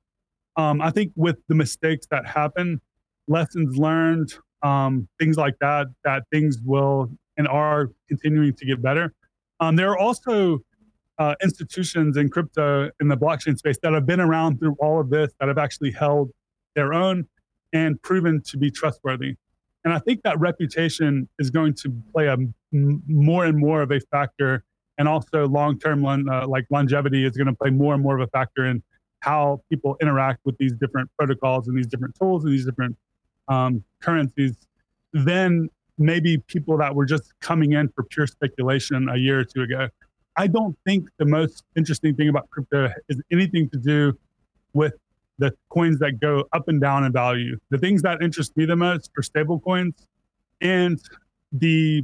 Um, 0.56 0.82
I 0.82 0.92
think 0.92 1.12
with 1.16 1.38
the 1.48 1.56
mistakes 1.56 2.08
that 2.12 2.26
happen, 2.26 2.82
lessons 3.28 3.78
learned, 3.78 4.34
um, 4.64 5.08
things 5.20 5.38
like 5.38 5.56
that, 5.62 5.88
that 6.04 6.24
things 6.32 6.58
will 6.64 7.10
and 7.38 7.48
are 7.48 7.92
continuing 8.08 8.54
to 8.56 8.66
get 8.66 8.82
better. 8.82 9.14
Um, 9.60 9.76
there 9.76 9.92
are 9.92 9.98
also 9.98 10.60
uh, 11.20 11.36
institutions 11.44 12.18
in 12.18 12.30
crypto 12.30 12.90
in 13.00 13.08
the 13.08 13.18
blockchain 13.18 13.58
space 13.58 13.78
that 13.82 13.94
have 13.94 14.06
been 14.06 14.20
around 14.20 14.60
through 14.60 14.76
all 14.80 15.00
of 15.00 15.10
this 15.10 15.32
that 15.40 15.48
have 15.48 15.58
actually 15.58 15.92
held 15.92 16.30
their 16.76 16.94
own 16.94 17.28
and 17.74 18.02
proven 18.02 18.42
to 18.42 18.58
be 18.58 18.70
trustworthy. 18.70 19.36
And 19.84 19.94
I 19.94 20.00
think 20.00 20.24
that 20.24 20.40
reputation 20.40 21.30
is 21.40 21.50
going 21.50 21.74
to 21.76 21.94
play 22.14 22.28
a 22.28 22.34
m- 22.34 23.04
more 23.08 23.46
and 23.46 23.58
more 23.58 23.82
of 23.82 23.92
a 23.92 24.00
factor, 24.00 24.64
and 24.98 25.08
also 25.08 25.48
long-term 25.48 26.06
uh, 26.06 26.48
like 26.48 26.66
longevity 26.72 27.26
is 27.26 27.38
going 27.38 27.48
to 27.48 27.54
play 27.54 27.70
more 27.70 27.94
and 27.94 28.04
more 28.04 28.18
of 28.18 28.22
a 28.22 28.32
factor 28.32 28.66
in 28.66 28.84
how 29.22 29.62
people 29.70 29.96
interact 30.02 30.40
with 30.46 30.58
these 30.58 30.74
different 30.74 31.10
protocols 31.18 31.68
and 31.68 31.78
these 31.78 31.88
different 31.88 32.16
tools 32.16 32.44
and 32.44 32.54
these 32.54 32.66
different 32.66 32.96
um, 33.48 33.84
currencies 34.02 34.56
Then 35.14 35.70
maybe 35.98 36.38
people 36.38 36.78
that 36.78 36.96
were 36.96 37.06
just 37.06 37.34
coming 37.40 37.74
in 37.74 37.90
for 37.90 38.04
pure 38.04 38.28
speculation 38.28 39.10
a 39.10 39.18
year 39.18 39.40
or 39.40 39.44
two 39.44 39.64
ago. 39.64 39.90
I 40.36 40.48
don't 40.48 40.78
think 40.86 41.10
the 41.18 41.26
most 41.26 41.64
interesting 41.76 42.16
thing 42.16 42.30
about 42.30 42.50
crypto 42.52 42.90
is 43.10 43.20
anything 43.32 43.70
to 43.72 43.80
do 43.80 44.18
with 44.74 44.94
the 45.38 45.54
coins 45.70 46.00
that 46.00 46.20
go 46.20 46.44
up 46.54 46.68
and 46.68 46.82
down 46.82 47.04
in 47.04 47.12
value. 47.12 47.58
The 47.70 47.78
things 47.78 48.02
that 48.02 48.22
interest 48.22 48.56
me 48.58 48.66
the 48.66 48.76
most 48.76 49.12
are 49.18 49.24
stable 49.24 49.60
coins 49.60 50.08
and 50.62 51.00
the 51.52 52.04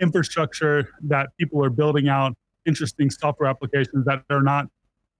infrastructure 0.00 0.88
that 1.02 1.28
people 1.38 1.64
are 1.64 1.70
building 1.70 2.08
out 2.08 2.34
interesting 2.66 3.10
software 3.10 3.48
applications 3.48 4.04
that 4.06 4.22
are 4.30 4.42
not 4.42 4.66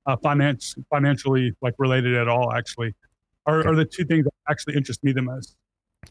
uh, 0.07 0.17
finance, 0.17 0.75
financially 0.91 1.53
like 1.63 1.75
related 1.79 2.15
at 2.15 2.29
all 2.29 2.53
actually 2.53 2.95
are, 3.47 3.61
okay. 3.61 3.69
are 3.69 3.75
the 3.75 3.85
two 3.85 4.05
things 4.05 4.25
that 4.25 4.33
actually 4.49 4.77
interest 4.77 5.03
me 5.03 5.13
the 5.13 5.23
most. 5.23 5.57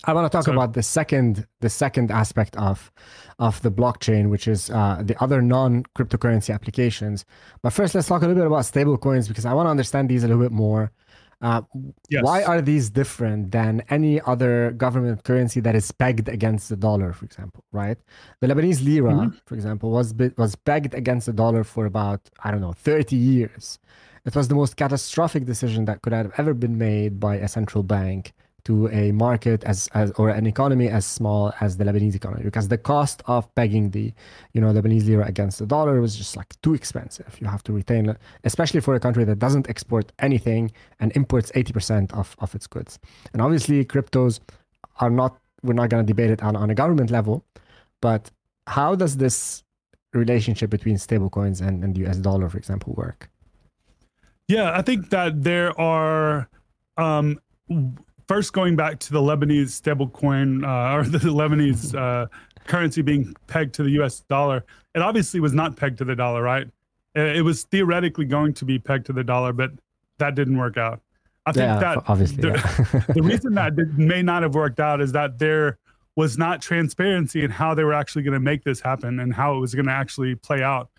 I 0.03 0.13
want 0.13 0.29
to 0.29 0.35
talk 0.35 0.45
so, 0.45 0.51
about 0.51 0.73
the 0.73 0.83
second 0.83 1.47
the 1.61 1.69
second 1.69 2.11
aspect 2.11 2.55
of 2.57 2.91
of 3.39 3.61
the 3.61 3.71
blockchain, 3.71 4.29
which 4.29 4.47
is 4.47 4.69
uh, 4.69 5.01
the 5.03 5.21
other 5.23 5.41
non 5.41 5.83
cryptocurrency 5.97 6.53
applications. 6.53 7.25
But 7.61 7.71
first, 7.71 7.95
let's 7.95 8.07
talk 8.07 8.21
a 8.21 8.27
little 8.27 8.41
bit 8.41 8.47
about 8.47 8.63
stablecoins 8.63 9.27
because 9.27 9.45
I 9.45 9.53
want 9.53 9.67
to 9.67 9.71
understand 9.71 10.09
these 10.09 10.23
a 10.23 10.27
little 10.27 10.43
bit 10.43 10.51
more. 10.51 10.91
Uh, 11.41 11.61
yes. 12.09 12.23
Why 12.23 12.43
are 12.43 12.61
these 12.61 12.89
different 12.89 13.51
than 13.51 13.83
any 13.89 14.21
other 14.21 14.71
government 14.71 15.23
currency 15.23 15.59
that 15.61 15.75
is 15.75 15.91
pegged 15.91 16.29
against 16.29 16.69
the 16.69 16.75
dollar, 16.75 17.13
for 17.13 17.25
example? 17.25 17.63
Right, 17.71 17.97
the 18.39 18.47
Lebanese 18.47 18.83
lira, 18.83 19.11
mm-hmm. 19.11 19.37
for 19.45 19.55
example, 19.55 19.91
was 19.91 20.13
was 20.37 20.55
pegged 20.55 20.93
against 20.93 21.25
the 21.27 21.33
dollar 21.33 21.63
for 21.63 21.85
about 21.85 22.21
I 22.43 22.51
don't 22.51 22.61
know 22.61 22.73
thirty 22.73 23.15
years. 23.15 23.79
It 24.25 24.35
was 24.35 24.47
the 24.47 24.55
most 24.55 24.75
catastrophic 24.75 25.45
decision 25.45 25.85
that 25.85 26.01
could 26.01 26.13
have 26.13 26.31
ever 26.37 26.55
been 26.55 26.77
made 26.77 27.19
by 27.19 27.35
a 27.35 27.47
central 27.47 27.83
bank 27.83 28.33
to 28.65 28.87
a 28.89 29.11
market 29.11 29.63
as, 29.63 29.87
as 29.93 30.11
or 30.17 30.29
an 30.29 30.45
economy 30.45 30.89
as 30.89 31.05
small 31.05 31.53
as 31.61 31.77
the 31.77 31.85
Lebanese 31.85 32.15
economy 32.15 32.43
because 32.43 32.67
the 32.67 32.77
cost 32.77 33.21
of 33.27 33.53
pegging 33.55 33.91
the 33.91 34.11
you 34.53 34.59
know 34.59 34.73
Lebanese 34.73 35.05
lira 35.05 35.25
against 35.25 35.59
the 35.59 35.65
dollar 35.65 36.01
was 36.01 36.15
just 36.15 36.35
like 36.35 36.59
too 36.61 36.73
expensive. 36.73 37.37
You 37.39 37.47
have 37.47 37.63
to 37.63 37.73
retain 37.73 38.15
especially 38.43 38.81
for 38.81 38.95
a 38.95 38.99
country 38.99 39.23
that 39.23 39.39
doesn't 39.39 39.69
export 39.69 40.11
anything 40.19 40.71
and 40.99 41.15
imports 41.15 41.51
80% 41.51 42.11
of, 42.13 42.35
of 42.39 42.53
its 42.55 42.67
goods. 42.67 42.99
And 43.33 43.41
obviously 43.41 43.85
cryptos 43.85 44.39
are 44.99 45.09
not 45.09 45.37
we're 45.63 45.73
not 45.73 45.89
going 45.89 46.05
to 46.05 46.07
debate 46.07 46.31
it 46.31 46.43
on, 46.43 46.55
on 46.55 46.69
a 46.69 46.75
government 46.75 47.09
level, 47.09 47.43
but 48.01 48.29
how 48.67 48.95
does 48.95 49.17
this 49.17 49.63
relationship 50.13 50.69
between 50.69 50.95
stablecoins 50.95 51.61
and, 51.65 51.83
and 51.83 51.95
the 51.95 52.05
US 52.07 52.17
dollar, 52.17 52.49
for 52.49 52.57
example, 52.57 52.93
work? 52.97 53.29
Yeah, 54.47 54.77
I 54.77 54.81
think 54.81 55.09
that 55.09 55.43
there 55.43 55.79
are 55.79 56.47
um, 56.97 57.39
first 58.27 58.53
going 58.53 58.75
back 58.75 58.99
to 58.99 59.13
the 59.13 59.19
Lebanese 59.19 59.81
stablecoin 59.81 60.63
uh, 60.63 60.95
or 60.97 61.03
the 61.03 61.19
Lebanese 61.19 61.95
uh, 61.95 62.27
currency 62.65 63.01
being 63.01 63.35
pegged 63.47 63.73
to 63.75 63.83
the 63.83 63.91
U.S. 63.91 64.21
dollar. 64.29 64.63
It 64.93 65.01
obviously 65.01 65.39
was 65.39 65.53
not 65.53 65.75
pegged 65.75 65.97
to 65.99 66.05
the 66.05 66.15
dollar, 66.15 66.41
right? 66.41 66.67
It 67.15 67.45
was 67.45 67.63
theoretically 67.63 68.25
going 68.25 68.53
to 68.55 68.65
be 68.65 68.77
pegged 68.77 69.05
to 69.05 69.13
the 69.13 69.23
dollar, 69.23 69.53
but 69.53 69.71
that 70.17 70.35
didn't 70.35 70.57
work 70.57 70.77
out. 70.77 71.01
I 71.45 71.51
think 71.51 71.63
yeah, 71.63 71.79
that 71.79 72.03
obviously 72.07 72.41
the, 72.41 72.47
yeah. 72.49 73.03
the 73.13 73.21
reason 73.23 73.53
that 73.53 73.75
may 73.97 74.21
not 74.21 74.43
have 74.43 74.55
worked 74.55 74.79
out 74.79 74.99
is 74.99 75.11
that 75.11 75.37
there 75.37 75.77
was 76.15 76.37
not 76.37 76.61
transparency 76.61 77.43
in 77.43 77.51
how 77.51 77.73
they 77.73 77.83
were 77.83 77.93
actually 77.93 78.23
going 78.23 78.33
to 78.33 78.39
make 78.39 78.63
this 78.63 78.79
happen 78.79 79.19
and 79.19 79.33
how 79.33 79.55
it 79.55 79.59
was 79.59 79.75
going 79.75 79.85
to 79.85 79.91
actually 79.91 80.35
play 80.35 80.63
out. 80.63 80.89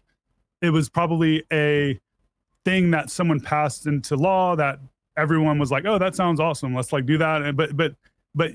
It 0.63 0.71
was 0.71 0.89
probably 0.89 1.43
a 1.53 1.99
thing 2.65 2.91
that 2.93 3.11
someone 3.11 3.41
passed 3.41 3.87
into 3.87 4.15
law 4.17 4.57
that 4.57 4.79
everyone 5.17 5.59
was 5.59 5.71
like, 5.71 5.85
"Oh, 5.87 5.99
that 5.99 6.15
sounds 6.15 6.41
awesome. 6.41 6.75
Let's 6.75 6.93
like 6.93 7.07
do 7.07 7.19
that." 7.19 7.43
And, 7.43 7.57
but 7.57 7.77
but 7.77 7.95
but 8.35 8.53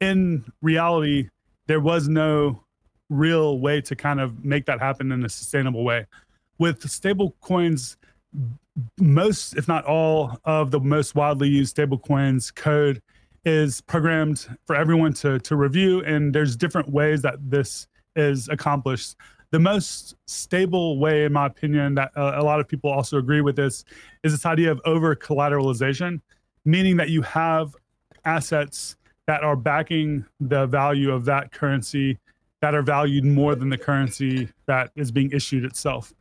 in 0.00 0.44
reality, 0.62 1.28
there 1.66 1.80
was 1.80 2.08
no 2.08 2.64
real 3.10 3.60
way 3.60 3.80
to 3.82 3.94
kind 3.94 4.20
of 4.20 4.44
make 4.44 4.66
that 4.66 4.80
happen 4.80 5.12
in 5.12 5.24
a 5.24 5.28
sustainable 5.28 5.84
way. 5.84 6.06
with 6.58 6.88
stable 6.88 7.34
coins, 7.40 7.96
most, 8.98 9.56
if 9.56 9.66
not 9.66 9.84
all, 9.84 10.38
of 10.44 10.70
the 10.70 10.80
most 10.80 11.14
widely 11.14 11.48
used 11.48 11.70
stable 11.70 11.98
coins 11.98 12.50
code 12.52 13.02
is 13.44 13.80
programmed 13.80 14.46
for 14.64 14.76
everyone 14.76 15.12
to, 15.12 15.40
to 15.40 15.56
review. 15.56 16.02
And 16.04 16.32
there's 16.32 16.56
different 16.56 16.88
ways 16.88 17.20
that 17.22 17.34
this 17.40 17.88
is 18.14 18.48
accomplished. 18.48 19.16
The 19.52 19.58
most 19.58 20.16
stable 20.26 20.98
way, 20.98 21.26
in 21.26 21.32
my 21.34 21.46
opinion, 21.46 21.94
that 21.96 22.10
uh, 22.16 22.32
a 22.36 22.42
lot 22.42 22.58
of 22.58 22.66
people 22.66 22.90
also 22.90 23.18
agree 23.18 23.42
with 23.42 23.54
this 23.54 23.84
is 24.24 24.32
this 24.32 24.46
idea 24.46 24.72
of 24.72 24.80
over 24.86 25.14
collateralization, 25.14 26.20
meaning 26.64 26.96
that 26.96 27.10
you 27.10 27.20
have 27.20 27.76
assets 28.24 28.96
that 29.26 29.44
are 29.44 29.54
backing 29.54 30.24
the 30.40 30.66
value 30.66 31.12
of 31.12 31.26
that 31.26 31.52
currency 31.52 32.18
that 32.62 32.74
are 32.74 32.82
valued 32.82 33.24
more 33.24 33.54
than 33.54 33.68
the 33.68 33.76
currency 33.76 34.48
that 34.66 34.90
is 34.96 35.10
being 35.10 35.30
issued 35.32 35.64
itself. 35.64 36.14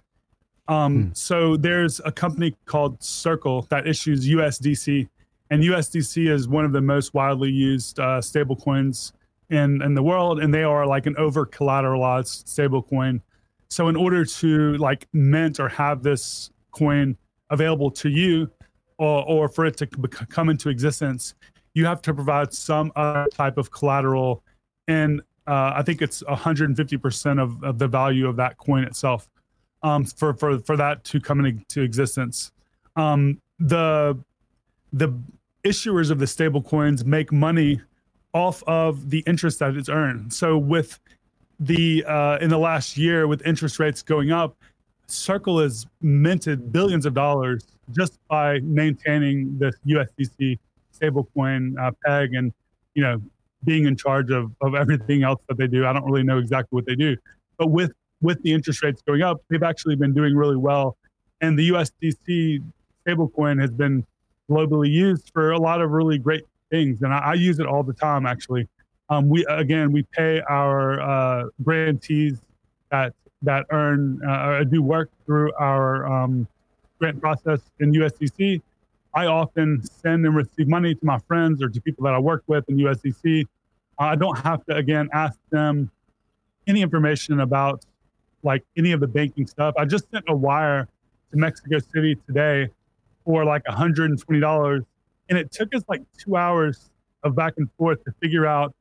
Um, 0.68 1.04
hmm. 1.04 1.10
So 1.14 1.56
there's 1.56 2.02
a 2.04 2.12
company 2.12 2.56
called 2.66 3.02
Circle 3.02 3.66
that 3.70 3.88
issues 3.88 4.28
USDC, 4.28 5.08
and 5.52 5.64
USDC 5.64 6.30
is 6.30 6.50
one 6.50 6.66
of 6.66 6.74
the 6.74 6.82
most 6.82 7.14
widely 7.14 7.50
used 7.50 7.98
uh, 7.98 8.22
stable 8.22 8.58
coins 8.58 9.14
in, 9.52 9.82
in 9.82 9.94
the 9.94 10.02
world, 10.02 10.40
and 10.40 10.54
they 10.54 10.64
are 10.64 10.88
like 10.88 11.06
an 11.06 11.16
over 11.18 11.46
collateralized 11.46 12.48
stable 12.48 12.82
coin. 12.82 13.22
So 13.70 13.90
in 13.90 13.96
order 13.96 14.26
to 14.26 14.78
like 14.78 15.08
mint 15.14 15.60
or 15.60 15.70
have 15.70 16.02
this 16.02 16.50
coin 16.72 17.18
available 17.50 17.92
to 17.92 18.10
you, 18.10 18.50
or, 18.98 19.24
or 19.26 19.50
for 19.50 19.66
it 19.66 19.78
to 19.78 19.88
come 19.88 20.50
into 20.50 20.70
existence, 20.70 21.36
you 21.74 21.86
have 21.86 22.02
to 22.04 22.14
provide 22.14 22.54
some 22.54 22.92
other 22.96 23.28
type 23.34 23.58
of 23.58 23.72
collateral. 23.72 24.44
And 24.88 25.22
uh, 25.48 25.74
I 25.76 25.84
think 25.84 26.02
it's 26.02 26.24
150% 26.24 27.42
of, 27.42 27.64
of 27.64 27.78
the 27.78 27.88
value 27.88 28.28
of 28.28 28.36
that 28.38 28.58
coin 28.58 28.84
itself 28.84 29.28
um, 29.84 30.06
for, 30.06 30.34
for, 30.34 30.60
for 30.60 30.78
that 30.78 31.04
to 31.06 31.20
come 31.20 31.44
into 31.44 31.82
existence. 31.82 32.52
Um, 32.96 33.42
the, 33.60 34.18
the 34.94 35.14
issuers 35.64 36.12
of 36.12 36.20
the 36.20 36.28
stable 36.28 36.62
coins 36.62 37.04
make 37.04 37.32
money 37.32 37.82
off 38.34 38.64
of 38.68 39.10
the 39.10 39.20
interest 39.28 39.60
that 39.60 39.76
it's 39.76 39.90
earned. 39.90 40.34
So 40.34 40.58
with 40.58 41.00
the 41.60 42.04
uh, 42.06 42.38
in 42.40 42.50
the 42.50 42.58
last 42.58 42.98
year, 42.98 43.28
with 43.28 43.46
interest 43.46 43.80
rates 43.80 44.02
going 44.02 44.32
up, 44.32 44.56
Circle 45.08 45.60
has 45.60 45.86
minted 46.02 46.72
billions 46.72 47.06
of 47.06 47.14
dollars 47.14 47.66
just 47.92 48.18
by 48.30 48.60
maintaining 48.60 49.58
this 49.60 49.76
USDC 49.86 50.58
stablecoin 50.98 51.78
uh, 51.80 51.92
peg 52.06 52.34
and 52.34 52.54
you 52.94 53.04
know 53.04 53.22
being 53.64 53.86
in 53.86 53.96
charge 53.96 54.32
of 54.32 54.52
of 54.62 54.74
everything 54.74 55.24
else 55.24 55.42
that 55.50 55.58
they 55.58 55.68
do. 55.68 55.86
I 55.86 55.94
don't 55.94 56.06
really 56.06 56.24
know 56.24 56.38
exactly 56.38 56.76
what 56.76 56.86
they 56.86 56.96
do, 56.96 57.18
but 57.58 57.68
with 57.68 57.92
with 58.22 58.42
the 58.44 58.54
interest 58.54 58.84
rates 58.84 59.02
going 59.02 59.22
up, 59.22 59.42
they've 59.50 59.64
actually 59.64 59.96
been 59.96 60.14
doing 60.14 60.36
really 60.36 60.56
well, 60.56 60.98
and 61.42 61.58
the 61.60 61.70
USDC 61.70 62.64
stablecoin 63.06 63.60
has 63.60 63.72
been 63.72 64.06
globally 64.50 64.90
used 64.90 65.32
for 65.34 65.52
a 65.52 65.58
lot 65.58 65.82
of 65.82 65.92
really 65.92 66.18
great 66.18 66.44
things, 66.72 67.04
and 67.04 67.14
I, 67.14 67.20
I 67.20 67.34
use 67.34 67.60
it 67.60 67.68
all 67.68 67.84
the 67.84 67.94
time. 67.94 68.26
Actually, 68.26 68.68
um, 69.10 69.30
we 69.30 69.46
again 69.46 69.92
we 69.92 70.04
pay 70.04 70.42
our 70.50 71.00
uh, 71.00 71.44
grantees 71.64 72.40
that 72.90 73.14
that 73.44 73.66
earn 73.72 74.20
uh, 74.28 74.64
do 74.64 74.82
work 74.82 75.12
through 75.26 75.54
our 75.60 76.08
um, 76.08 76.48
grant 77.00 77.22
process 77.22 77.60
in 77.80 77.92
USDC 77.92 78.62
I 79.14 79.26
often 79.26 79.84
send 79.84 80.26
and 80.26 80.36
receive 80.36 80.68
money 80.68 80.96
to 80.96 81.06
my 81.06 81.20
friends 81.20 81.62
or 81.62 81.70
to 81.70 81.82
people 81.82 82.06
that 82.06 82.14
I 82.14 82.20
work 82.20 82.44
with 82.48 82.68
in 82.70 82.78
USDC. 82.78 83.46
I 84.00 84.16
don't 84.16 84.38
have 84.40 84.66
to 84.66 84.76
again 84.76 85.10
ask 85.14 85.38
them 85.50 85.92
any 86.68 86.82
information 86.82 87.42
about 87.42 87.84
like 88.44 88.64
any 88.78 88.94
of 88.94 89.00
the 89.00 89.08
banking 89.08 89.48
stuff. 89.48 89.76
I 89.78 89.86
just 89.86 90.10
sent 90.12 90.26
a 90.28 90.36
wire 90.36 90.88
to 91.32 91.38
Mexico 91.38 91.80
City 91.80 92.18
today 92.26 92.70
for 93.26 93.44
like 93.46 93.64
$120 93.66 94.86
and 95.32 95.40
it 95.40 95.50
took 95.50 95.74
us 95.74 95.82
like 95.88 96.04
2 96.20 96.36
hours 96.36 96.92
of 97.24 97.36
back 97.36 97.54
and 97.58 97.70
forth 97.78 98.04
to 98.04 98.12
figure 98.22 98.46
out 98.46 98.76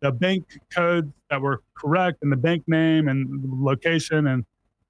the 0.00 0.12
bank 0.12 0.44
codes 0.70 1.10
that 1.30 1.40
were 1.40 1.62
correct 1.74 2.18
and 2.22 2.30
the 2.30 2.36
bank 2.36 2.62
name 2.68 3.08
and 3.08 3.42
location 3.42 4.26
and 4.26 4.44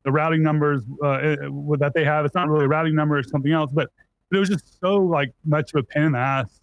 the 0.05 0.11
routing 0.11 0.42
numbers 0.42 0.83
uh, 1.03 1.37
that 1.79 1.92
they 1.94 2.05
have. 2.05 2.24
It's 2.24 2.35
not 2.35 2.48
really 2.48 2.64
a 2.64 2.68
routing 2.68 2.96
number, 2.96 3.16
it's 3.18 3.31
something 3.31 3.53
else, 3.53 3.70
but 3.72 3.90
it 4.33 4.38
was 4.38 4.48
just 4.48 4.81
so 4.81 4.96
like 4.96 5.33
much 5.44 5.72
of 5.72 5.79
a 5.79 5.83
pain 5.85 6.03
in 6.03 6.12
the 6.12 6.18
ass 6.18 6.61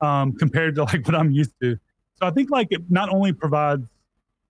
um, 0.00 0.32
compared 0.32 0.74
to 0.76 0.84
like 0.84 1.06
what 1.06 1.14
I'm 1.14 1.30
used 1.30 1.52
to. 1.60 1.76
So 2.14 2.26
I 2.26 2.30
think 2.30 2.50
like 2.50 2.68
it 2.70 2.80
not 2.88 3.10
only 3.10 3.34
provides 3.34 3.86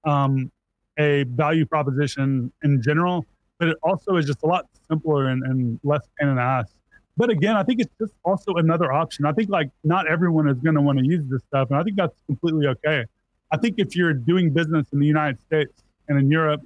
um, 0.05 0.53
a 0.99 1.25
value 1.25 1.67
proposition 1.67 2.53
in 2.63 2.81
general, 2.81 3.27
but 3.59 3.69
it 3.69 3.77
also 3.83 4.17
is 4.17 4.27
just 4.27 4.45
a 4.45 4.47
lot 4.47 4.67
simpler 4.89 5.27
and, 5.29 5.43
and 5.43 5.81
less 5.83 6.07
pain 6.17 6.29
in 6.29 6.37
the 6.37 6.43
ass. 6.43 6.73
But 7.17 7.31
again, 7.31 7.57
I 7.57 7.63
think 7.63 7.81
it's 7.81 7.95
just 8.01 8.15
also 8.25 8.55
another 8.55 8.93
option. 8.93 9.27
I 9.27 9.33
think 9.33 9.51
like 9.51 9.71
not 9.85 10.07
everyone 10.09 10.49
is 10.49 10.59
going 10.59 10.77
to 10.77 10.81
want 10.81 10.99
to 10.99 11.05
use 11.05 11.25
this 11.29 11.43
stuff, 11.49 11.71
and 11.71 11.79
I 11.79 11.83
think 11.83 11.97
that's 11.97 12.17
completely 12.27 12.67
okay. 12.69 13.05
I 13.51 13.59
think 13.59 13.75
if 13.79 13.95
you're 13.95 14.15
doing 14.15 14.51
business 14.51 14.87
in 14.93 14.99
the 14.99 15.07
United 15.07 15.41
States 15.43 15.83
and 16.09 16.19
in 16.19 16.31
Europe, 16.31 16.63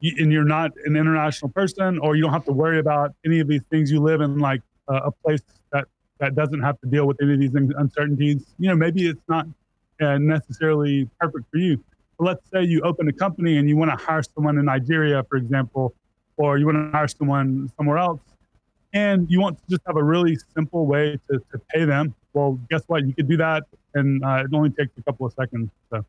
and 0.00 0.32
you're 0.32 0.44
not 0.44 0.70
an 0.84 0.96
international 0.96 1.50
person, 1.50 1.98
or 1.98 2.16
you 2.16 2.22
don't 2.22 2.32
have 2.32 2.44
to 2.46 2.52
worry 2.52 2.78
about 2.78 3.14
any 3.24 3.40
of 3.40 3.48
these 3.48 3.62
things, 3.70 3.90
you 3.90 4.00
live 4.00 4.20
in 4.20 4.38
like 4.38 4.62
a 4.88 5.10
place 5.10 5.40
that 5.72 5.86
that 6.18 6.34
doesn't 6.34 6.62
have 6.62 6.80
to 6.80 6.86
deal 6.86 7.06
with 7.06 7.20
any 7.22 7.34
of 7.34 7.40
these 7.40 7.54
uncertainties. 7.54 8.44
You 8.58 8.68
know, 8.68 8.76
maybe 8.76 9.08
it's 9.08 9.28
not 9.28 9.46
uh, 10.00 10.18
necessarily 10.18 11.08
perfect 11.20 11.44
for 11.50 11.58
you. 11.58 11.82
But 12.18 12.24
let's 12.26 12.50
say 12.50 12.62
you 12.62 12.80
open 12.82 13.08
a 13.08 13.12
company 13.12 13.56
and 13.58 13.68
you 13.68 13.76
want 13.76 13.90
to 13.90 13.96
hire 13.96 14.22
someone 14.22 14.58
in 14.58 14.66
Nigeria, 14.66 15.24
for 15.28 15.36
example, 15.36 15.94
or 16.36 16.58
you 16.58 16.66
want 16.66 16.78
to 16.78 16.96
hire 16.96 17.08
someone 17.08 17.70
somewhere 17.76 17.98
else, 17.98 18.20
and 18.94 19.30
you 19.30 19.40
want 19.40 19.58
to 19.58 19.64
just 19.68 19.82
have 19.86 19.96
a 19.96 20.02
really 20.02 20.38
simple 20.54 20.86
way 20.86 21.18
to, 21.30 21.38
to 21.52 21.58
pay 21.70 21.84
them. 21.84 22.14
Well, 22.32 22.58
guess 22.70 22.82
what? 22.86 23.06
You 23.06 23.14
could 23.14 23.28
do 23.28 23.36
that, 23.36 23.64
and 23.94 24.24
uh, 24.24 24.44
it 24.44 24.54
only 24.54 24.70
takes 24.70 24.92
a 24.96 25.02
couple 25.02 25.26
of 25.26 25.32
seconds. 25.34 25.70
So. 25.90 26.04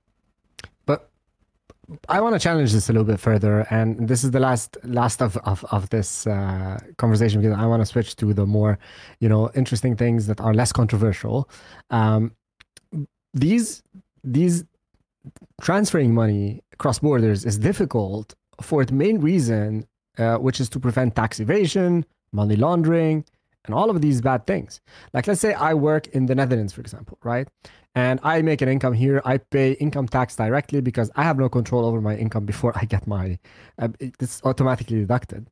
I 2.09 2.19
want 2.19 2.33
to 2.33 2.39
challenge 2.39 2.73
this 2.73 2.89
a 2.89 2.93
little 2.93 3.05
bit 3.05 3.19
further, 3.19 3.67
and 3.69 4.07
this 4.07 4.23
is 4.23 4.31
the 4.31 4.39
last 4.39 4.77
last 4.83 5.21
of 5.21 5.37
of, 5.37 5.63
of 5.65 5.89
this 5.89 6.25
uh, 6.25 6.79
conversation 6.97 7.41
because 7.41 7.57
I 7.57 7.65
want 7.65 7.81
to 7.81 7.85
switch 7.85 8.15
to 8.15 8.33
the 8.33 8.45
more, 8.45 8.79
you 9.19 9.29
know, 9.29 9.51
interesting 9.53 9.95
things 9.95 10.25
that 10.27 10.41
are 10.41 10.53
less 10.53 10.71
controversial. 10.71 11.49
Um, 11.91 12.31
these 13.33 13.83
these 14.23 14.63
transferring 15.61 16.13
money 16.13 16.63
across 16.73 16.99
borders 16.99 17.45
is 17.45 17.57
difficult 17.59 18.33
for 18.61 18.83
the 18.83 18.93
main 18.93 19.19
reason, 19.19 19.85
uh, 20.17 20.37
which 20.37 20.59
is 20.59 20.69
to 20.69 20.79
prevent 20.79 21.15
tax 21.15 21.39
evasion, 21.39 22.05
money 22.35 22.55
laundering, 22.55 23.25
and 23.65 23.73
all 23.73 23.89
of 23.89 24.01
these 24.01 24.21
bad 24.21 24.45
things. 24.45 24.81
Like, 25.13 25.27
let's 25.27 25.41
say 25.41 25.53
I 25.53 25.73
work 25.73 26.07
in 26.07 26.27
the 26.27 26.35
Netherlands, 26.35 26.73
for 26.73 26.81
example, 26.81 27.17
right? 27.23 27.47
and 27.95 28.19
I 28.23 28.41
make 28.41 28.61
an 28.61 28.67
income 28.67 28.93
here. 28.93 29.21
I 29.23 29.37
pay 29.37 29.71
income 29.73 30.07
tax 30.07 30.35
directly 30.35 30.81
because 30.81 31.09
I 31.15 31.23
have 31.23 31.39
no 31.39 31.47
control 31.47 31.85
over 31.85 32.01
my 32.01 32.15
income 32.15 32.45
before 32.45 32.73
I 32.75 32.83
get 32.85 33.07
my. 33.07 33.39
Uh, 33.79 33.89
it's 33.99 34.41
automatically 34.43 34.99
deducted. 34.99 35.47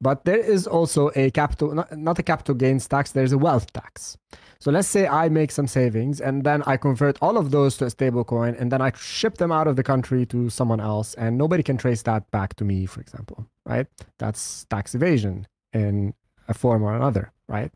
But 0.00 0.24
there 0.24 0.38
is 0.38 0.68
also 0.68 1.10
a 1.16 1.32
capital, 1.32 1.74
not, 1.74 1.98
not 1.98 2.18
a 2.20 2.22
capital 2.22 2.54
gains 2.54 2.86
tax. 2.86 3.10
There's 3.10 3.32
a 3.32 3.38
wealth 3.38 3.72
tax. 3.72 4.16
So 4.60 4.70
let's 4.70 4.86
say 4.86 5.08
I 5.08 5.28
make 5.28 5.50
some 5.50 5.66
savings 5.66 6.20
and 6.20 6.44
then 6.44 6.62
I 6.66 6.76
convert 6.76 7.18
all 7.20 7.36
of 7.36 7.50
those 7.50 7.76
to 7.78 7.86
a 7.86 7.90
stable 7.90 8.24
coin 8.24 8.54
and 8.58 8.70
then 8.70 8.80
I 8.80 8.92
ship 8.96 9.38
them 9.38 9.50
out 9.50 9.66
of 9.66 9.74
the 9.74 9.82
country 9.82 10.24
to 10.26 10.50
someone 10.50 10.80
else 10.80 11.14
and 11.14 11.36
nobody 11.36 11.64
can 11.64 11.76
trace 11.76 12.02
that 12.02 12.30
back 12.30 12.54
to 12.56 12.64
me, 12.64 12.86
for 12.86 13.00
example, 13.00 13.46
right? 13.66 13.86
That's 14.18 14.64
tax 14.66 14.94
evasion 14.94 15.48
in 15.72 16.14
a 16.48 16.54
form 16.54 16.82
or 16.82 16.94
another, 16.94 17.32
right? 17.48 17.70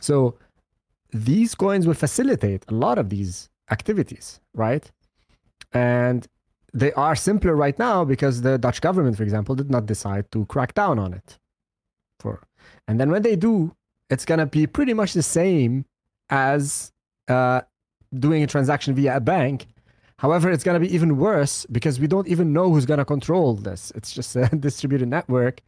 So 0.00 0.36
these 1.12 1.54
coins 1.54 1.86
will 1.86 1.94
facilitate 1.94 2.64
a 2.68 2.74
lot 2.74 2.98
of 2.98 3.08
these 3.08 3.48
activities, 3.70 4.40
right? 4.54 4.90
And 5.72 6.26
they 6.72 6.92
are 6.92 7.14
simpler 7.14 7.54
right 7.54 7.78
now 7.78 8.04
because 8.04 8.42
the 8.42 8.58
Dutch 8.58 8.80
government, 8.80 9.16
for 9.16 9.22
example, 9.22 9.54
did 9.54 9.70
not 9.70 9.86
decide 9.86 10.30
to 10.32 10.46
crack 10.46 10.74
down 10.74 10.98
on 10.98 11.12
it. 11.12 11.38
For 12.20 12.40
and 12.88 12.98
then 12.98 13.10
when 13.10 13.22
they 13.22 13.36
do, 13.36 13.74
it's 14.10 14.24
gonna 14.24 14.46
be 14.46 14.66
pretty 14.66 14.94
much 14.94 15.12
the 15.12 15.22
same 15.22 15.84
as 16.30 16.92
uh, 17.28 17.62
doing 18.18 18.42
a 18.42 18.46
transaction 18.46 18.94
via 18.94 19.16
a 19.16 19.20
bank. 19.20 19.66
However, 20.18 20.50
it's 20.50 20.64
gonna 20.64 20.80
be 20.80 20.94
even 20.94 21.18
worse 21.18 21.66
because 21.70 21.98
we 22.00 22.06
don't 22.06 22.28
even 22.28 22.52
know 22.52 22.70
who's 22.70 22.86
gonna 22.86 23.04
control 23.04 23.54
this. 23.54 23.92
It's 23.94 24.12
just 24.12 24.36
a 24.36 24.48
distributed 24.58 25.08
network 25.08 25.60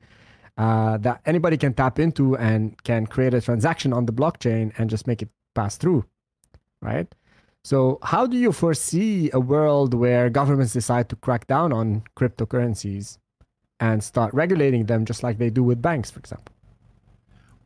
uh, 0.56 0.96
that 0.98 1.20
anybody 1.26 1.56
can 1.56 1.74
tap 1.74 1.98
into 1.98 2.36
and 2.36 2.82
can 2.84 3.06
create 3.06 3.34
a 3.34 3.40
transaction 3.40 3.92
on 3.92 4.06
the 4.06 4.12
blockchain 4.12 4.72
and 4.78 4.88
just 4.88 5.06
make 5.06 5.22
it 5.22 5.28
pass 5.54 5.76
through, 5.76 6.04
right? 6.80 7.12
So, 7.64 7.98
how 8.02 8.26
do 8.26 8.36
you 8.36 8.52
foresee 8.52 9.30
a 9.32 9.40
world 9.40 9.94
where 9.94 10.28
governments 10.28 10.74
decide 10.74 11.08
to 11.08 11.16
crack 11.16 11.46
down 11.46 11.72
on 11.72 12.02
cryptocurrencies 12.16 13.18
and 13.80 14.04
start 14.04 14.34
regulating 14.34 14.86
them 14.86 15.04
just 15.04 15.22
like 15.22 15.38
they 15.38 15.50
do 15.50 15.62
with 15.62 15.80
banks, 15.80 16.10
for 16.10 16.18
example? 16.18 16.54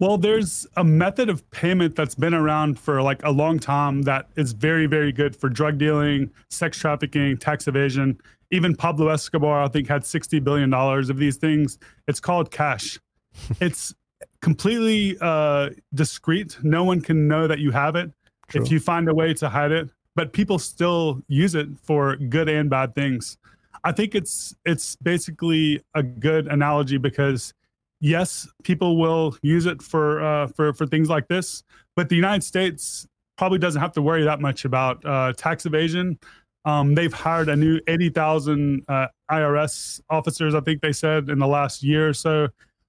Well, 0.01 0.16
there's 0.16 0.64
a 0.77 0.85
method 0.85 1.29
of 1.29 1.48
payment 1.51 1.96
that's 1.96 2.14
been 2.14 2.33
around 2.33 2.79
for 2.79 3.03
like 3.03 3.20
a 3.24 3.33
long 3.33 3.59
time 3.59 4.03
that 4.03 4.29
is 4.37 4.53
very, 4.53 4.87
very 4.87 5.11
good 5.11 5.35
for 5.35 5.48
drug 5.48 5.79
dealing, 5.79 6.31
sex 6.51 6.79
trafficking, 6.79 7.37
tax 7.37 7.66
evasion. 7.66 8.20
Even 8.50 8.74
Pablo 8.74 9.08
Escobar, 9.08 9.62
I 9.62 9.68
think, 9.68 9.88
had 9.88 10.02
$60 10.02 10.42
billion 10.42 10.72
of 10.72 11.16
these 11.16 11.37
things. 11.37 11.78
It's 12.06 12.20
called 12.20 12.50
cash. 12.50 12.98
it's 13.61 13.94
completely 14.40 15.16
uh, 15.20 15.70
discreet. 15.94 16.58
No 16.62 16.84
one 16.84 17.00
can 17.00 17.28
know 17.28 17.46
that 17.46 17.58
you 17.58 17.70
have 17.70 17.96
it 17.96 18.11
True. 18.48 18.62
if 18.62 18.70
you 18.70 18.80
find 18.80 19.08
a 19.08 19.14
way 19.14 19.34
to 19.34 19.48
hide 19.48 19.72
it, 19.72 19.90
but 20.14 20.32
people 20.32 20.58
still 20.58 21.22
use 21.28 21.54
it 21.54 21.68
for 21.82 22.16
good 22.16 22.48
and 22.48 22.70
bad 22.70 22.94
things. 22.94 23.37
I 23.84 23.92
think 23.92 24.14
it's 24.14 24.56
it's 24.64 24.96
basically 24.96 25.80
a 25.94 26.02
good 26.02 26.48
analogy 26.48 26.98
because 26.98 27.54
yes, 28.00 28.48
people 28.64 28.96
will 28.96 29.37
use 29.42 29.66
it 29.66 29.82
for 29.82 30.22
uh, 30.22 30.46
for 30.48 30.72
for 30.72 30.87
things 30.87 31.08
like 31.08 31.28
this, 31.28 31.62
but 31.94 32.08
the 32.08 32.16
United 32.16 32.42
States 32.42 33.06
probably 33.37 33.58
doesn't 33.58 33.80
have 33.80 33.92
to 33.92 34.02
worry 34.02 34.24
that 34.24 34.40
much 34.40 34.64
about 34.64 35.04
uh, 35.04 35.32
tax 35.37 35.64
evasion. 35.64 36.18
Um, 36.64 36.94
they've 36.94 37.12
hired 37.12 37.49
a 37.49 37.57
new 37.57 37.81
80,000 37.87 38.85
uh, 38.88 39.07
IRS 39.31 40.01
officers, 40.11 40.55
I 40.55 40.61
think 40.61 40.83
they 40.83 40.92
said, 40.92 41.29
in 41.29 41.38
the 41.38 41.47
last 41.47 41.83
year 41.83 42.09
or 42.09 42.14
so. 42.14 42.49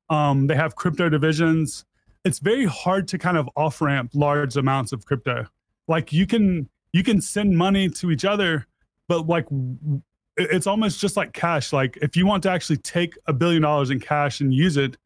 Um, 0.09 0.47
they 0.47 0.55
have 0.55 0.75
crypto 0.75 1.07
divisions. 1.09 1.85
It's 2.25 2.39
very 2.39 2.65
hard 2.65 3.07
to 3.09 3.17
kind 3.17 3.37
of 3.37 3.49
off 3.55 3.81
ramp 3.81 4.11
large 4.13 4.57
amounts 4.57 4.91
of 4.91 5.05
crypto. 5.05 5.45
Like 5.87 6.11
you 6.11 6.27
can 6.27 6.69
you 6.91 7.03
can 7.03 7.21
send 7.21 7.55
money 7.55 7.89
to 7.89 8.11
each 8.11 8.25
other, 8.25 8.67
but 9.07 9.27
like 9.27 9.45
it's 10.35 10.67
almost 10.67 10.99
just 10.99 11.15
like 11.15 11.33
cash. 11.33 11.71
Like 11.71 11.97
if 12.01 12.17
you 12.17 12.25
want 12.25 12.43
to 12.43 12.51
actually 12.51 12.77
take 12.77 13.15
a 13.27 13.33
billion 13.33 13.61
dollars 13.61 13.91
in 13.91 13.99
cash 13.99 14.41
and 14.41 14.53
use 14.53 14.77
it, 14.77 14.97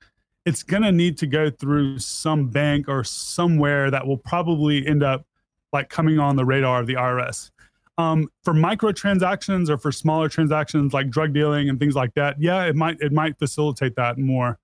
it's 0.45 0.63
to 0.63 0.91
need 0.91 1.17
to 1.19 1.27
go 1.27 1.49
through 1.49 1.99
some 1.99 2.47
bank 2.49 2.87
or 2.87 3.03
somewhere 3.03 3.89
that 3.91 4.05
will 4.05 4.17
probably 4.17 4.85
end 4.85 5.03
up 5.03 5.25
like 5.71 5.89
coming 5.89 6.19
on 6.19 6.35
the 6.35 6.45
radar 6.45 6.79
of 6.79 6.87
the 6.87 6.93
IRS. 6.95 7.49
Um, 7.97 8.27
for 8.43 8.55
micro 8.55 8.91
transactions 8.91 9.69
or 9.69 9.77
for 9.77 9.91
smaller 9.91 10.27
transactions 10.27 10.93
like 10.93 11.11
drug 11.11 11.31
dealing 11.31 11.69
and 11.69 11.79
things 11.79 11.95
like 11.95 12.13
that, 12.15 12.41
yeah, 12.41 12.65
it 12.65 12.75
might 12.75 12.97
it 13.01 13.11
might 13.11 13.37
facilitate 13.37 13.95
that 13.95 14.17
more. 14.17 14.57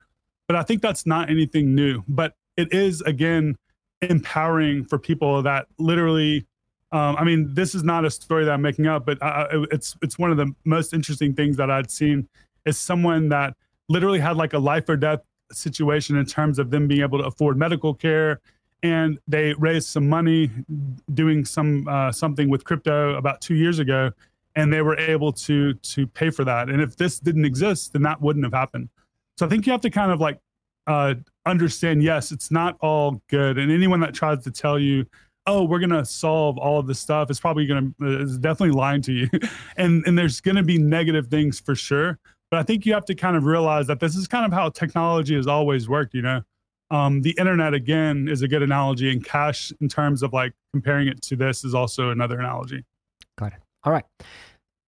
But 0.47 0.55
I 0.55 0.63
think 0.63 0.81
that's 0.81 1.05
not 1.05 1.29
anything 1.29 1.75
new. 1.75 2.03
But 2.07 2.33
it 2.57 2.73
is 2.73 3.01
again 3.01 3.55
empowering 4.01 4.85
for 4.85 4.97
people 4.97 5.43
that 5.43 5.67
literally 5.77 6.47
um, 6.91 7.17
I 7.17 7.23
mean, 7.23 7.53
this 7.53 7.75
is 7.75 7.83
not 7.83 8.03
a 8.03 8.09
story 8.09 8.45
that 8.45 8.51
I'm 8.51 8.63
making 8.63 8.87
up, 8.87 9.05
but 9.05 9.21
uh, 9.21 9.47
it's 9.71 9.95
it's 10.01 10.17
one 10.17 10.31
of 10.31 10.37
the 10.37 10.51
most 10.65 10.93
interesting 10.93 11.35
things 11.35 11.55
that 11.57 11.69
I'd 11.69 11.91
seen 11.91 12.27
is 12.65 12.77
someone 12.77 13.29
that 13.29 13.55
literally 13.89 14.19
had 14.19 14.37
like 14.37 14.53
a 14.53 14.59
life 14.59 14.89
or 14.89 14.97
death 14.97 15.19
situation 15.51 16.17
in 16.17 16.25
terms 16.25 16.57
of 16.57 16.71
them 16.71 16.87
being 16.87 17.01
able 17.01 17.19
to 17.19 17.25
afford 17.25 17.57
medical 17.57 17.93
care, 17.93 18.41
and 18.83 19.19
they 19.27 19.53
raised 19.53 19.87
some 19.87 20.07
money 20.07 20.49
doing 21.13 21.45
some 21.45 21.87
uh, 21.87 22.11
something 22.11 22.49
with 22.49 22.63
crypto 22.63 23.15
about 23.15 23.41
two 23.41 23.55
years 23.55 23.79
ago, 23.79 24.11
and 24.55 24.71
they 24.71 24.81
were 24.81 24.97
able 24.97 25.33
to 25.33 25.73
to 25.73 26.07
pay 26.07 26.29
for 26.29 26.43
that. 26.45 26.69
And 26.69 26.81
if 26.81 26.95
this 26.95 27.19
didn't 27.19 27.45
exist, 27.45 27.93
then 27.93 28.03
that 28.03 28.21
wouldn't 28.21 28.45
have 28.45 28.53
happened. 28.53 28.89
So 29.37 29.45
I 29.45 29.49
think 29.49 29.65
you 29.65 29.71
have 29.71 29.81
to 29.81 29.89
kind 29.89 30.11
of 30.11 30.19
like 30.19 30.39
uh, 30.87 31.15
understand. 31.45 32.03
Yes, 32.03 32.31
it's 32.31 32.51
not 32.51 32.77
all 32.81 33.21
good, 33.29 33.57
and 33.57 33.71
anyone 33.71 33.99
that 34.01 34.13
tries 34.13 34.43
to 34.43 34.51
tell 34.51 34.79
you 34.79 35.05
oh, 35.49 35.63
we're 35.63 35.79
gonna 35.79 36.05
solve 36.05 36.57
all 36.57 36.79
of 36.79 36.87
this 36.87 36.99
stuff. 36.99 37.29
It's 37.29 37.39
probably 37.39 37.65
gonna 37.65 37.91
it's 38.01 38.37
definitely 38.37 38.75
lying 38.75 39.01
to 39.03 39.11
you, 39.13 39.27
and 39.77 40.05
and 40.05 40.17
there's 40.17 40.41
gonna 40.41 40.63
be 40.63 40.77
negative 40.77 41.27
things 41.27 41.59
for 41.59 41.75
sure. 41.75 42.19
But 42.51 42.59
I 42.59 42.63
think 42.63 42.85
you 42.85 42.93
have 42.93 43.05
to 43.05 43.15
kind 43.15 43.35
of 43.35 43.43
realize 43.43 43.87
that 43.87 43.99
this 43.99 44.15
is 44.15 44.27
kind 44.27 44.45
of 44.45 44.51
how 44.51 44.69
technology 44.69 45.35
has 45.35 45.47
always 45.47 45.89
worked. 45.89 46.13
You 46.13 46.21
know, 46.21 46.41
um, 46.91 47.21
the 47.21 47.35
internet 47.37 47.73
again 47.73 48.27
is 48.27 48.41
a 48.41 48.47
good 48.47 48.63
analogy, 48.63 49.11
and 49.11 49.23
cash 49.23 49.71
in 49.79 49.87
terms 49.87 50.23
of 50.23 50.33
like 50.33 50.53
comparing 50.73 51.07
it 51.07 51.21
to 51.23 51.35
this 51.35 51.63
is 51.63 51.75
also 51.75 52.09
another 52.09 52.39
analogy. 52.39 52.83
Got 53.37 53.53
it. 53.53 53.59
All 53.83 53.93
right. 53.93 54.05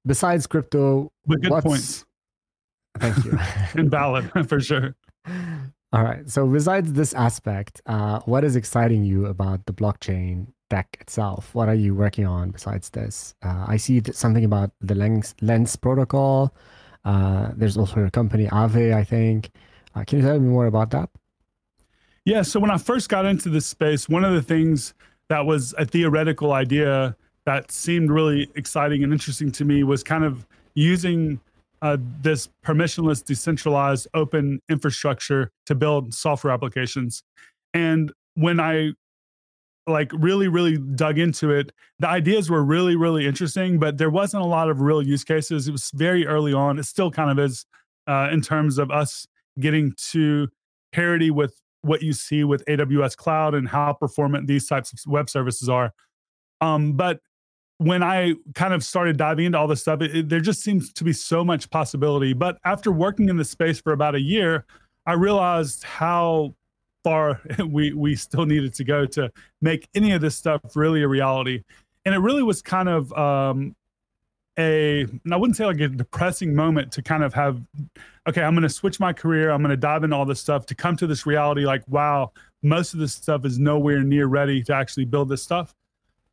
Besides 0.06 0.48
crypto, 0.48 1.12
but 1.26 1.42
good 1.42 1.64
points. 1.64 2.06
Thank 3.00 3.24
you. 3.24 3.40
Invalid 3.76 4.32
for 4.50 4.60
sure. 4.60 4.96
All 5.94 6.04
right. 6.04 6.28
So 6.30 6.48
besides 6.48 6.94
this 6.94 7.14
aspect, 7.14 7.82
uh, 7.86 8.20
what 8.22 8.44
is 8.44 8.56
exciting 8.56 9.04
you 9.04 9.28
about 9.28 9.66
the 9.66 9.74
blockchain 9.74 10.48
tech 10.70 10.98
itself? 11.00 11.54
What 11.54 11.70
are 11.70 11.76
you 11.76 11.94
working 11.94 12.26
on 12.26 12.52
besides 12.52 12.90
this? 12.90 13.36
Uh, 13.44 13.66
I 13.68 13.78
see 13.78 14.02
something 14.12 14.46
about 14.46 14.72
the 14.82 14.96
Lens, 14.96 15.36
Lens 15.42 15.76
protocol. 15.76 16.56
Uh, 17.06 17.52
there's 17.56 17.78
also 17.78 18.00
a 18.02 18.12
company, 18.12 18.48
Aave 18.48 18.94
I 18.94 19.04
think. 19.04 19.52
Uh, 19.94 20.04
can 20.06 20.20
you 20.20 20.26
tell 20.26 20.40
me 20.40 20.48
more 20.48 20.66
about 20.66 20.92
that? 20.92 21.10
Yeah. 22.26 22.44
So 22.44 22.60
when 22.60 22.72
I 22.72 22.78
first 22.78 23.10
got 23.10 23.26
into 23.26 23.50
this 23.50 23.66
space, 23.66 24.08
one 24.08 24.24
of 24.24 24.34
the 24.34 24.42
things 24.42 24.94
that 25.30 25.46
was 25.46 25.74
a 25.78 25.86
theoretical 25.86 26.54
idea 26.54 27.16
that 27.46 27.72
seemed 27.72 28.12
really 28.12 28.50
exciting 28.56 29.04
and 29.04 29.12
interesting 29.12 29.52
to 29.54 29.66
me 29.66 29.84
was 29.84 30.04
kind 30.04 30.24
of 30.24 30.46
using 30.76 31.40
uh, 31.82 31.98
this 32.22 32.50
permissionless, 32.64 33.24
decentralized, 33.24 34.08
open 34.14 34.60
infrastructure 34.70 35.52
to 35.66 35.74
build 35.74 36.14
software 36.14 36.54
applications. 36.54 37.24
And 37.74 38.12
when 38.36 38.60
I 38.60 38.92
like 39.88 40.12
really, 40.14 40.48
really 40.48 40.78
dug 40.78 41.18
into 41.18 41.50
it, 41.50 41.72
the 41.98 42.08
ideas 42.08 42.50
were 42.50 42.64
really, 42.64 42.96
really 42.96 43.26
interesting, 43.26 43.80
but 43.80 43.98
there 43.98 44.12
wasn't 44.12 44.44
a 44.44 44.48
lot 44.48 44.70
of 44.70 44.80
real 44.80 45.02
use 45.02 45.24
cases. 45.24 45.68
It 45.68 45.72
was 45.72 45.90
very 45.94 46.28
early 46.28 46.54
on. 46.54 46.78
It 46.78 46.86
still 46.86 47.10
kind 47.10 47.32
of 47.32 47.44
is 47.44 47.66
uh, 48.08 48.30
in 48.32 48.42
terms 48.42 48.78
of 48.78 48.92
us 48.92 49.26
getting 49.60 49.94
to 50.12 50.50
parity 50.94 51.32
with 51.32 51.61
what 51.82 52.02
you 52.02 52.14
see 52.14 52.44
with 52.44 52.64
AWS 52.66 53.16
Cloud 53.16 53.56
and 53.56 53.68
how 53.68 53.94
performant 53.94 54.48
these 54.48 54.68
types 54.68 54.94
of 54.94 55.00
web 55.08 55.30
services 55.30 55.70
are. 55.70 55.92
Um, 56.62 56.94
but 56.94 57.20
when 57.78 58.04
I 58.04 58.36
kind 58.54 58.74
of 58.74 58.84
started 58.84 59.18
diving 59.18 59.46
into 59.46 59.58
all 59.58 59.68
this 59.68 59.82
stuff, 59.82 60.02
it, 60.02 60.16
it, 60.16 60.30
there 60.30 60.40
just 60.40 60.62
seems 60.62 60.94
to 60.94 61.04
be 61.04 61.14
so 61.14 61.44
much 61.44 61.70
possibility. 61.72 62.34
But 62.34 62.60
after 62.64 62.92
working 62.92 63.30
in 63.30 63.38
the 63.38 63.46
space 63.46 63.82
for 63.82 63.94
about 63.94 64.14
a 64.14 64.22
year, 64.22 64.66
I 65.08 65.14
realized 65.14 65.84
how 65.84 66.54
far 67.04 67.42
we 67.68 67.94
we 67.94 68.16
still 68.16 68.46
needed 68.46 68.76
to 68.76 68.84
go 68.84 69.08
to 69.08 69.32
make 69.62 69.90
any 69.96 70.12
of 70.12 70.22
this 70.22 70.36
stuff 70.36 70.62
really 70.76 71.02
a 71.02 71.08
reality. 71.08 71.64
And 72.06 72.14
it 72.14 72.20
really 72.20 72.44
was 72.44 72.62
kind 72.62 72.90
of 72.90 73.12
um, 73.14 73.76
a, 74.62 75.06
I 75.32 75.36
wouldn't 75.36 75.58
say 75.58 75.66
like 75.66 75.80
a 75.80 75.88
depressing 75.88 76.54
moment 76.56 76.92
to 76.94 77.02
kind 77.02 77.24
of 77.24 77.34
have, 77.34 77.62
okay, 78.28 78.42
I'm 78.42 78.54
going 78.54 78.64
to 78.64 78.70
switch 78.70 79.00
my 79.00 79.14
career. 79.14 79.52
I'm 79.52 79.62
going 79.62 79.72
to 79.72 79.78
dive 79.78 80.04
into 80.04 80.16
all 80.16 80.26
this 80.26 80.40
stuff 80.40 80.66
to 80.68 80.76
come 80.76 80.96
to 80.98 81.08
this 81.08 81.26
reality 81.26 81.66
like, 81.66 81.84
wow, 81.88 82.32
most 82.64 82.94
of 82.94 83.00
this 83.00 83.14
stuff 83.14 83.46
is 83.46 83.60
nowhere 83.60 84.04
near 84.04 84.28
ready 84.28 84.64
to 84.64 84.74
actually 84.74 85.06
build 85.06 85.30
this 85.30 85.42
stuff. 85.42 85.76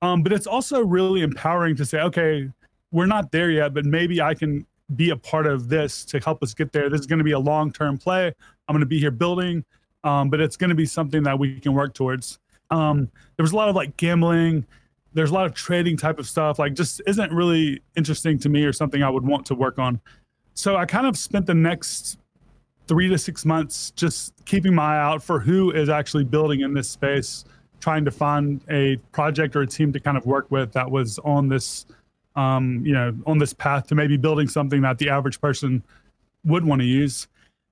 Um, 0.03 0.23
but 0.23 0.33
it's 0.33 0.47
also 0.47 0.85
really 0.85 1.23
empowering 1.23 1.75
to 1.77 1.85
say, 1.85 2.01
okay, 2.01 2.51
we're 2.93 3.07
not 3.07 3.33
there 3.33 3.51
yet, 3.51 3.75
but 3.75 3.85
maybe 3.85 4.21
I 4.21 4.35
can 4.35 4.67
be 4.95 5.11
a 5.11 5.17
part 5.17 5.47
of 5.47 5.69
this 5.69 6.05
to 6.07 6.19
help 6.21 6.43
us 6.43 6.55
get 6.55 6.73
there. 6.73 6.89
This 6.89 7.01
is 7.01 7.07
going 7.07 7.19
to 7.19 7.25
be 7.25 7.33
a 7.33 7.39
long 7.39 7.73
term 7.73 7.99
play. 7.99 8.27
I'm 8.69 8.73
going 8.75 8.81
to 8.81 8.87
be 8.87 8.99
here 8.99 9.11
building, 9.11 9.65
um, 10.05 10.31
but 10.31 10.41
it's 10.41 10.57
going 10.57 10.71
to 10.71 10.77
be 10.77 10.87
something 10.87 11.23
that 11.25 11.39
we 11.39 11.61
can 11.61 11.75
work 11.75 11.95
towards. 11.95 12.39
Um, 12.71 13.11
there 13.37 13.45
was 13.45 13.53
a 13.53 13.57
lot 13.57 13.69
of 13.69 13.75
like 13.75 13.97
gambling. 13.97 14.67
There's 15.15 15.31
a 15.31 15.35
lot 15.35 15.47
of 15.47 15.55
trading 15.55 15.97
type 15.97 16.19
of 16.19 16.27
stuff, 16.27 16.59
like 16.59 16.75
just 16.75 17.01
isn't 17.07 17.33
really 17.33 17.83
interesting 17.97 18.39
to 18.41 18.49
me 18.49 18.65
or 18.65 18.73
something 18.73 19.03
I 19.03 19.11
would 19.11 19.25
want 19.25 19.47
to 19.47 19.55
work 19.55 19.79
on. 19.79 20.01
So 20.55 20.77
I 20.77 20.87
kind 20.87 21.07
of 21.07 21.17
spent 21.17 21.47
the 21.47 21.55
next 21.55 22.19
three 22.87 23.09
to 23.09 23.19
six 23.19 23.45
months 23.45 23.91
just 23.93 24.33
keeping 24.45 24.75
my 24.75 24.97
eye 24.97 25.03
out 25.03 25.23
for 25.23 25.41
who 25.41 25.71
is 25.71 25.89
actually 25.89 26.25
building 26.25 26.61
in 26.61 26.75
this 26.75 26.89
space 26.89 27.45
trying 27.81 28.05
to 28.05 28.11
find 28.11 28.61
a 28.71 28.97
project 29.13 29.55
or 29.55 29.63
a 29.63 29.67
team 29.67 29.93
to 29.93 30.01
kind 30.01 30.17
of 30.17 30.27
work 30.27 30.51
with 30.51 30.73
that 30.73 30.91
was 30.91 31.19
on 31.21 31.49
this 31.49 31.87
um, 32.35 32.83
you 32.85 32.93
know 32.93 33.15
on 33.27 33.39
this 33.39 33.53
path 33.53 33.87
to 33.87 33.95
maybe 33.95 34.17
building 34.17 34.49
something 34.49 34.81
that 34.81 34.99
the 34.99 35.09
average 35.09 35.41
person 35.41 35.83
would 36.45 36.65
want 36.65 36.81
to 36.81 36.87
use 36.87 37.29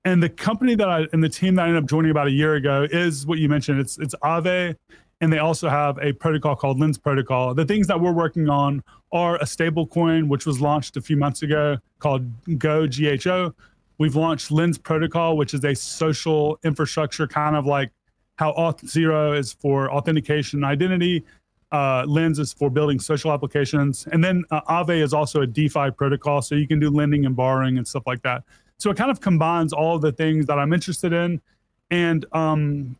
and 0.07 0.23
the 0.23 0.29
company 0.29 0.73
that 0.75 0.89
I 0.89 1.05
and 1.11 1.21
the 1.21 1.29
team 1.29 1.55
that 1.55 1.65
I 1.65 1.67
ended 1.67 1.83
up 1.83 1.89
joining 1.89 2.11
about 2.11 2.27
a 2.27 2.31
year 2.31 2.55
ago 2.55 2.87
is 2.89 3.27
what 3.27 3.39
you 3.39 3.49
mentioned. 3.49 3.81
It's 3.81 3.97
it's 3.97 4.15
Aave, 4.23 4.75
and 5.21 5.33
they 5.33 5.39
also 5.39 5.69
have 5.69 5.97
a 5.99 6.13
protocol 6.13 6.55
called 6.55 6.79
Lens 6.79 6.97
Protocol. 6.97 7.53
The 7.53 7.65
things 7.65 7.87
that 7.87 7.99
we're 7.99 8.11
working 8.11 8.49
on 8.49 8.83
are 9.11 9.37
a 9.37 9.45
stable 9.45 9.87
coin, 9.87 10.27
which 10.29 10.45
was 10.45 10.61
launched 10.61 10.97
a 10.97 11.01
few 11.01 11.17
months 11.17 11.41
ago 11.41 11.77
called 11.99 12.25
Go 12.57 12.87
GHO. 12.87 13.53
We've 13.97 14.15
launched 14.15 14.51
Lens 14.51 14.77
Protocol, 14.77 15.37
which 15.37 15.53
is 15.53 15.63
a 15.63 15.73
social 15.73 16.59
infrastructure 16.63 17.25
kind 17.25 17.55
of 17.55 17.65
like 17.65 17.91
how 18.35 18.53
Auth0 18.53 19.37
is 19.37 19.53
for 19.53 19.91
authentication 19.91 20.59
and 20.59 20.65
identity. 20.65 21.23
Uh, 21.71 22.05
Lens 22.07 22.37
is 22.37 22.53
for 22.53 22.69
building 22.69 22.99
social 22.99 23.31
applications. 23.31 24.07
And 24.11 24.23
then 24.23 24.43
uh, 24.51 24.85
is 24.89 25.13
also 25.13 25.41
a 25.41 25.47
DeFi 25.47 25.91
protocol, 25.91 26.43
so 26.43 26.53
you 26.53 26.67
can 26.67 26.79
do 26.79 26.91
lending 26.91 27.25
and 27.25 27.35
borrowing 27.35 27.77
and 27.77 27.87
stuff 27.87 28.03
like 28.05 28.21
that. 28.21 28.43
So 28.77 28.91
it 28.91 28.97
kind 28.97 29.09
of 29.09 29.19
combines 29.19 29.73
all 29.73 29.97
the 29.97 30.11
things 30.11 30.45
that 30.45 30.59
I'm 30.59 30.71
interested 30.71 31.11
in. 31.11 31.41
And 31.89 32.25
um, 32.33 32.95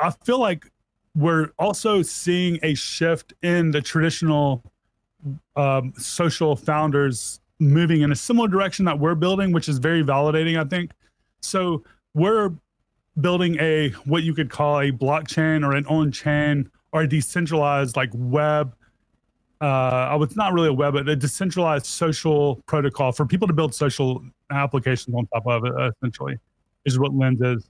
I 0.00 0.10
feel 0.24 0.40
like 0.40 0.70
we're 1.18 1.50
also 1.58 2.02
seeing 2.02 2.58
a 2.62 2.74
shift 2.74 3.34
in 3.42 3.70
the 3.72 3.80
traditional 3.80 4.62
um, 5.56 5.92
social 5.96 6.54
founders 6.54 7.40
moving 7.58 8.02
in 8.02 8.12
a 8.12 8.16
similar 8.16 8.46
direction 8.46 8.84
that 8.84 8.98
we're 8.98 9.16
building, 9.16 9.52
which 9.52 9.68
is 9.68 9.78
very 9.78 10.04
validating, 10.04 10.58
I 10.58 10.64
think. 10.68 10.92
So 11.42 11.82
we're 12.14 12.52
building 13.20 13.56
a 13.58 13.90
what 14.04 14.22
you 14.22 14.32
could 14.32 14.48
call 14.48 14.78
a 14.80 14.92
blockchain 14.92 15.66
or 15.66 15.74
an 15.74 15.84
on-chain 15.86 16.70
or 16.92 17.02
a 17.02 17.08
decentralized 17.08 17.96
like 17.96 18.10
web 18.14 18.72
uh, 19.60 20.18
it's 20.20 20.36
not 20.36 20.52
really 20.52 20.68
a 20.68 20.72
web, 20.72 20.94
but 20.94 21.08
a 21.08 21.16
decentralized 21.16 21.86
social 21.86 22.56
protocol 22.66 23.10
for 23.12 23.26
people 23.26 23.48
to 23.48 23.54
build 23.54 23.74
social 23.74 24.22
applications 24.50 25.14
on 25.16 25.26
top 25.26 25.46
of 25.46 25.64
it. 25.64 25.72
Essentially, 25.96 26.38
is 26.84 26.98
what 26.98 27.12
Lens 27.12 27.40
is. 27.40 27.68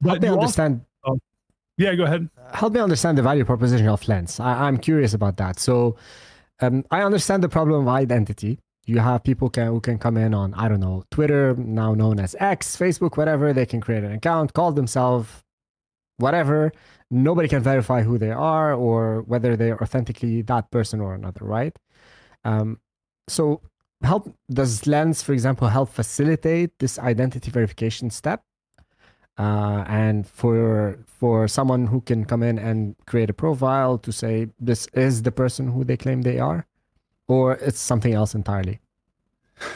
But 0.00 0.22
me 0.22 0.28
understand. 0.28 0.80
Also, 1.04 1.16
oh, 1.16 1.20
yeah, 1.76 1.94
go 1.94 2.04
ahead. 2.04 2.28
Help 2.52 2.72
me 2.72 2.80
understand 2.80 3.18
the 3.18 3.22
value 3.22 3.44
proposition 3.44 3.88
of 3.88 4.06
Lens. 4.08 4.40
I, 4.40 4.68
am 4.68 4.78
curious 4.78 5.14
about 5.14 5.36
that. 5.38 5.58
So, 5.58 5.96
um, 6.60 6.84
I 6.90 7.02
understand 7.02 7.42
the 7.42 7.48
problem 7.48 7.82
of 7.82 7.88
identity. 7.88 8.58
You 8.86 9.00
have 9.00 9.24
people 9.24 9.50
can, 9.50 9.66
who 9.66 9.80
can 9.80 9.98
come 9.98 10.16
in 10.16 10.32
on 10.32 10.54
I 10.54 10.68
don't 10.68 10.80
know 10.80 11.04
Twitter, 11.10 11.54
now 11.56 11.92
known 11.94 12.20
as 12.20 12.36
X, 12.38 12.76
Facebook, 12.76 13.16
whatever. 13.16 13.52
They 13.52 13.66
can 13.66 13.80
create 13.80 14.04
an 14.04 14.12
account, 14.12 14.52
call 14.52 14.72
themselves 14.72 15.28
whatever 16.18 16.72
nobody 17.10 17.48
can 17.48 17.62
verify 17.62 18.02
who 18.02 18.18
they 18.18 18.30
are 18.30 18.72
or 18.72 19.22
whether 19.22 19.56
they're 19.56 19.80
authentically 19.82 20.42
that 20.42 20.70
person 20.70 21.00
or 21.00 21.14
another, 21.14 21.44
right? 21.44 21.76
Um, 22.44 22.80
so 23.28 23.62
help 24.02 24.34
does 24.50 24.86
Lens, 24.86 25.22
for 25.22 25.32
example, 25.32 25.68
help 25.68 25.90
facilitate 25.90 26.78
this 26.78 26.98
identity 26.98 27.50
verification 27.50 28.10
step? 28.10 28.42
Uh, 29.38 29.84
and 29.86 30.26
for 30.26 30.98
for 31.04 31.46
someone 31.46 31.86
who 31.86 32.00
can 32.00 32.24
come 32.24 32.42
in 32.42 32.58
and 32.58 32.96
create 33.06 33.28
a 33.28 33.34
profile 33.34 33.98
to 33.98 34.10
say 34.10 34.48
this 34.58 34.86
is 34.94 35.22
the 35.22 35.32
person 35.32 35.68
who 35.68 35.84
they 35.84 35.96
claim 35.96 36.22
they 36.22 36.38
are, 36.38 36.66
or 37.28 37.54
it's 37.54 37.78
something 37.78 38.14
else 38.14 38.34
entirely. 38.34 38.80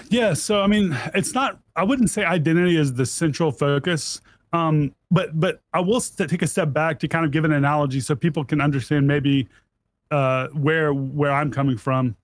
Yeah, 0.08 0.34
so 0.34 0.62
I 0.62 0.66
mean, 0.66 0.96
it's 1.14 1.34
not. 1.34 1.58
I 1.76 1.84
wouldn't 1.84 2.10
say 2.10 2.24
identity 2.24 2.76
is 2.76 2.94
the 2.94 3.06
central 3.06 3.52
focus. 3.52 4.20
Um, 4.52 4.94
but 5.10 5.38
but 5.38 5.60
I 5.72 5.80
will 5.80 6.00
st- 6.00 6.28
take 6.28 6.42
a 6.42 6.46
step 6.46 6.72
back 6.72 6.98
to 7.00 7.08
kind 7.08 7.24
of 7.24 7.30
give 7.30 7.44
an 7.44 7.52
analogy 7.52 8.00
so 8.00 8.14
people 8.14 8.44
can 8.44 8.60
understand 8.60 9.06
maybe 9.06 9.48
uh, 10.10 10.48
where 10.48 10.92
where 10.92 11.32
I'm 11.32 11.50
coming 11.50 11.76
from. 11.76 12.16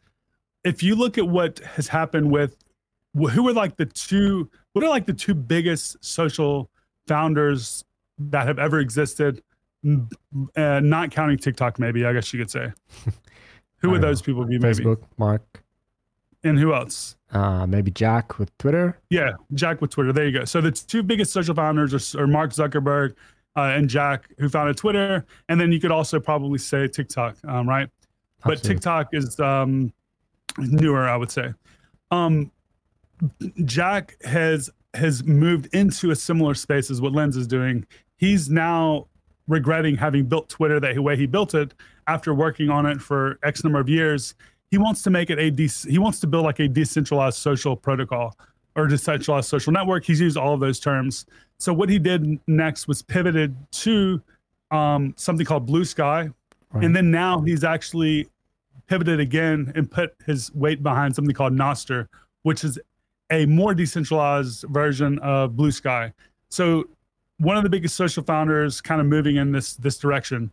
If 0.64 0.83
you 0.83 0.96
look 0.96 1.18
at 1.18 1.29
what 1.29 1.61
has 1.61 1.88
happened 1.88 2.31
with 2.31 2.57
who 3.14 3.49
are 3.49 3.53
like 3.53 3.77
the 3.77 3.87
two 3.87 4.51
what 4.72 4.85
are 4.85 4.90
like 4.90 5.07
the 5.07 5.12
two 5.12 5.35
biggest 5.35 5.96
social 6.05 6.68
founders 7.07 7.85
that 8.19 8.47
have 8.47 8.59
ever 8.59 8.81
existed, 8.81 9.42
uh, 9.85 10.81
not 10.81 11.11
counting 11.11 11.38
TikTok, 11.38 11.79
maybe 11.79 12.05
I 12.05 12.12
guess 12.12 12.33
you 12.33 12.38
could 12.38 12.51
say. 12.51 12.73
who 13.79 13.90
would 13.90 14.01
those 14.01 14.21
know. 14.21 14.27
people 14.27 14.45
be? 14.45 14.59
Maybe 14.59 14.85
Facebook, 14.85 15.03
Mark, 15.19 15.62
and 16.45 16.59
who 16.59 16.75
else? 16.75 17.16
Uh, 17.33 17.66
maybe 17.66 17.90
Jack 17.90 18.38
with 18.38 18.57
Twitter. 18.59 18.99
Yeah, 19.11 19.33
Jack 19.55 19.81
with 19.81 19.90
Twitter. 19.90 20.12
There 20.12 20.27
you 20.27 20.38
go. 20.38 20.45
So 20.45 20.61
the 20.61 20.71
two 20.71 21.03
biggest 21.03 21.33
social 21.33 21.55
founders 21.55 22.14
are, 22.14 22.23
are 22.23 22.27
Mark 22.27 22.53
Zuckerberg 22.53 23.14
uh, 23.57 23.73
and 23.75 23.88
Jack, 23.88 24.29
who 24.38 24.49
founded 24.49 24.77
Twitter, 24.77 25.25
and 25.49 25.61
then 25.61 25.73
you 25.73 25.81
could 25.81 25.90
also 25.90 26.21
probably 26.21 26.59
say 26.59 26.88
TikTok, 26.88 27.37
um, 27.47 27.69
right? 27.69 27.88
Absolutely. 28.38 28.55
But 28.55 28.62
TikTok 28.62 29.09
is 29.12 29.40
um, 29.40 29.92
newer, 30.59 31.09
I 31.09 31.16
would 31.16 31.31
say. 31.31 31.53
Um, 32.11 32.53
Jack 33.64 34.23
has 34.25 34.71
has 34.96 35.24
moved 35.24 35.74
into 35.74 36.11
a 36.11 36.16
similar 36.16 36.54
space 36.54 36.90
as 36.90 37.00
what 37.00 37.12
Lens 37.12 37.37
is 37.37 37.46
doing. 37.46 37.87
He's 38.18 38.50
now 38.50 39.06
regretting 39.46 39.96
having 39.96 40.26
built 40.26 40.48
Twitter 40.48 40.80
that 40.80 40.98
way 40.98 41.16
he 41.16 41.26
built 41.26 41.54
it 41.54 41.72
after 42.09 42.35
working 42.35 42.68
on 42.68 42.85
it 42.85 43.00
for 43.00 43.38
X 43.44 43.62
number 43.62 43.78
of 43.78 43.88
years 43.88 44.35
he 44.70 44.78
wants 44.78 45.02
to 45.02 45.11
make 45.11 45.30
it 45.30 45.38
a 45.38 45.50
de- 45.50 45.68
he 45.88 45.98
wants 45.98 46.20
to 46.20 46.26
build 46.26 46.44
like 46.44 46.59
a 46.59 46.68
decentralized 46.68 47.38
social 47.38 47.76
protocol 47.76 48.37
or 48.74 48.87
decentralized 48.87 49.48
social 49.48 49.72
network. 49.72 50.04
He's 50.04 50.20
used 50.20 50.37
all 50.37 50.54
of 50.54 50.61
those 50.61 50.80
terms. 50.80 51.26
So 51.59 51.72
what 51.72 51.88
he 51.88 51.98
did 51.98 52.38
next 52.46 52.88
was 52.88 53.02
pivoted 53.02 53.56
to 53.72 54.20
um, 54.70 55.14
something 55.16 55.46
called 55.46 55.68
Bluesky, 55.68 56.32
right. 56.72 56.85
and 56.85 56.94
then 56.94 57.11
now 57.11 57.40
he's 57.40 57.64
actually 57.64 58.28
pivoted 58.87 59.20
again 59.20 59.72
and 59.74 59.90
put 59.90 60.14
his 60.26 60.52
weight 60.54 60.82
behind 60.82 61.14
something 61.14 61.35
called 61.35 61.54
Nostr, 61.54 62.09
which 62.42 62.64
is 62.64 62.78
a 63.30 63.46
more 63.46 63.74
decentralized 63.74 64.64
version 64.68 65.18
of 65.20 65.52
Bluesky. 65.52 66.12
So 66.48 66.84
one 67.38 67.56
of 67.56 67.62
the 67.62 67.68
biggest 67.68 67.96
social 67.96 68.22
founders 68.22 68.80
kind 68.80 69.00
of 69.00 69.06
moving 69.06 69.36
in 69.36 69.52
this 69.52 69.74
this 69.74 69.98
direction. 69.98 70.50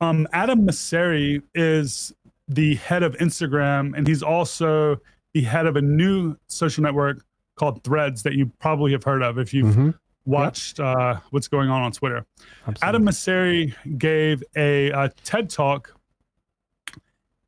Um, 0.00 0.26
Adam 0.32 0.66
Mosseri 0.66 1.42
is 1.54 2.12
the 2.48 2.74
head 2.76 3.02
of 3.02 3.16
Instagram, 3.18 3.96
and 3.96 4.06
he's 4.06 4.22
also 4.22 5.00
the 5.32 5.42
head 5.42 5.66
of 5.66 5.76
a 5.76 5.82
new 5.82 6.36
social 6.48 6.82
network 6.82 7.24
called 7.54 7.82
Threads 7.84 8.22
that 8.24 8.34
you 8.34 8.50
probably 8.58 8.92
have 8.92 9.04
heard 9.04 9.22
of 9.22 9.38
if 9.38 9.54
you've 9.54 9.74
mm-hmm. 9.74 9.90
watched 10.24 10.78
yep. 10.78 10.96
uh, 10.96 11.16
what's 11.30 11.48
going 11.48 11.70
on 11.70 11.82
on 11.82 11.92
Twitter. 11.92 12.26
Absolutely. 12.66 12.88
Adam 12.88 13.04
Mosseri 13.04 13.98
gave 13.98 14.42
a, 14.56 14.90
a 14.90 15.08
TED 15.24 15.48
talk 15.48 15.94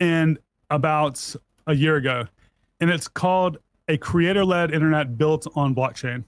and 0.01 0.39
about 0.71 1.35
a 1.67 1.75
year 1.75 1.97
ago, 1.97 2.27
and 2.81 2.91
it's 2.91 3.09
called 3.09 3.59
"A 3.89 3.97
Creator-Led 3.97 4.73
Internet 4.73 5.19
Built 5.19 5.47
on 5.55 5.75
Blockchain." 5.75 6.25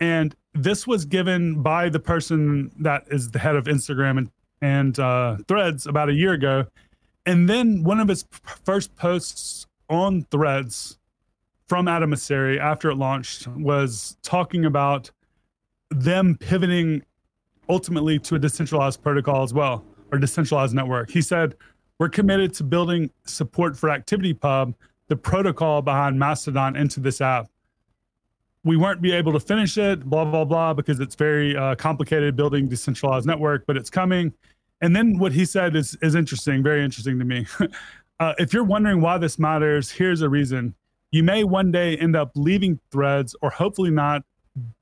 And 0.00 0.34
this 0.52 0.86
was 0.86 1.04
given 1.04 1.62
by 1.62 1.88
the 1.88 2.00
person 2.00 2.70
that 2.80 3.04
is 3.10 3.30
the 3.30 3.38
head 3.38 3.56
of 3.56 3.64
Instagram 3.64 4.18
and, 4.18 4.30
and 4.60 4.98
uh, 4.98 5.36
Threads 5.48 5.86
about 5.86 6.08
a 6.08 6.12
year 6.12 6.32
ago, 6.32 6.66
and 7.26 7.48
then 7.48 7.82
one 7.82 8.00
of 8.00 8.08
his 8.08 8.24
first 8.64 8.94
posts 8.96 9.66
on 9.88 10.26
Threads 10.30 10.98
from 11.68 11.88
Adam 11.88 12.10
Mosseri 12.10 12.58
after 12.58 12.90
it 12.90 12.96
launched 12.96 13.46
was 13.48 14.16
talking 14.22 14.64
about 14.64 15.10
them 15.90 16.36
pivoting 16.38 17.02
ultimately 17.68 18.18
to 18.18 18.34
a 18.34 18.38
decentralized 18.38 19.02
protocol 19.02 19.42
as 19.42 19.54
well, 19.54 19.84
or 20.12 20.18
decentralized 20.18 20.74
network. 20.74 21.10
He 21.10 21.22
said, 21.22 21.56
We're 21.98 22.08
committed 22.08 22.52
to 22.54 22.64
building 22.64 23.10
support 23.24 23.76
for 23.76 23.88
ActivityPub, 23.88 24.74
the 25.14 25.20
protocol 25.20 25.80
behind 25.80 26.18
Mastodon, 26.18 26.74
into 26.74 26.98
this 26.98 27.20
app. 27.20 27.46
We 28.64 28.76
weren't 28.76 29.00
be 29.00 29.12
able 29.12 29.32
to 29.34 29.38
finish 29.38 29.78
it, 29.78 30.04
blah, 30.04 30.24
blah, 30.24 30.44
blah, 30.44 30.74
because 30.74 30.98
it's 30.98 31.14
very 31.14 31.56
uh, 31.56 31.76
complicated 31.76 32.34
building 32.34 32.66
decentralized 32.66 33.24
network, 33.24 33.64
but 33.64 33.76
it's 33.76 33.90
coming. 33.90 34.32
And 34.80 34.96
then 34.96 35.16
what 35.18 35.32
he 35.32 35.44
said 35.44 35.76
is 35.76 35.96
is 36.02 36.16
interesting, 36.16 36.64
very 36.64 36.84
interesting 36.84 37.16
to 37.20 37.24
me. 37.24 37.46
uh, 38.20 38.34
if 38.38 38.52
you're 38.52 38.64
wondering 38.64 39.00
why 39.00 39.18
this 39.18 39.38
matters, 39.38 39.88
here's 39.88 40.20
a 40.20 40.28
reason. 40.28 40.74
You 41.12 41.22
may 41.22 41.44
one 41.44 41.70
day 41.70 41.96
end 41.98 42.16
up 42.16 42.32
leaving 42.34 42.80
Threads, 42.90 43.36
or 43.40 43.50
hopefully 43.50 43.92
not 43.92 44.24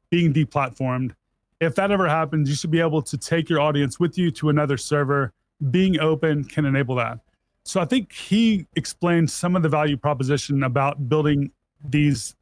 being 0.09 0.33
deplatformed. 0.33 1.13
If 1.61 1.75
that 1.75 1.91
ever 1.91 2.09
happens, 2.09 2.49
you 2.49 2.55
should 2.55 2.71
be 2.71 2.81
able 2.81 3.03
to 3.03 3.19
take 3.19 3.51
your 3.51 3.61
audience 3.61 4.01
with 4.01 4.17
you 4.17 4.31
to 4.31 4.49
another 4.49 4.79
server. 4.79 5.35
Being 5.71 6.01
open 6.01 6.45
can 6.45 6.65
enable 6.65 6.95
that. 6.95 7.19
So 7.65 7.81
I 7.81 7.85
think 7.85 8.13
he 8.13 8.67
explained 8.77 9.31
some 9.31 9.57
of 9.57 9.63
the 9.63 9.69
value 9.69 9.97
proposition 9.97 10.63
about 10.65 11.09
building 11.09 11.51
these 11.85 12.35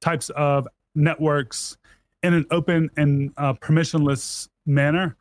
types 0.00 0.30
of 0.30 0.68
networks 0.94 1.76
in 2.22 2.34
an 2.34 2.46
open 2.50 2.90
and 2.96 3.32
uh, 3.36 3.54
permissionless 3.54 4.48
manner 4.66 5.16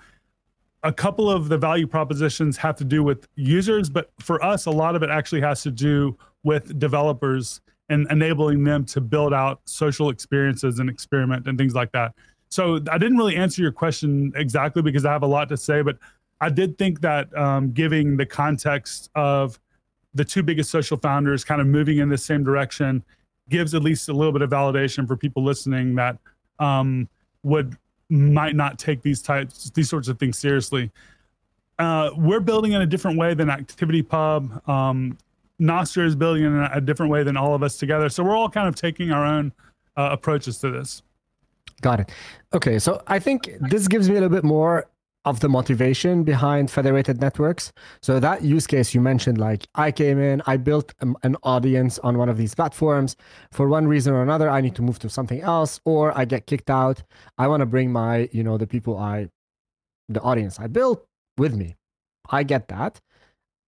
a 0.86 0.94
couple 0.94 1.32
of 1.32 1.50
the 1.50 1.58
value 1.58 1.88
propositions 1.88 2.56
have 2.58 2.76
to 2.76 2.84
do 2.84 3.04
with 3.04 3.28
users, 3.36 3.89
but 3.89 4.12
for 4.20 4.41
us, 4.46 4.68
a 4.68 4.72
lot 4.72 4.96
of 4.96 5.02
it 5.02 5.10
actually 5.10 5.41
has 5.41 5.63
to 5.63 5.72
do 5.72 6.15
with 6.44 6.78
developers 6.78 7.60
and 7.89 8.06
enabling 8.12 8.63
them 8.63 8.86
to 8.86 9.02
build 9.02 9.34
out 9.34 9.62
social 9.65 10.12
experiences 10.12 10.78
and 10.78 10.88
experiment 10.88 11.48
and 11.48 11.58
things 11.58 11.74
like 11.74 11.91
that. 11.91 12.13
So 12.50 12.80
I 12.91 13.00
didn't 13.00 13.18
really 13.18 13.36
answer 13.36 13.63
your 13.63 13.72
question 13.72 14.32
exactly 14.36 14.84
because 14.84 15.06
I 15.06 15.12
have 15.12 15.24
a 15.24 15.28
lot 15.28 15.50
to 15.50 15.58
say, 15.58 15.82
but 15.82 15.98
I 16.41 16.50
did 16.50 16.78
think 16.78 17.02
that 17.02 17.36
um, 17.38 17.71
giving 17.71 18.17
the 18.17 18.26
context 18.26 19.10
of 19.15 19.60
the 20.13 20.26
two 20.26 20.43
biggest 20.43 20.69
social 20.69 20.98
founders 20.98 21.43
kind 21.43 21.62
of 21.62 21.67
moving 21.67 22.00
in 22.00 22.10
the 22.10 22.17
same 22.17 22.43
direction 22.43 23.04
gives 23.50 23.76
at 23.76 23.84
least 23.84 24.10
a 24.10 24.13
little 24.13 24.34
bit 24.34 24.41
of 24.41 24.50
validation 24.50 25.08
for 25.08 25.15
people 25.15 25.43
listening 25.43 25.95
that 25.95 26.17
um, 26.60 27.08
would 27.43 27.78
might 28.10 28.56
not 28.56 28.78
take 28.78 29.02
these 29.02 29.21
types 29.21 29.69
these 29.71 29.89
sorts 29.89 30.08
of 30.08 30.19
things 30.19 30.38
seriously. 30.38 30.91
Uh, 31.78 32.12
we're 32.15 32.39
building 32.39 32.71
in 32.71 32.82
a 32.82 32.86
different 32.86 33.17
way 33.17 33.34
than 33.34 33.50
ActivityPub. 33.50 34.67
Um, 34.69 35.17
Nostr 35.60 36.06
is 36.06 36.15
building 36.15 36.43
in 36.43 36.54
a 36.56 36.82
different 36.82 37.12
way 37.12 37.24
than 37.24 37.36
all 37.38 37.54
of 37.54 37.63
us 37.63 37.78
together. 37.78 38.10
So 38.10 38.24
we're 38.24 38.36
all 38.36 38.50
kind 38.50 38.67
of 38.67 38.76
taking 38.76 39.12
our 39.12 39.26
own 39.26 39.52
uh, 39.98 40.10
approaches 40.12 40.60
to 40.60 40.71
this. 40.71 41.02
Got 41.82 42.02
it. 42.02 42.12
Okay, 42.54 42.80
so 42.80 43.02
I 43.08 43.19
think 43.19 43.50
this 43.69 43.88
gives 43.88 44.10
me 44.10 44.15
a 44.15 44.21
little 44.21 44.36
bit 44.36 44.43
more 44.43 44.88
of 45.26 45.40
the 45.40 45.50
motivation 45.50 46.23
behind 46.23 46.71
federated 46.71 47.19
networks. 47.19 47.73
So 48.02 48.19
that 48.19 48.44
use 48.44 48.67
case 48.67 48.94
you 48.94 49.02
mentioned, 49.02 49.38
like 49.38 49.67
I 49.76 49.92
came 49.92 50.19
in, 50.19 50.42
I 50.46 50.58
built 50.58 50.94
an 51.02 51.36
audience 51.44 52.00
on 52.00 52.17
one 52.17 52.30
of 52.30 52.38
these 52.38 52.56
platforms. 52.56 53.15
For 53.52 53.67
one 53.67 53.88
reason 53.88 54.13
or 54.13 54.21
another, 54.21 54.50
I 54.50 54.62
need 54.62 54.76
to 54.76 54.82
move 54.82 55.00
to 55.00 55.10
something 55.10 55.42
else, 55.42 55.82
or 55.84 56.17
I 56.17 56.26
get 56.26 56.46
kicked 56.46 56.69
out. 56.69 57.04
I 57.38 57.48
want 57.48 57.62
to 57.62 57.65
bring 57.65 57.92
my, 57.92 58.30
you 58.32 58.44
know, 58.44 58.58
the 58.58 58.67
people 58.67 58.98
I, 58.98 59.30
the 60.08 60.21
audience 60.21 60.60
I 60.60 60.67
built 60.67 61.06
with 61.38 61.56
me. 61.56 61.76
I 62.30 62.44
get 62.44 62.67
that. 62.69 63.02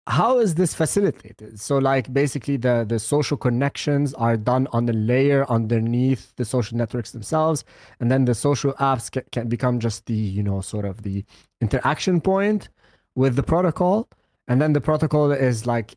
How 0.07 0.39
is 0.39 0.55
this 0.55 0.73
facilitated? 0.73 1.59
So, 1.59 1.77
like, 1.77 2.11
basically, 2.13 2.57
the 2.57 2.85
the 2.87 2.97
social 2.97 3.37
connections 3.37 4.13
are 4.13 4.37
done 4.37 4.67
on 4.71 4.85
the 4.85 4.93
layer 4.93 5.45
underneath 5.49 6.33
the 6.37 6.45
social 6.45 6.77
networks 6.77 7.11
themselves, 7.11 7.65
and 7.99 8.09
then 8.09 8.25
the 8.25 8.33
social 8.33 8.73
apps 8.73 9.11
can, 9.11 9.23
can 9.31 9.49
become 9.49 9.79
just 9.79 10.05
the 10.05 10.13
you 10.13 10.43
know 10.43 10.61
sort 10.61 10.85
of 10.85 11.03
the 11.03 11.25
interaction 11.61 12.21
point 12.21 12.69
with 13.15 13.35
the 13.35 13.43
protocol, 13.43 14.07
and 14.47 14.61
then 14.61 14.73
the 14.73 14.81
protocol 14.81 15.31
is 15.31 15.67
like 15.67 15.95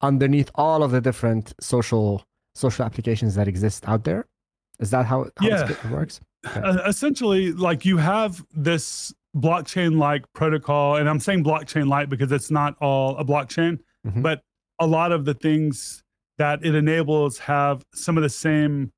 underneath 0.00 0.50
all 0.56 0.82
of 0.82 0.90
the 0.90 1.00
different 1.00 1.54
social 1.60 2.24
social 2.54 2.84
applications 2.84 3.36
that 3.36 3.46
exist 3.48 3.88
out 3.88 4.04
there. 4.04 4.26
Is 4.80 4.90
that 4.90 5.06
how, 5.06 5.26
how 5.38 5.46
yeah. 5.46 5.70
it 5.70 5.90
works? 5.90 6.20
Okay. 6.44 6.60
essentially, 6.86 7.52
like 7.52 7.84
you 7.84 7.98
have 7.98 8.44
this 8.52 9.14
blockchain 9.36 9.98
like 9.98 10.24
protocol, 10.32 10.96
and 10.96 11.08
I'm 11.08 11.20
saying 11.20 11.44
blockchain 11.44 11.88
like 11.88 12.08
because 12.08 12.32
it's 12.32 12.50
not 12.50 12.76
all 12.80 13.16
a 13.16 13.24
blockchain, 13.24 13.78
mm-hmm. 14.06 14.22
but 14.22 14.42
a 14.78 14.86
lot 14.86 15.12
of 15.12 15.24
the 15.24 15.34
things 15.34 16.02
that 16.38 16.64
it 16.64 16.74
enables 16.74 17.38
have 17.38 17.84
some 17.94 18.16
of 18.16 18.22
the 18.22 18.28
same 18.28 18.92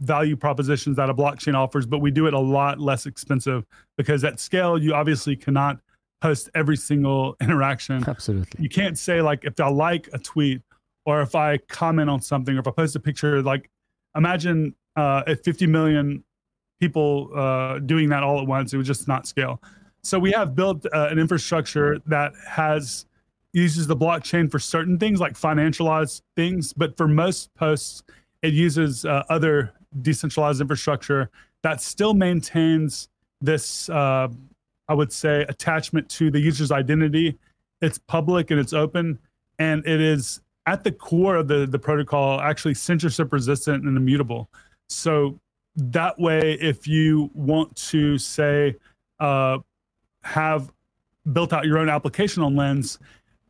value 0.00 0.36
propositions 0.36 0.96
that 0.96 1.10
a 1.10 1.14
blockchain 1.14 1.54
offers, 1.54 1.86
but 1.86 1.98
we 1.98 2.10
do 2.10 2.26
it 2.26 2.34
a 2.34 2.38
lot 2.38 2.80
less 2.80 3.06
expensive 3.06 3.64
because 3.96 4.24
at 4.24 4.40
scale, 4.40 4.78
you 4.78 4.94
obviously 4.94 5.36
cannot 5.36 5.78
post 6.20 6.48
every 6.54 6.76
single 6.76 7.36
interaction. 7.40 8.02
Absolutely. 8.06 8.62
You 8.62 8.68
can't 8.68 8.98
say, 8.98 9.22
like, 9.22 9.44
if 9.44 9.58
I 9.60 9.68
like 9.68 10.08
a 10.12 10.18
tweet 10.18 10.62
or 11.06 11.20
if 11.20 11.34
I 11.34 11.58
comment 11.68 12.10
on 12.10 12.20
something 12.20 12.56
or 12.56 12.60
if 12.60 12.66
I 12.66 12.70
post 12.70 12.96
a 12.96 13.00
picture, 13.00 13.42
like, 13.42 13.70
imagine 14.16 14.74
uh, 14.96 15.22
if 15.26 15.40
50 15.42 15.66
million 15.66 16.24
people 16.80 17.30
uh, 17.34 17.78
doing 17.80 18.08
that 18.10 18.22
all 18.22 18.40
at 18.40 18.46
once. 18.46 18.72
It 18.72 18.76
would 18.76 18.86
just 18.86 19.08
not 19.08 19.26
scale. 19.26 19.60
So 20.02 20.18
we 20.18 20.32
have 20.32 20.54
built 20.54 20.84
uh, 20.86 21.08
an 21.10 21.18
infrastructure 21.18 21.98
that 22.06 22.32
has 22.46 23.06
uses 23.54 23.86
the 23.86 23.96
blockchain 23.96 24.50
for 24.50 24.58
certain 24.58 24.98
things 24.98 25.20
like 25.20 25.34
financialized 25.34 26.22
things, 26.36 26.72
but 26.72 26.96
for 26.96 27.06
most 27.06 27.54
posts, 27.54 28.02
it 28.42 28.52
uses 28.52 29.04
uh, 29.04 29.22
other 29.30 29.72
decentralized 30.02 30.60
infrastructure 30.60 31.30
that 31.62 31.80
still 31.80 32.12
maintains 32.12 33.08
this, 33.40 33.88
uh, 33.88 34.28
I 34.88 34.94
would 34.94 35.12
say, 35.12 35.42
attachment 35.48 36.08
to 36.10 36.30
the 36.30 36.40
user's 36.40 36.72
identity. 36.72 37.38
It's 37.80 37.96
public 37.96 38.50
and 38.50 38.60
it's 38.60 38.72
open, 38.72 39.18
and 39.58 39.86
it 39.86 40.00
is 40.00 40.40
at 40.66 40.82
the 40.84 40.92
core 40.92 41.36
of 41.36 41.48
the 41.48 41.66
the 41.66 41.78
protocol 41.78 42.40
actually 42.40 42.74
censorship 42.74 43.32
resistant 43.32 43.84
and 43.84 43.96
immutable. 43.96 44.50
So 44.88 45.38
that 45.76 46.18
way, 46.18 46.54
if 46.54 46.86
you 46.86 47.30
want 47.34 47.74
to 47.76 48.18
say 48.18 48.76
uh, 49.20 49.58
have 50.22 50.72
built 51.32 51.52
out 51.52 51.66
your 51.66 51.78
own 51.78 51.88
application 51.88 52.42
on 52.42 52.54
Lens, 52.54 52.98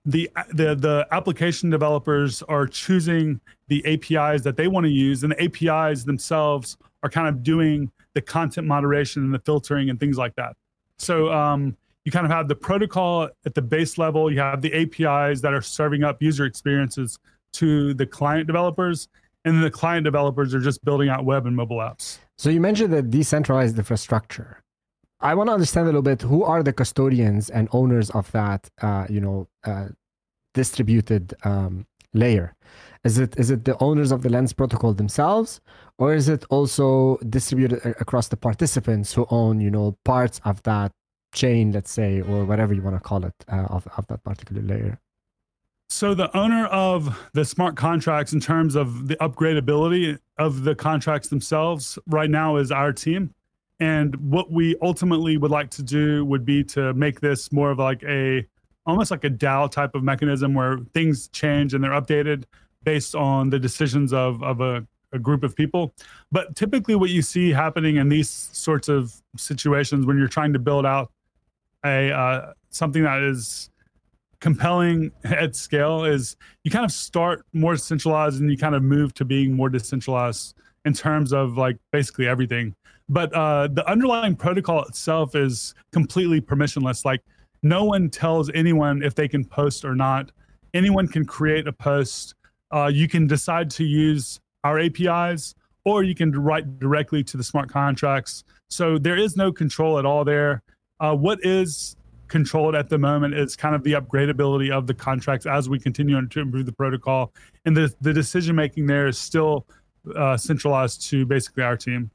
the 0.06 0.30
the 0.52 0.74
the 0.74 1.06
application 1.12 1.70
developers 1.70 2.42
are 2.42 2.66
choosing 2.66 3.40
the 3.68 3.84
APIs 3.86 4.42
that 4.42 4.56
they 4.56 4.68
want 4.68 4.84
to 4.84 4.90
use, 4.90 5.22
and 5.22 5.32
the 5.32 5.42
APIs 5.42 6.04
themselves 6.04 6.76
are 7.02 7.10
kind 7.10 7.28
of 7.28 7.42
doing 7.42 7.90
the 8.14 8.20
content 8.20 8.66
moderation 8.66 9.24
and 9.24 9.34
the 9.34 9.38
filtering 9.40 9.90
and 9.90 9.98
things 9.98 10.16
like 10.16 10.34
that. 10.36 10.56
So 10.98 11.32
um, 11.32 11.76
you 12.04 12.12
kind 12.12 12.26
of 12.26 12.32
have 12.32 12.48
the 12.48 12.54
protocol 12.54 13.28
at 13.44 13.54
the 13.54 13.62
base 13.62 13.98
level. 13.98 14.30
You 14.30 14.40
have 14.40 14.60
the 14.60 14.72
APIs 14.72 15.40
that 15.40 15.52
are 15.52 15.62
serving 15.62 16.04
up 16.04 16.22
user 16.22 16.44
experiences 16.44 17.18
to 17.54 17.94
the 17.94 18.06
client 18.06 18.46
developers, 18.46 19.08
and 19.44 19.62
the 19.62 19.70
client 19.70 20.04
developers 20.04 20.54
are 20.54 20.60
just 20.60 20.84
building 20.84 21.08
out 21.08 21.24
web 21.24 21.46
and 21.46 21.56
mobile 21.56 21.78
apps. 21.78 22.18
So 22.38 22.50
you 22.50 22.60
mentioned 22.60 22.92
the 22.92 23.02
decentralized 23.02 23.76
infrastructure. 23.78 24.62
I 25.20 25.34
want 25.34 25.48
to 25.48 25.54
understand 25.54 25.84
a 25.84 25.88
little 25.88 26.02
bit 26.02 26.22
who 26.22 26.42
are 26.44 26.62
the 26.62 26.72
custodians 26.72 27.48
and 27.48 27.68
owners 27.72 28.10
of 28.10 28.30
that, 28.32 28.68
uh, 28.82 29.06
you 29.08 29.20
know, 29.20 29.48
uh, 29.64 29.88
distributed 30.52 31.34
um, 31.44 31.86
layer. 32.12 32.54
Is 33.04 33.18
it 33.18 33.38
is 33.38 33.50
it 33.50 33.64
the 33.64 33.76
owners 33.82 34.12
of 34.12 34.22
the 34.22 34.30
Lens 34.30 34.52
protocol 34.52 34.94
themselves, 34.94 35.60
or 35.98 36.14
is 36.14 36.28
it 36.28 36.44
also 36.48 37.18
distributed 37.28 37.94
across 38.00 38.28
the 38.28 38.36
participants 38.36 39.12
who 39.12 39.26
own, 39.30 39.60
you 39.60 39.70
know, 39.70 39.96
parts 40.04 40.40
of 40.44 40.62
that 40.62 40.90
chain, 41.34 41.72
let's 41.72 41.90
say, 41.90 42.22
or 42.22 42.44
whatever 42.44 42.72
you 42.72 42.82
want 42.82 42.96
to 42.96 43.00
call 43.00 43.24
it, 43.24 43.34
uh, 43.52 43.66
of 43.68 43.86
of 43.98 44.06
that 44.06 44.24
particular 44.24 44.62
layer? 44.62 45.00
So 45.88 46.14
the 46.14 46.34
owner 46.36 46.66
of 46.66 47.28
the 47.34 47.44
smart 47.44 47.76
contracts, 47.76 48.32
in 48.32 48.40
terms 48.40 48.74
of 48.74 49.06
the 49.06 49.16
upgradability 49.16 50.18
of 50.38 50.64
the 50.64 50.74
contracts 50.74 51.28
themselves, 51.28 51.98
right 52.06 52.30
now 52.30 52.56
is 52.56 52.72
our 52.72 52.92
team. 52.92 53.32
And 53.80 54.14
what 54.16 54.50
we 54.50 54.76
ultimately 54.82 55.36
would 55.36 55.50
like 55.50 55.70
to 55.70 55.82
do 55.82 56.24
would 56.24 56.44
be 56.44 56.64
to 56.64 56.94
make 56.94 57.20
this 57.20 57.52
more 57.52 57.70
of 57.70 57.78
like 57.78 58.02
a 58.04 58.46
almost 58.86 59.10
like 59.10 59.24
a 59.24 59.30
DAO 59.30 59.70
type 59.70 59.94
of 59.94 60.02
mechanism 60.02 60.54
where 60.54 60.78
things 60.92 61.28
change 61.28 61.74
and 61.74 61.82
they're 61.82 61.92
updated 61.92 62.44
based 62.82 63.14
on 63.14 63.50
the 63.50 63.58
decisions 63.58 64.12
of 64.12 64.42
of 64.42 64.60
a, 64.60 64.86
a 65.12 65.18
group 65.18 65.42
of 65.42 65.56
people. 65.56 65.94
But 66.30 66.54
typically, 66.54 66.94
what 66.94 67.10
you 67.10 67.22
see 67.22 67.50
happening 67.50 67.96
in 67.96 68.08
these 68.08 68.30
sorts 68.30 68.88
of 68.88 69.14
situations 69.36 70.06
when 70.06 70.18
you're 70.18 70.28
trying 70.28 70.52
to 70.52 70.58
build 70.58 70.86
out 70.86 71.10
a 71.84 72.10
uh, 72.10 72.52
something 72.70 73.02
that 73.02 73.22
is 73.22 73.70
compelling 74.44 75.10
at 75.24 75.56
scale 75.56 76.04
is 76.04 76.36
you 76.64 76.70
kind 76.70 76.84
of 76.84 76.92
start 76.92 77.46
more 77.54 77.78
centralized 77.78 78.42
and 78.42 78.50
you 78.50 78.58
kind 78.58 78.74
of 78.74 78.82
move 78.82 79.14
to 79.14 79.24
being 79.24 79.54
more 79.54 79.70
decentralized 79.70 80.54
in 80.84 80.92
terms 80.92 81.32
of 81.32 81.56
like 81.56 81.78
basically 81.92 82.28
everything. 82.28 82.74
But 83.08 83.34
uh, 83.34 83.68
the 83.72 83.90
underlying 83.90 84.36
protocol 84.36 84.82
itself 84.82 85.34
is 85.34 85.74
completely 85.92 86.42
permissionless. 86.42 87.06
Like 87.06 87.22
no 87.62 87.84
one 87.84 88.10
tells 88.10 88.50
anyone 88.50 89.02
if 89.02 89.14
they 89.14 89.28
can 89.28 89.46
post 89.46 89.82
or 89.82 89.94
not. 89.94 90.30
Anyone 90.74 91.08
can 91.08 91.24
create 91.24 91.66
a 91.66 91.72
post. 91.72 92.34
Uh, 92.70 92.90
you 92.92 93.08
can 93.08 93.26
decide 93.26 93.70
to 93.70 93.84
use 93.84 94.40
our 94.62 94.78
APIs 94.78 95.54
or 95.86 96.02
you 96.02 96.14
can 96.14 96.32
write 96.32 96.78
directly 96.78 97.24
to 97.24 97.38
the 97.38 97.44
smart 97.44 97.70
contracts. 97.70 98.44
So 98.68 98.98
there 98.98 99.16
is 99.16 99.38
no 99.38 99.50
control 99.50 99.98
at 99.98 100.04
all 100.04 100.22
there. 100.22 100.62
Uh, 101.00 101.14
what 101.16 101.38
is 101.42 101.96
controlled 102.34 102.74
at 102.74 102.88
the 102.88 102.98
moment 102.98 103.32
is 103.32 103.54
kind 103.54 103.76
of 103.76 103.84
the 103.84 103.92
upgradability 103.92 104.68
of 104.68 104.88
the 104.88 104.94
contracts 105.08 105.46
as 105.46 105.68
we 105.68 105.78
continue 105.78 106.16
to 106.26 106.40
improve 106.40 106.66
the 106.66 106.72
protocol. 106.72 107.32
And 107.64 107.76
the, 107.76 107.94
the 108.00 108.12
decision 108.12 108.56
making 108.56 108.86
there 108.88 109.06
is 109.06 109.16
still 109.16 109.68
uh, 110.16 110.36
centralized 110.36 111.08
to 111.10 111.24
basically 111.24 111.62
our 111.62 111.76
team. 111.76 112.10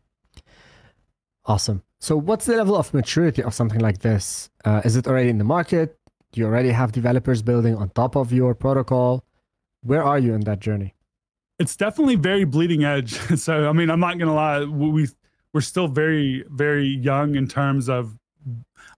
Awesome. 1.45 1.84
So, 1.99 2.17
what's 2.17 2.45
the 2.47 2.57
level 2.57 2.76
of 2.76 2.93
maturity 2.93 3.41
of 3.41 3.53
something 3.53 3.80
like 3.80 3.99
this? 3.99 4.49
Uh, 4.65 4.82
is 4.84 4.97
it 4.97 5.07
already 5.07 5.30
in 5.30 5.38
the 5.38 5.45
market? 5.57 5.97
Do 6.34 6.41
you 6.41 6.47
already 6.47 6.72
have 6.72 6.91
developers 6.91 7.41
building 7.41 7.76
on 7.76 7.89
top 7.91 8.17
of 8.17 8.34
your 8.34 8.53
protocol? 8.53 9.24
Where 9.84 10.03
are 10.03 10.20
you 10.20 10.34
in 10.34 10.41
that 10.41 10.59
journey? 10.59 10.95
It's 11.59 11.78
definitely 11.78 12.17
very 12.17 12.43
bleeding 12.43 12.84
edge. 12.84 13.13
so, 13.45 13.70
I 13.70 13.72
mean, 13.72 13.89
I'm 13.89 14.01
not 14.01 14.17
going 14.17 14.28
to 14.28 14.34
lie. 14.34 14.65
We 14.65 15.07
we're 15.53 15.61
still 15.61 15.88
very 15.88 16.43
very 16.49 16.89
young 17.09 17.36
in 17.36 17.47
terms 17.47 17.88
of 17.88 18.18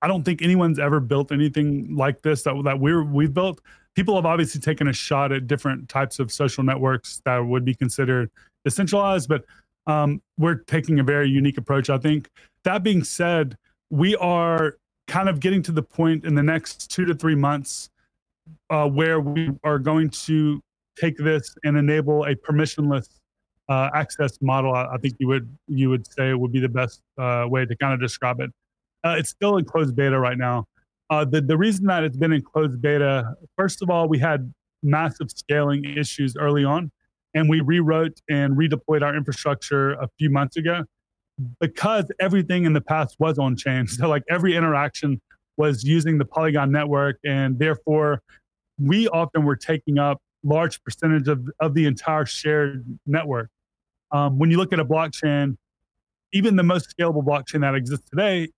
I 0.02 0.08
don't 0.08 0.24
think 0.24 0.42
anyone's 0.42 0.80
ever 0.80 1.00
built 1.00 1.32
anything 1.32 1.96
like 1.96 2.22
this 2.22 2.44
that 2.44 2.62
that 2.64 2.80
we're 2.80 3.04
we've 3.04 3.34
built. 3.34 3.62
People 3.96 4.16
have 4.16 4.26
obviously 4.26 4.62
taken 4.62 4.88
a 4.88 4.94
shot 4.94 5.32
at 5.32 5.48
different 5.48 5.90
types 5.90 6.20
of 6.20 6.32
social 6.32 6.64
networks 6.64 7.22
that 7.26 7.38
would 7.40 7.66
be 7.66 7.76
considered 7.76 8.32
decentralized, 8.64 9.28
but 9.28 9.44
um, 9.88 10.22
we're 10.38 10.56
taking 10.56 11.00
a 11.00 11.04
very 11.04 11.30
unique 11.30 11.58
approach. 11.58 11.90
I 11.90 11.98
think. 11.98 12.30
That 12.64 12.84
being 12.84 13.04
said, 13.04 13.58
we 13.90 14.16
are 14.18 14.78
kind 15.08 15.28
of 15.28 15.40
getting 15.40 15.62
to 15.64 15.72
the 15.72 15.82
point 15.82 16.26
in 16.26 16.36
the 16.36 16.44
next 16.44 16.90
two 16.92 17.06
to 17.06 17.14
three 17.14 17.36
months 17.36 17.90
uh, 18.70 18.88
where 18.88 19.20
we 19.20 19.50
are 19.64 19.80
going 19.80 20.10
to 20.10 20.62
take 20.98 21.18
this 21.18 21.54
and 21.64 21.78
enable 21.78 22.24
a 22.26 22.36
permissionless 22.36 23.08
uh, 23.70 23.90
access 23.94 24.38
model. 24.42 24.74
I, 24.74 24.86
I, 24.94 24.98
think 24.98 25.16
you 25.20 25.28
would 25.28 25.50
you 25.68 25.90
would 25.90 26.06
say 26.06 26.34
would 26.34 26.52
be 26.52 26.60
the 26.60 26.70
best 26.70 27.02
uh, 27.18 27.46
way 27.48 27.66
to 27.66 27.76
kind 27.78 27.94
of 27.94 28.00
describe 28.00 28.40
it. 28.40 28.52
Uh, 29.04 29.16
it's 29.18 29.30
still 29.30 29.58
in 29.58 29.66
closed 29.66 29.96
beta 29.96 30.20
right 30.20 30.38
now. 30.38 30.66
Uh, 31.10 31.26
the 31.26 31.42
the 31.42 31.58
reason 31.58 31.86
that 31.86 32.04
it's 32.04 32.18
been 32.18 32.32
in 32.32 32.42
closed 32.42 32.82
beta, 32.82 33.36
first 33.58 33.82
of 33.82 33.90
all, 33.90 34.08
we 34.08 34.18
had 34.18 34.54
massive 34.84 35.30
scaling 35.30 35.86
issues 35.86 36.36
early 36.38 36.64
on, 36.64 36.92
and 37.34 37.50
we 37.50 37.62
rewrote 37.62 38.22
and 38.30 38.56
redeployed 38.56 39.02
our 39.02 39.16
infrastructure 39.16 39.92
a 39.94 40.08
few 40.18 40.30
months 40.30 40.58
ago 40.58 40.84
because 41.60 42.06
everything 42.20 42.66
in 42.66 42.74
the 42.74 42.82
past 42.82 43.16
was 43.20 43.38
on 43.38 43.56
chain. 43.56 43.88
So 43.88 44.08
like 44.08 44.24
every 44.30 44.56
interaction 44.56 45.20
was 45.58 45.84
using 45.84 46.18
the 46.18 46.26
Polygon 46.26 46.72
network, 46.72 47.18
and 47.26 47.60
therefore 47.60 48.22
we 48.80 49.08
often 49.10 49.44
were 49.44 49.56
taking 49.56 50.00
up 50.00 50.20
large 50.44 50.82
percentage 50.84 51.28
of, 51.28 51.48
of 51.60 51.74
the 51.74 51.86
entire 51.86 52.26
shared 52.26 52.86
network. 53.06 53.50
Um, 54.12 54.40
when 54.40 54.50
you 54.50 54.58
look 54.58 54.74
at 54.74 54.80
a 54.80 54.86
blockchain, 54.86 55.58
even 56.34 56.56
the 56.56 56.64
most 56.64 56.96
scalable 56.96 57.24
blockchain 57.24 57.62
that 57.62 57.76
exists 57.76 58.10
today 58.10 58.50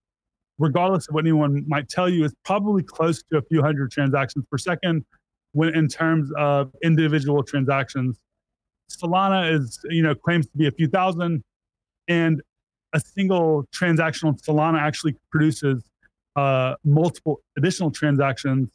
regardless 0.59 1.07
of 1.07 1.15
what 1.15 1.23
anyone 1.23 1.63
might 1.67 1.89
tell 1.89 2.09
you, 2.09 2.25
is 2.25 2.33
probably 2.45 2.83
close 2.83 3.23
to 3.31 3.37
a 3.37 3.41
few 3.43 3.61
hundred 3.61 3.91
transactions 3.91 4.45
per 4.49 4.57
second 4.57 5.05
when 5.53 5.75
in 5.75 5.87
terms 5.87 6.31
of 6.37 6.71
individual 6.83 7.43
transactions. 7.43 8.19
Solana 8.91 9.51
is, 9.53 9.79
you 9.89 10.03
know, 10.03 10.13
claims 10.13 10.45
to 10.47 10.57
be 10.57 10.67
a 10.67 10.71
few 10.71 10.87
thousand, 10.87 11.43
and 12.07 12.41
a 12.93 12.99
single 12.99 13.65
transaction 13.71 14.27
on 14.27 14.35
Solana 14.35 14.79
actually 14.79 15.15
produces 15.31 15.83
uh, 16.35 16.75
multiple 16.83 17.41
additional 17.57 17.91
transactions 17.91 18.69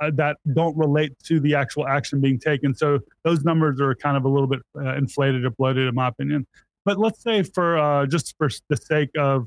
uh, 0.00 0.10
that 0.14 0.38
don't 0.54 0.76
relate 0.76 1.12
to 1.24 1.40
the 1.40 1.54
actual 1.54 1.86
action 1.86 2.20
being 2.20 2.38
taken. 2.38 2.74
So 2.74 3.00
those 3.22 3.44
numbers 3.44 3.80
are 3.80 3.94
kind 3.94 4.16
of 4.16 4.24
a 4.24 4.28
little 4.28 4.46
bit 4.46 4.60
uh, 4.76 4.96
inflated 4.96 5.44
or 5.44 5.50
bloated, 5.50 5.88
in 5.88 5.94
my 5.94 6.08
opinion. 6.08 6.46
But 6.84 6.98
let's 6.98 7.22
say, 7.22 7.42
for 7.42 7.78
uh, 7.78 8.06
just 8.06 8.34
for 8.38 8.48
the 8.68 8.76
sake 8.76 9.10
of 9.18 9.46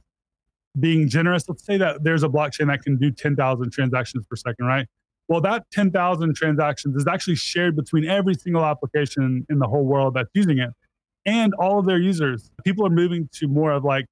being 0.80 1.08
generous, 1.08 1.48
let's 1.48 1.66
say 1.66 1.78
that 1.78 2.04
there's 2.04 2.24
a 2.24 2.30
blockchain 2.30 2.68
that 2.68 2.82
can 2.82 2.98
do 2.98 3.12
10,000 3.12 3.72
transactions 3.72 4.26
per 4.28 4.36
second, 4.36 4.66
right? 4.66 4.88
Well, 5.28 5.42
that 5.42 5.66
10,000 5.72 6.36
transactions 6.36 6.96
is 6.96 7.08
actually 7.08 7.36
shared 7.36 7.76
between 7.76 8.06
every 8.06 8.36
single 8.36 8.66
application 8.66 9.46
in 9.50 9.60
the 9.60 9.68
whole 9.68 9.86
world 9.86 10.16
that's 10.16 10.30
using 10.34 10.60
it 10.60 10.72
and 11.26 11.54
all 11.56 11.80
of 11.80 11.86
their 11.86 12.00
users. 12.00 12.52
People 12.66 12.86
are 12.86 12.90
moving 12.90 13.30
to 13.34 13.48
more 13.48 13.72
of 13.72 13.84
like 13.84 14.06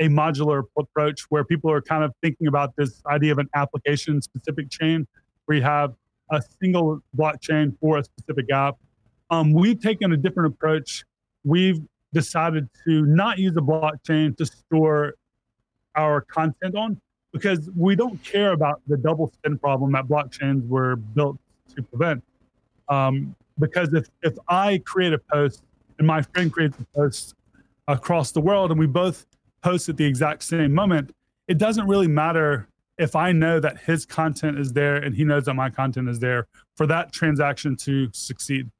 a 0.00 0.08
modular 0.08 0.62
approach 0.78 1.22
where 1.28 1.44
people 1.44 1.70
are 1.70 1.80
kind 1.80 2.04
of 2.04 2.12
thinking 2.22 2.46
about 2.46 2.74
this 2.76 3.02
idea 3.06 3.32
of 3.32 3.38
an 3.38 3.48
application 3.54 4.20
specific 4.20 4.70
chain 4.70 5.06
where 5.46 5.58
you 5.58 5.64
have 5.64 5.94
a 6.30 6.42
single 6.60 7.00
blockchain 7.16 7.76
for 7.80 7.98
a 7.98 8.04
specific 8.04 8.46
app. 8.52 8.76
Um, 9.30 9.52
we've 9.52 9.80
taken 9.80 10.12
a 10.12 10.16
different 10.16 10.52
approach. 10.52 11.04
We've 11.44 11.80
decided 12.12 12.68
to 12.86 13.06
not 13.06 13.38
use 13.38 13.56
a 13.56 13.60
blockchain 13.60 14.36
to 14.36 14.46
store 14.46 15.14
our 15.98 16.20
content 16.22 16.76
on 16.76 17.00
because 17.32 17.68
we 17.76 17.94
don't 17.94 18.22
care 18.24 18.52
about 18.52 18.80
the 18.86 18.96
double 18.96 19.30
spend 19.32 19.60
problem 19.60 19.92
that 19.92 20.06
blockchains 20.06 20.66
were 20.66 20.96
built 20.96 21.38
to 21.74 21.82
prevent. 21.82 22.22
Um, 22.88 23.34
because 23.58 23.92
if, 23.92 24.06
if 24.22 24.34
I 24.48 24.78
create 24.78 25.12
a 25.12 25.18
post 25.18 25.62
and 25.98 26.06
my 26.06 26.22
friend 26.22 26.50
creates 26.52 26.78
a 26.78 26.84
post 26.96 27.34
across 27.86 28.30
the 28.32 28.40
world 28.40 28.70
and 28.70 28.78
we 28.78 28.86
both 28.86 29.26
post 29.62 29.88
at 29.88 29.96
the 29.96 30.04
exact 30.04 30.44
same 30.44 30.72
moment, 30.72 31.14
it 31.48 31.58
doesn't 31.58 31.86
really 31.86 32.06
matter 32.06 32.68
if 32.98 33.14
I 33.14 33.32
know 33.32 33.60
that 33.60 33.78
his 33.78 34.06
content 34.06 34.58
is 34.58 34.72
there 34.72 34.96
and 34.96 35.14
he 35.14 35.24
knows 35.24 35.44
that 35.44 35.54
my 35.54 35.70
content 35.70 36.08
is 36.08 36.18
there 36.18 36.46
for 36.76 36.86
that 36.86 37.12
transaction 37.12 37.76
to 37.76 38.08
succeed. 38.12 38.70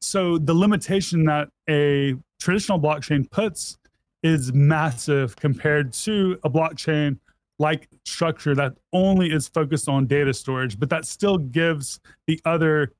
So 0.00 0.38
the 0.38 0.54
limitation 0.54 1.24
that 1.26 1.48
a 1.68 2.16
traditional 2.40 2.80
blockchain 2.80 3.30
puts 3.30 3.78
is 4.22 4.52
massive 4.52 5.34
compared 5.36 5.92
to 5.92 6.38
a 6.44 6.50
blockchain 6.50 7.18
like 7.58 7.88
structure 8.04 8.54
that 8.54 8.74
only 8.92 9.32
is 9.32 9.48
focused 9.48 9.88
on 9.88 10.06
data 10.06 10.32
storage, 10.34 10.78
but 10.78 10.90
that 10.90 11.04
still 11.04 11.38
gives 11.38 12.00
the 12.26 12.40
other 12.44 12.92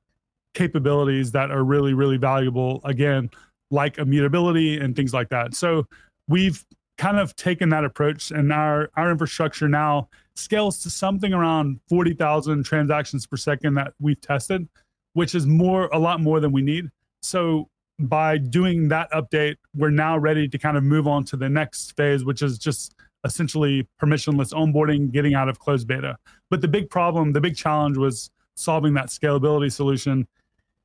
capabilities 0.54 1.32
that 1.32 1.50
are 1.50 1.64
really, 1.64 1.94
really 1.94 2.16
valuable, 2.16 2.80
again, 2.84 3.30
like 3.70 3.98
immutability 3.98 4.78
and 4.78 4.94
things 4.94 5.14
like 5.14 5.28
that. 5.30 5.54
So 5.54 5.86
we've 6.28 6.64
kind 6.98 7.18
of 7.18 7.34
taken 7.36 7.70
that 7.70 7.84
approach 7.84 8.30
and 8.30 8.52
our, 8.52 8.90
our 8.96 9.10
infrastructure 9.10 9.68
now 9.68 10.08
scales 10.36 10.82
to 10.82 10.90
something 10.90 11.32
around 11.32 11.80
40,000 11.88 12.64
transactions 12.64 13.26
per 13.26 13.36
second 13.36 13.74
that 13.74 13.94
we've 14.00 14.20
tested, 14.20 14.68
which 15.14 15.34
is 15.34 15.46
more, 15.46 15.88
a 15.92 15.98
lot 15.98 16.20
more 16.20 16.38
than 16.38 16.52
we 16.52 16.62
need. 16.62 16.88
So 17.22 17.68
by 17.98 18.38
doing 18.38 18.88
that 18.88 19.10
update, 19.12 19.56
we're 19.76 19.90
now 19.90 20.18
ready 20.18 20.48
to 20.48 20.58
kind 20.58 20.76
of 20.76 20.82
move 20.82 21.06
on 21.06 21.24
to 21.24 21.36
the 21.36 21.48
next 21.48 21.96
phase, 21.96 22.24
which 22.24 22.42
is 22.42 22.58
just 22.58 22.94
essentially 23.24 23.86
permissionless 24.02 24.52
onboarding, 24.52 25.12
getting 25.12 25.34
out 25.34 25.48
of 25.48 25.58
closed 25.58 25.86
beta. 25.86 26.16
But 26.50 26.60
the 26.60 26.68
big 26.68 26.90
problem, 26.90 27.32
the 27.32 27.40
big 27.40 27.56
challenge 27.56 27.96
was 27.96 28.30
solving 28.56 28.94
that 28.94 29.06
scalability 29.06 29.72
solution. 29.72 30.26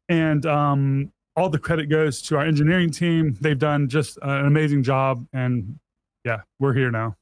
And 0.09 0.45
um, 0.45 1.11
all 1.35 1.49
the 1.49 1.59
credit 1.59 1.87
goes 1.87 2.21
to 2.23 2.37
our 2.37 2.45
engineering 2.45 2.91
team. 2.91 3.35
They've 3.41 3.57
done 3.57 3.89
just 3.89 4.17
an 4.21 4.45
amazing 4.45 4.83
job. 4.83 5.25
And 5.33 5.79
yeah, 6.23 6.41
we're 6.59 6.73
here 6.73 6.91
now. 6.91 7.15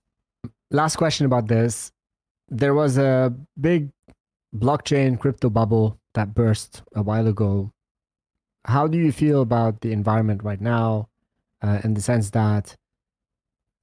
Last 0.71 0.97
question 0.97 1.25
about 1.25 1.47
this. 1.47 1.91
There 2.49 2.73
was 2.73 2.97
a 2.97 3.33
big 3.59 3.89
blockchain 4.55 5.19
crypto 5.19 5.49
bubble 5.49 5.97
that 6.13 6.33
burst 6.33 6.83
a 6.95 7.01
while 7.01 7.27
ago 7.27 7.71
how 8.65 8.87
do 8.87 8.97
you 8.97 9.11
feel 9.11 9.41
about 9.41 9.81
the 9.81 9.91
environment 9.91 10.43
right 10.43 10.61
now 10.61 11.07
uh, 11.61 11.79
in 11.83 11.93
the 11.93 12.01
sense 12.01 12.31
that 12.31 12.75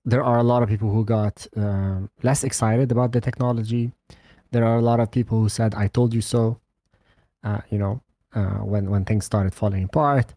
there 0.05 0.23
are 0.23 0.39
a 0.39 0.43
lot 0.43 0.63
of 0.63 0.69
people 0.69 0.91
who 0.91 1.05
got 1.05 1.47
uh, 1.57 2.01
less 2.23 2.43
excited 2.43 2.91
about 2.91 3.13
the 3.13 3.21
technology. 3.21 3.93
There 4.51 4.65
are 4.65 4.77
a 4.77 4.83
lot 4.83 5.01
of 5.01 5.11
people 5.11 5.39
who 5.41 5.49
said 5.49 5.75
i 5.75 5.87
told 5.87 6.13
you 6.13 6.21
so 6.21 6.59
uh, 7.45 7.61
you 7.71 7.79
know 7.79 8.03
uh, 8.35 8.61
when 8.71 8.91
when 8.91 9.05
things 9.05 9.25
started 9.25 9.55
falling 9.55 9.85
apart. 9.85 10.35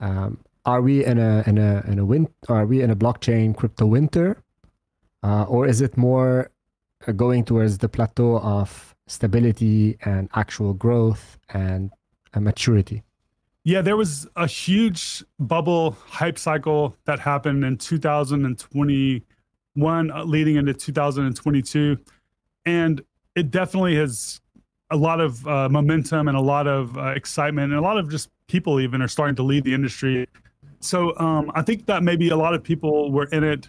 Um, 0.00 0.38
are 0.64 0.80
we 0.80 1.04
in 1.04 1.18
a 1.18 1.42
in 1.46 1.58
a 1.58 1.82
in 1.86 1.98
a 1.98 2.04
win 2.04 2.28
are 2.48 2.66
we 2.66 2.82
in 2.82 2.90
a 2.90 2.96
blockchain 2.96 3.56
crypto 3.56 3.86
winter? 3.86 4.36
Uh, 5.22 5.44
or 5.44 5.66
is 5.66 5.80
it 5.80 5.96
more 5.96 6.50
uh, 7.06 7.12
going 7.12 7.44
towards 7.44 7.78
the 7.78 7.88
plateau 7.88 8.38
of 8.38 8.94
stability 9.06 9.98
and 10.04 10.30
actual 10.34 10.72
growth 10.72 11.38
and 11.52 11.90
maturity 12.38 13.02
yeah, 13.64 13.82
there 13.82 13.96
was 13.96 14.28
a 14.36 14.46
huge 14.46 15.22
bubble 15.38 15.98
hype 16.06 16.38
cycle 16.38 16.96
that 17.04 17.20
happened 17.20 17.62
in 17.64 17.76
2021, 17.76 20.10
uh, 20.10 20.24
leading 20.24 20.56
into 20.56 20.72
2022. 20.72 21.98
And 22.64 23.02
it 23.36 23.50
definitely 23.50 23.96
has 23.96 24.40
a 24.90 24.96
lot 24.96 25.20
of 25.20 25.46
uh, 25.46 25.68
momentum 25.68 26.28
and 26.28 26.36
a 26.36 26.40
lot 26.40 26.66
of 26.66 26.96
uh, 26.96 27.08
excitement, 27.08 27.72
and 27.72 27.78
a 27.78 27.82
lot 27.82 27.98
of 27.98 28.10
just 28.10 28.30
people 28.48 28.80
even 28.80 29.02
are 29.02 29.08
starting 29.08 29.36
to 29.36 29.42
leave 29.42 29.64
the 29.64 29.74
industry. 29.74 30.26
So 30.80 31.16
um, 31.18 31.52
I 31.54 31.62
think 31.62 31.86
that 31.86 32.02
maybe 32.02 32.30
a 32.30 32.36
lot 32.36 32.54
of 32.54 32.62
people 32.62 33.12
were 33.12 33.26
in 33.26 33.44
it 33.44 33.68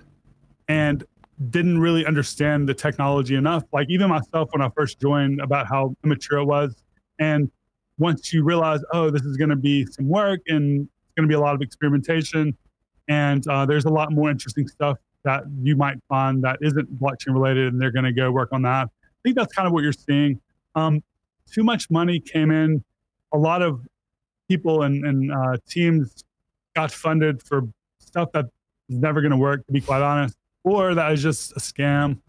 and 0.68 1.04
didn't 1.50 1.80
really 1.80 2.06
understand 2.06 2.70
the 2.70 2.74
technology 2.74 3.36
enough. 3.36 3.64
Like 3.74 3.90
even 3.90 4.10
myself, 4.10 4.50
when 4.54 4.62
I 4.62 4.70
first 4.70 5.02
joined, 5.02 5.42
about 5.42 5.68
how 5.68 5.96
immature 6.04 6.40
it 6.40 6.46
was. 6.46 6.76
And 7.20 7.52
once 7.98 8.34
you 8.34 8.44
realize, 8.44 8.80
oh, 8.94 9.10
this 9.10 9.24
is 9.24 9.38
going 9.38 9.50
to 9.50 9.56
be 9.56 9.86
some 9.86 10.08
work 10.08 10.42
and 10.48 10.82
it's 10.82 11.16
going 11.16 11.28
to 11.28 11.32
be 11.32 11.36
a 11.36 11.40
lot 11.40 11.56
of 11.56 11.62
experimentation, 11.62 12.56
and 13.08 13.48
uh, 13.48 13.66
there's 13.66 13.86
a 13.86 13.90
lot 13.90 14.12
more 14.12 14.30
interesting 14.30 14.68
stuff 14.68 14.98
that 15.24 15.44
you 15.62 15.76
might 15.76 15.98
find 16.10 16.44
that 16.44 16.58
isn't 16.62 17.00
blockchain 17.00 17.34
related, 17.34 17.74
and 17.74 17.82
they're 17.82 17.92
going 17.92 18.06
to 18.06 18.14
go 18.14 18.32
work 18.32 18.50
on 18.52 18.62
that. 18.64 18.88
I 18.88 19.20
think 19.24 19.36
that's 19.36 19.54
kind 19.54 19.68
of 19.68 19.74
what 19.74 19.84
you're 19.84 19.94
seeing. 19.94 20.40
Um, 20.74 21.04
too 21.52 21.64
much 21.64 21.90
money 21.92 22.20
came 22.20 22.50
in. 22.50 22.84
A 23.34 23.38
lot 23.38 23.62
of 23.62 23.82
people 24.48 24.84
and, 24.84 25.06
and 25.06 25.32
uh, 25.32 25.58
teams 25.70 26.24
got 26.76 26.92
funded 26.92 27.44
for 27.44 27.64
stuff 28.00 28.32
that 28.34 28.46
is 28.90 28.98
never 28.98 29.22
going 29.22 29.32
to 29.32 29.38
work, 29.38 29.66
to 29.68 29.72
be 29.72 29.82
quite 29.82 30.02
honest, 30.02 30.36
or 30.64 30.96
that 30.96 31.12
is 31.12 31.22
just 31.22 31.52
a 31.54 31.60
scam, 31.60 32.20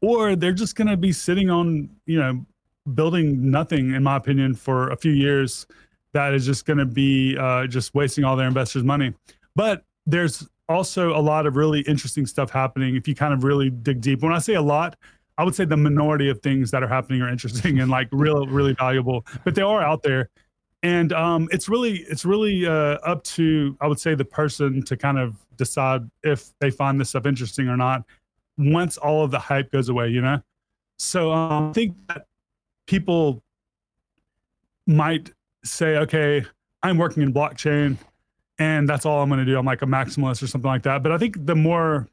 or 0.00 0.36
they're 0.36 0.52
just 0.52 0.76
going 0.76 0.88
to 0.88 0.96
be 0.96 1.12
sitting 1.12 1.50
on, 1.50 1.88
you 2.06 2.18
know, 2.18 2.44
building 2.94 3.50
nothing, 3.50 3.94
in 3.94 4.02
my 4.02 4.16
opinion, 4.16 4.54
for 4.54 4.90
a 4.90 4.96
few 4.96 5.12
years 5.12 5.66
that 6.12 6.34
is 6.34 6.44
just 6.44 6.66
going 6.66 6.78
to 6.78 6.86
be 6.86 7.36
uh, 7.38 7.66
just 7.66 7.94
wasting 7.94 8.24
all 8.24 8.36
their 8.36 8.48
investors' 8.48 8.84
money. 8.84 9.14
But 9.54 9.84
there's 10.06 10.48
also 10.68 11.16
a 11.16 11.20
lot 11.20 11.46
of 11.46 11.56
really 11.56 11.80
interesting 11.82 12.26
stuff 12.26 12.50
happening 12.50 12.96
if 12.96 13.06
you 13.06 13.14
kind 13.14 13.34
of 13.34 13.44
really 13.44 13.70
dig 13.70 14.00
deep. 14.00 14.22
When 14.22 14.32
I 14.32 14.38
say 14.38 14.54
a 14.54 14.62
lot, 14.62 14.96
I 15.38 15.44
would 15.44 15.54
say 15.54 15.64
the 15.64 15.76
minority 15.76 16.28
of 16.28 16.40
things 16.40 16.70
that 16.70 16.82
are 16.82 16.88
happening 16.88 17.22
are 17.22 17.28
interesting 17.28 17.80
and 17.80 17.90
like 17.90 18.08
real, 18.12 18.46
really 18.46 18.74
valuable, 18.74 19.26
but 19.44 19.54
they 19.54 19.62
are 19.62 19.82
out 19.82 20.02
there. 20.02 20.28
And 20.82 21.12
um, 21.12 21.48
it's 21.52 21.68
really, 21.68 21.98
it's 22.08 22.24
really 22.24 22.66
uh, 22.66 22.98
up 23.04 23.22
to, 23.24 23.76
I 23.80 23.86
would 23.86 24.00
say, 24.00 24.14
the 24.14 24.24
person 24.24 24.82
to 24.84 24.96
kind 24.96 25.18
of 25.18 25.36
decide 25.56 26.02
if 26.22 26.50
they 26.58 26.70
find 26.70 27.00
this 27.00 27.10
stuff 27.10 27.26
interesting 27.26 27.68
or 27.68 27.76
not. 27.76 28.04
Once 28.56 28.96
all 28.96 29.24
of 29.24 29.30
the 29.30 29.38
hype 29.38 29.70
goes 29.70 29.88
away, 29.88 30.08
you 30.08 30.20
know. 30.20 30.40
So 30.98 31.32
um, 31.32 31.70
I 31.70 31.72
think 31.72 31.96
that 32.08 32.26
people 32.90 33.40
might 34.84 35.30
say, 35.64 35.96
okay, 35.98 36.44
I'm 36.82 36.98
working 36.98 37.22
in 37.22 37.32
blockchain 37.32 37.96
and 38.58 38.88
that's 38.88 39.06
all 39.06 39.22
I'm 39.22 39.28
going 39.28 39.38
to 39.38 39.44
do. 39.46 39.56
I'm 39.56 39.64
like 39.64 39.82
a 39.82 39.86
maximalist 39.86 40.42
or 40.42 40.48
something 40.48 40.68
like 40.68 40.82
that. 40.82 41.04
But 41.04 41.12
I 41.12 41.18
think 41.18 41.46
the 41.46 41.54
more, 41.54 42.08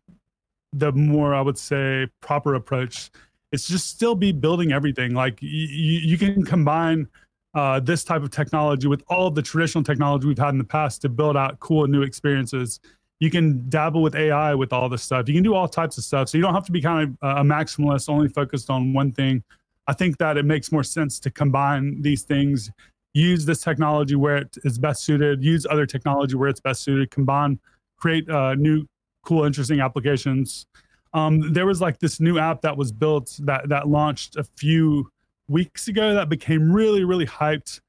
the 0.74 0.92
more 0.92 1.34
I 1.34 1.42
would 1.42 1.58
say 1.58 2.06
proper 2.22 2.54
approach 2.54 3.10
is 3.52 3.68
just 3.68 3.88
still 3.88 4.14
be 4.14 4.32
building 4.32 4.72
everything. 4.72 5.16
Like 5.16 5.42
you, 5.42 5.50
you 5.50 6.16
can 6.16 6.46
combine 6.46 7.08
uh, 7.56 7.80
this 7.80 8.04
type 8.04 8.22
of 8.22 8.30
technology 8.30 8.88
with 8.88 9.04
all 9.08 9.26
of 9.26 9.34
the 9.34 9.42
traditional 9.42 9.84
technology 9.84 10.28
we've 10.28 10.38
had 10.38 10.50
in 10.50 10.60
the 10.60 10.64
past 10.64 11.02
to 11.02 11.10
build 11.10 11.36
out 11.36 11.60
cool 11.60 11.88
new 11.88 12.04
experiences. 12.04 12.80
You 13.20 13.32
can 13.32 13.68
dabble 13.68 14.04
with 14.04 14.16
AI 14.16 14.54
with 14.54 14.72
all 14.72 14.90
this 14.90 15.02
stuff. 15.02 15.28
You 15.28 15.34
can 15.34 15.44
do 15.44 15.56
all 15.56 15.68
types 15.68 15.98
of 15.98 16.04
stuff. 16.04 16.30
So 16.30 16.38
you 16.38 16.44
don't 16.44 16.54
have 16.54 16.68
to 16.68 16.72
be 16.72 16.84
kind 16.84 17.18
of 17.20 17.38
a 17.40 17.44
maximalist, 17.44 18.10
only 18.10 18.28
focused 18.28 18.70
on 18.70 18.94
one 18.94 19.12
thing. 19.12 19.44
I 19.88 19.94
think 19.94 20.18
that 20.18 20.38
it 20.38 20.46
makes 20.46 20.72
more 20.72 20.84
sense 20.84 21.20
to 21.20 21.32
combine 21.32 22.02
these 22.02 22.24
things, 22.24 22.72
use 23.14 23.46
this 23.46 23.62
technology 23.62 24.16
where 24.16 24.38
it 24.38 24.58
is 24.64 24.78
best 24.78 25.04
suited, 25.04 25.44
use 25.44 25.66
other 25.70 25.86
technology 25.86 26.36
where 26.36 26.50
it's 26.50 26.60
best 26.60 26.84
suited, 26.84 27.10
combine, 27.10 27.60
create 27.98 28.30
uh, 28.30 28.54
new, 28.56 28.86
cool, 29.24 29.46
interesting 29.46 29.80
applications. 29.80 30.66
Um, 31.14 31.54
there 31.54 31.66
was 31.66 31.80
like 31.82 32.00
this 32.00 32.20
new 32.20 32.38
app 32.38 32.62
that 32.62 32.76
was 32.76 32.92
built 32.92 33.40
that 33.44 33.70
that 33.70 33.88
launched 33.88 34.36
a 34.36 34.44
few 34.44 35.10
weeks 35.48 35.88
ago 35.88 36.14
that 36.14 36.28
became 36.28 36.72
really, 36.72 37.06
really 37.06 37.26
hyped, 37.26 37.80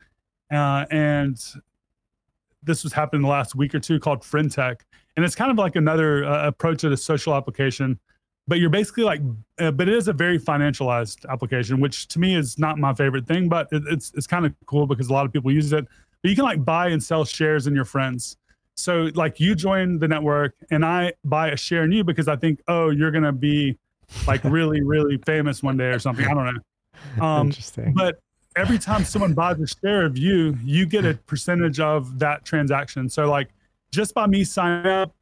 uh, 0.53 0.87
and 0.91 1.37
this 2.63 2.85
was 2.85 2.93
happening 2.93 3.23
the 3.23 3.29
last 3.29 3.57
week 3.57 3.75
or 3.75 3.81
two 3.81 3.99
called 3.99 4.21
FriendTech, 4.21 4.77
and 5.17 5.25
it's 5.25 5.35
kind 5.35 5.51
of 5.51 5.59
like 5.59 5.75
another 5.75 6.25
uh, 6.25 6.47
approach 6.47 6.83
to 6.83 6.93
a 6.93 6.97
social 6.97 7.35
application 7.35 7.99
but 8.49 8.59
you're 8.59 8.71
basically 8.71 9.05
like, 9.05 9.21
uh, 9.59 9.71
but 9.71 9.89
it 9.89 9.95
is 9.95 10.09
a 10.09 10.13
very 10.13 10.39
financialized 10.39 11.29
application, 11.29 11.81
which 11.81 12.09
to 12.09 12.19
me 12.19 12.35
is 12.35 12.59
not 12.59 12.79
my 12.79 12.95
favorite 12.95 13.27
thing, 13.27 13.47
but 13.49 13.69
it, 13.71 13.83
it's 13.91 14.11
it's 14.15 14.27
kind 14.27 14.47
of 14.47 14.55
cool 14.65 14.87
because 14.87 15.11
a 15.11 15.13
lot 15.13 15.27
of 15.27 15.33
people 15.33 15.53
use 15.53 15.71
it. 15.73 15.87
But 16.23 16.31
you 16.31 16.35
can 16.35 16.45
like 16.45 16.65
buy 16.65 16.89
and 16.89 17.03
sell 17.03 17.27
shares 17.27 17.67
in 17.67 17.75
your 17.75 17.85
friends. 17.85 18.39
So 18.75 19.11
like 19.15 19.39
you 19.39 19.55
join 19.55 19.99
the 19.99 20.09
network 20.09 20.55
and 20.71 20.85
I 20.85 21.13
buy 21.25 21.51
a 21.51 21.57
share 21.57 21.85
in 21.85 21.93
you 21.93 22.05
because 22.05 22.27
I 22.27 22.37
think, 22.37 22.61
oh, 22.69 22.89
you're 22.89 23.11
gonna 23.11 23.33
be 23.33 23.77
like 24.27 24.43
really, 24.45 24.83
really 24.83 25.19
famous 25.19 25.63
one 25.63 25.77
day 25.77 25.91
or 25.91 25.99
something. 25.99 26.27
I 26.27 26.33
don't 26.33 26.55
know. 26.55 27.25
Um, 27.25 27.47
Interesting. 27.49 27.93
But 27.95 28.19
every 28.57 28.79
time 28.79 29.05
someone 29.05 29.35
buys 29.35 29.61
a 29.61 29.67
share 29.67 30.07
of 30.07 30.17
you, 30.17 30.57
you 30.65 30.87
get 30.87 31.05
a 31.05 31.15
percentage 31.27 31.81
of 31.81 32.19
that 32.19 32.47
transaction. 32.47 33.11
So 33.11 33.29
like 33.29 33.51
just 33.93 34.15
by 34.15 34.27
me 34.27 34.43
signing 34.43 34.87
up, 34.87 35.15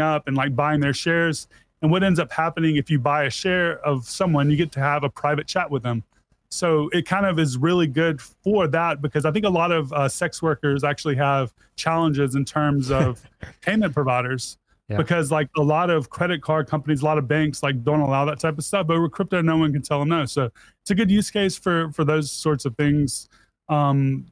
up 0.00 0.26
and 0.26 0.36
like 0.36 0.56
buying 0.56 0.80
their 0.80 0.94
shares, 0.94 1.46
and 1.84 1.90
what 1.90 2.02
ends 2.02 2.18
up 2.18 2.32
happening 2.32 2.76
if 2.76 2.90
you 2.90 2.98
buy 2.98 3.24
a 3.24 3.30
share 3.30 3.78
of 3.80 4.06
someone, 4.08 4.50
you 4.50 4.56
get 4.56 4.72
to 4.72 4.80
have 4.80 5.04
a 5.04 5.10
private 5.10 5.46
chat 5.46 5.70
with 5.70 5.82
them. 5.82 6.02
So 6.50 6.88
it 6.94 7.04
kind 7.04 7.26
of 7.26 7.38
is 7.38 7.58
really 7.58 7.86
good 7.86 8.22
for 8.22 8.66
that 8.68 9.02
because 9.02 9.26
I 9.26 9.30
think 9.30 9.44
a 9.44 9.50
lot 9.50 9.70
of 9.70 9.92
uh, 9.92 10.08
sex 10.08 10.40
workers 10.40 10.82
actually 10.82 11.16
have 11.16 11.52
challenges 11.76 12.36
in 12.36 12.46
terms 12.46 12.90
of 12.90 13.22
payment 13.60 13.92
providers. 13.92 14.56
Yeah. 14.88 14.96
Because 14.96 15.30
like 15.30 15.50
a 15.58 15.62
lot 15.62 15.90
of 15.90 16.08
credit 16.08 16.40
card 16.40 16.68
companies, 16.68 17.02
a 17.02 17.04
lot 17.04 17.18
of 17.18 17.28
banks 17.28 17.62
like 17.62 17.84
don't 17.84 18.00
allow 18.00 18.24
that 18.24 18.40
type 18.40 18.56
of 18.56 18.64
stuff. 18.64 18.86
But 18.86 18.98
with 19.02 19.12
crypto, 19.12 19.42
no 19.42 19.58
one 19.58 19.70
can 19.70 19.82
tell 19.82 19.98
them 19.98 20.08
no. 20.08 20.24
So 20.24 20.50
it's 20.80 20.90
a 20.90 20.94
good 20.94 21.10
use 21.10 21.30
case 21.30 21.58
for 21.58 21.92
for 21.92 22.02
those 22.06 22.32
sorts 22.32 22.64
of 22.64 22.74
things. 22.76 23.28
Um, 23.68 24.24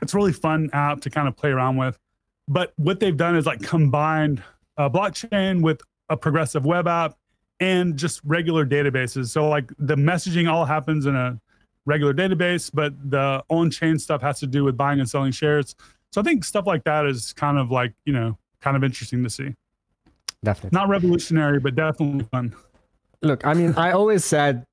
it's 0.00 0.14
a 0.14 0.16
really 0.16 0.32
fun 0.32 0.70
app 0.72 1.02
to 1.02 1.10
kind 1.10 1.28
of 1.28 1.36
play 1.36 1.50
around 1.50 1.76
with. 1.76 1.98
But 2.48 2.72
what 2.76 2.98
they've 2.98 3.16
done 3.16 3.36
is 3.36 3.44
like 3.44 3.60
combined 3.60 4.42
uh, 4.78 4.88
blockchain 4.88 5.60
with 5.60 5.82
a 6.08 6.16
progressive 6.16 6.64
web 6.64 6.86
app 6.88 7.16
and 7.60 7.96
just 7.96 8.20
regular 8.24 8.66
databases. 8.66 9.28
So 9.28 9.48
like 9.48 9.72
the 9.78 9.94
messaging 9.96 10.50
all 10.50 10.64
happens 10.64 11.06
in 11.06 11.14
a 11.14 11.40
regular 11.84 12.12
database, 12.14 12.70
but 12.72 12.92
the 13.10 13.42
on-chain 13.48 13.98
stuff 13.98 14.20
has 14.22 14.40
to 14.40 14.46
do 14.46 14.64
with 14.64 14.76
buying 14.76 15.00
and 15.00 15.08
selling 15.08 15.32
shares. 15.32 15.74
So 16.12 16.20
I 16.20 16.24
think 16.24 16.44
stuff 16.44 16.66
like 16.66 16.84
that 16.84 17.06
is 17.06 17.32
kind 17.32 17.58
of 17.58 17.70
like, 17.70 17.92
you 18.04 18.12
know, 18.12 18.36
kind 18.60 18.76
of 18.76 18.84
interesting 18.84 19.22
to 19.24 19.30
see. 19.30 19.54
Definitely. 20.44 20.76
Not 20.76 20.88
revolutionary, 20.88 21.60
but 21.60 21.74
definitely 21.74 22.26
fun. 22.30 22.54
Look, 23.22 23.46
I 23.46 23.54
mean, 23.54 23.74
I 23.76 23.92
always 23.92 24.24
said 24.24 24.64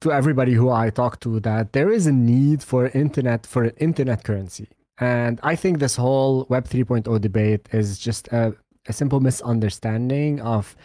to 0.00 0.12
everybody 0.12 0.52
who 0.52 0.70
I 0.70 0.90
talk 0.90 1.20
to 1.20 1.40
that 1.40 1.72
there 1.72 1.90
is 1.90 2.06
a 2.06 2.12
need 2.12 2.62
for 2.62 2.88
internet 2.88 3.46
for 3.46 3.64
an 3.64 3.72
internet 3.78 4.24
currency. 4.24 4.68
And 4.98 5.40
I 5.42 5.56
think 5.56 5.78
this 5.78 5.96
whole 5.96 6.46
Web 6.48 6.68
3.0 6.68 7.20
debate 7.20 7.68
is 7.72 7.98
just 7.98 8.28
a 8.28 8.54
a 8.88 8.92
simple 8.92 9.20
misunderstanding 9.20 10.40
of 10.40 10.76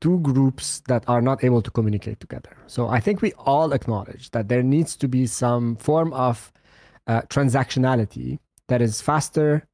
two 0.00 0.20
groups 0.20 0.80
that 0.88 1.04
are 1.08 1.20
not 1.20 1.42
able 1.42 1.60
to 1.62 1.70
communicate 1.70 2.20
together. 2.20 2.56
So 2.66 2.88
I 2.88 3.00
think 3.00 3.20
we 3.20 3.32
all 3.32 3.72
acknowledge 3.72 4.30
that 4.30 4.48
there 4.48 4.62
needs 4.62 4.96
to 4.96 5.08
be 5.08 5.26
some 5.26 5.76
form 5.76 6.12
of 6.12 6.52
uh, 7.06 7.22
transactionality 7.22 8.38
that 8.68 8.80
is 8.80 9.00
faster, 9.00 9.66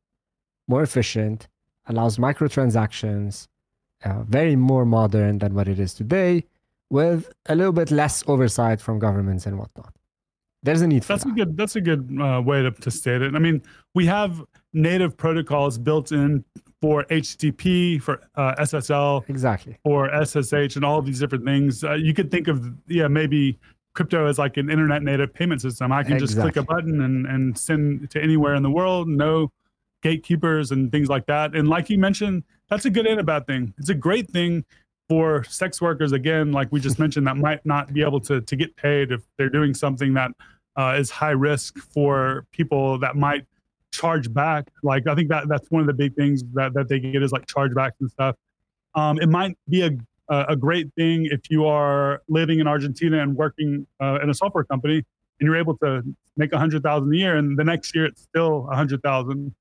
more 0.67 0.83
efficient, 0.83 1.49
allows 1.87 2.17
microtransactions, 2.17 3.49
uh, 4.05 4.23
very 4.23 4.57
more 4.57 4.87
modern 4.87 5.39
than 5.39 5.55
what 5.55 5.69
it 5.69 5.79
is 5.79 5.95
today, 5.95 6.45
with 6.91 7.33
a 7.47 7.55
little 7.55 7.73
bit 7.73 7.91
less 7.91 8.25
oversight 8.27 8.81
from 8.81 8.99
governments 8.99 9.47
and 9.47 9.59
whatnot. 9.59 9.93
There's 10.63 10.81
a 10.81 10.87
need 10.87 11.05
for 11.05 11.13
that's 11.13 11.25
that. 11.25 11.31
a 11.31 11.35
good 11.35 11.57
that's 11.57 11.77
a 11.77 11.81
good 11.81 12.19
uh, 12.19 12.41
way 12.41 12.63
to, 12.63 12.71
to 12.71 12.91
state 12.91 13.21
it. 13.21 13.35
I 13.35 13.39
mean, 13.39 13.63
we 13.95 14.07
have 14.07 14.43
native 14.73 15.15
protocols 15.15 15.77
built 15.77 16.11
in 16.11 16.43
for 16.85 17.05
HTTP, 17.05 18.03
for 18.03 18.21
uh, 18.35 18.55
SSL, 18.57 19.27
exactly, 19.31 19.79
for 19.83 20.11
SSH, 20.23 20.77
and 20.77 20.85
all 20.85 20.99
of 20.99 21.07
these 21.07 21.19
different 21.19 21.43
things. 21.43 21.83
Uh, 21.83 21.95
you 21.95 22.13
could 22.13 22.31
think 22.31 22.47
of 22.47 22.63
yeah 22.87 23.09
maybe 23.09 23.59
crypto 23.95 24.27
as 24.27 24.39
like 24.39 24.59
an 24.59 24.69
internet 24.69 25.03
native 25.03 25.33
payment 25.33 25.63
system. 25.63 25.93
I 25.93 26.03
can 26.03 26.13
exactly. 26.13 26.27
just 26.27 26.41
click 26.43 26.57
a 26.57 26.63
button 26.63 27.01
and 27.01 27.27
and 27.27 27.57
send 27.57 28.11
to 28.11 28.23
anywhere 28.23 28.55
in 28.55 28.63
the 28.63 28.71
world. 28.71 29.09
No 29.09 29.51
gatekeepers 30.03 30.73
and 30.73 30.93
things 30.93 31.09
like 31.09 31.25
that. 31.25 31.57
And 31.57 31.69
like 31.69 31.89
you 31.89 31.97
mentioned, 31.97 32.43
that's 32.69 32.85
a 32.85 32.91
good 32.91 33.07
and 33.07 33.19
a 33.19 33.25
bad 33.25 33.47
thing. 33.47 33.73
It's 33.79 33.89
a 33.89 33.95
great 33.95 34.31
thing 34.31 34.63
for 35.09 35.43
sex 35.45 35.81
workers 35.81 36.13
again, 36.13 36.53
like 36.53 36.71
we 36.71 36.81
just 36.81 36.99
mentioned, 37.05 37.27
that 37.27 37.39
might 37.39 37.65
not 37.65 37.95
be 37.95 38.03
able 38.03 38.21
to 38.21 38.43
to 38.43 38.57
get 38.57 38.77
paid 38.77 39.11
if 39.11 39.23
they're 39.39 39.49
doing 39.49 39.73
something 39.73 40.13
that 40.13 40.33
uh, 40.77 40.97
is 40.99 41.11
high 41.11 41.31
risk 41.31 41.79
for 41.79 42.45
people 42.53 42.99
that 42.99 43.17
might 43.17 43.47
charge 43.95 44.33
back. 44.33 44.65
Like 44.83 45.07
I 45.07 45.15
think 45.15 45.29
that 45.29 45.49
that's 45.49 45.71
one 45.71 45.81
of 45.81 45.87
the 45.87 45.95
big 45.95 46.15
things 46.15 46.43
that, 46.55 46.75
that 46.75 46.89
they 46.89 46.99
get 46.99 47.23
is 47.23 47.33
like 47.33 47.47
chargebacks 47.47 47.99
and 48.01 48.11
stuff. 48.11 48.37
Um, 48.95 49.19
it 49.21 49.29
might 49.29 49.57
be 49.69 49.83
a 49.83 49.91
a 50.29 50.57
great 50.57 50.89
thing 50.97 51.29
if 51.31 51.51
you 51.51 51.67
are 51.67 52.23
living 52.29 52.59
in 52.59 52.67
Argentina 52.67 53.23
and 53.23 53.37
working 53.37 53.87
uh, 54.01 54.19
in 54.23 54.31
a 54.31 54.35
software 54.35 54.65
company 54.65 54.97
and 54.97 55.47
you're 55.47 55.57
able 55.57 55.77
to 55.79 56.03
make 56.39 56.51
a 56.53 56.59
hundred 56.59 56.83
thousand 56.83 57.13
a 57.13 57.17
year 57.17 57.37
and 57.37 57.59
the 57.59 57.65
next 57.65 57.95
year 57.95 58.07
it's 58.07 58.23
still 58.23 58.67
a 58.73 58.75
hundred 58.75 59.03
thousand. 59.03 59.55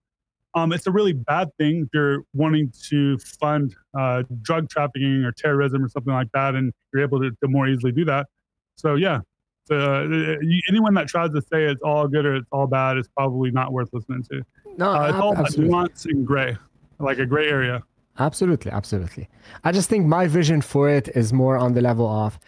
Um, 0.55 0.71
it's 0.71 0.87
a 0.87 0.91
really 0.91 1.13
bad 1.13 1.49
thing 1.57 1.81
if 1.85 1.89
you're 1.93 2.23
wanting 2.33 2.71
to 2.89 3.17
fund 3.17 3.75
uh, 3.99 4.23
drug 4.41 4.69
trafficking 4.69 5.23
or 5.25 5.31
terrorism 5.31 5.83
or 5.83 5.89
something 5.89 6.13
like 6.13 6.31
that, 6.33 6.53
and 6.53 6.71
you're 6.93 7.01
able 7.01 7.19
to, 7.19 7.31
to 7.41 7.47
more 7.47 7.67
easily 7.67 7.91
do 7.91 8.05
that. 8.05 8.27
So 8.77 8.95
yeah, 8.95 9.19
uh, 9.71 10.03
anyone 10.69 10.93
that 10.95 11.07
tries 11.07 11.31
to 11.31 11.41
say 11.41 11.65
it's 11.65 11.81
all 11.81 12.07
good 12.07 12.25
or 12.25 12.35
it's 12.35 12.47
all 12.51 12.67
bad 12.67 12.97
is 12.97 13.07
probably 13.09 13.51
not 13.51 13.71
worth 13.71 13.89
listening 13.93 14.23
to. 14.31 14.43
No, 14.77 14.91
uh, 14.91 15.07
it's 15.07 15.17
all 15.17 15.35
nuance 15.57 16.05
and 16.05 16.25
gray, 16.25 16.57
like 16.99 17.19
a 17.19 17.25
gray 17.25 17.47
area. 17.47 17.83
Absolutely, 18.19 18.71
absolutely. 18.71 19.27
I 19.63 19.71
just 19.71 19.89
think 19.89 20.05
my 20.05 20.27
vision 20.27 20.61
for 20.61 20.89
it 20.89 21.07
is 21.09 21.33
more 21.33 21.57
on 21.57 21.73
the 21.73 21.81
level 21.81 22.07
of, 22.07 22.39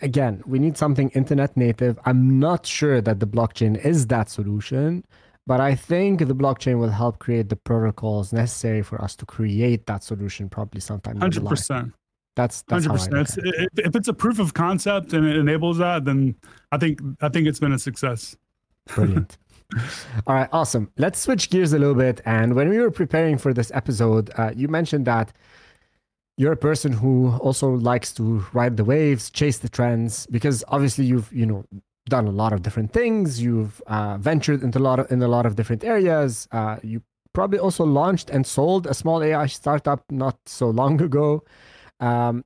again, 0.00 0.42
we 0.46 0.58
need 0.58 0.76
something 0.76 1.08
internet 1.10 1.56
native. 1.56 1.98
I'm 2.04 2.38
not 2.38 2.66
sure 2.66 3.00
that 3.00 3.18
the 3.18 3.26
blockchain 3.26 3.84
is 3.84 4.06
that 4.08 4.30
solution, 4.30 5.04
but 5.46 5.60
I 5.60 5.74
think 5.74 6.20
the 6.20 6.34
blockchain 6.34 6.78
will 6.78 6.90
help 6.90 7.18
create 7.18 7.48
the 7.48 7.56
protocols 7.56 8.32
necessary 8.32 8.82
for 8.82 9.02
us 9.02 9.16
to 9.16 9.26
create 9.26 9.86
that 9.86 10.04
solution 10.04 10.48
probably 10.48 10.80
sometime. 10.80 11.16
Hundred 11.16 11.46
percent. 11.46 11.92
That's 12.36 12.62
hundred 12.68 12.90
percent. 12.90 13.38
If, 13.38 13.78
if 13.78 13.96
it's 13.96 14.08
a 14.08 14.14
proof 14.14 14.38
of 14.38 14.54
concept 14.54 15.14
and 15.14 15.26
it 15.26 15.36
enables 15.36 15.78
that, 15.78 16.04
then 16.04 16.36
I 16.70 16.78
think 16.78 17.00
I 17.20 17.28
think 17.28 17.48
it's 17.48 17.58
been 17.58 17.72
a 17.72 17.78
success. 17.78 18.36
Brilliant. 18.94 19.38
All 20.26 20.34
right, 20.34 20.48
awesome. 20.52 20.90
Let's 20.96 21.18
switch 21.18 21.50
gears 21.50 21.72
a 21.72 21.78
little 21.78 21.94
bit. 21.94 22.20
And 22.24 22.54
when 22.54 22.68
we 22.68 22.78
were 22.78 22.90
preparing 22.90 23.36
for 23.36 23.52
this 23.52 23.72
episode, 23.74 24.30
uh, 24.36 24.52
you 24.54 24.68
mentioned 24.68 25.06
that 25.06 25.32
you're 26.36 26.52
a 26.52 26.56
person 26.56 26.92
who 26.92 27.36
also 27.38 27.70
likes 27.70 28.12
to 28.12 28.44
ride 28.52 28.76
the 28.76 28.84
waves, 28.84 29.30
chase 29.30 29.58
the 29.58 29.68
trends, 29.68 30.26
because 30.26 30.62
obviously 30.68 31.06
you've 31.06 31.32
you 31.32 31.46
know 31.46 31.64
done 32.08 32.26
a 32.26 32.30
lot 32.30 32.52
of 32.52 32.62
different 32.62 32.92
things. 32.92 33.42
You've 33.42 33.80
uh, 33.86 34.18
ventured 34.18 34.62
into 34.62 34.78
a 34.78 34.80
lot 34.80 34.98
of 35.00 35.10
in 35.10 35.22
a 35.22 35.28
lot 35.28 35.46
of 35.46 35.56
different 35.56 35.84
areas. 35.84 36.46
Uh, 36.52 36.76
you 36.82 37.02
probably 37.32 37.58
also 37.58 37.84
launched 37.84 38.30
and 38.30 38.46
sold 38.46 38.86
a 38.86 38.94
small 38.94 39.22
AI 39.22 39.46
startup 39.46 40.04
not 40.10 40.38
so 40.46 40.70
long 40.70 41.00
ago. 41.08 41.42
Um, 42.00 42.44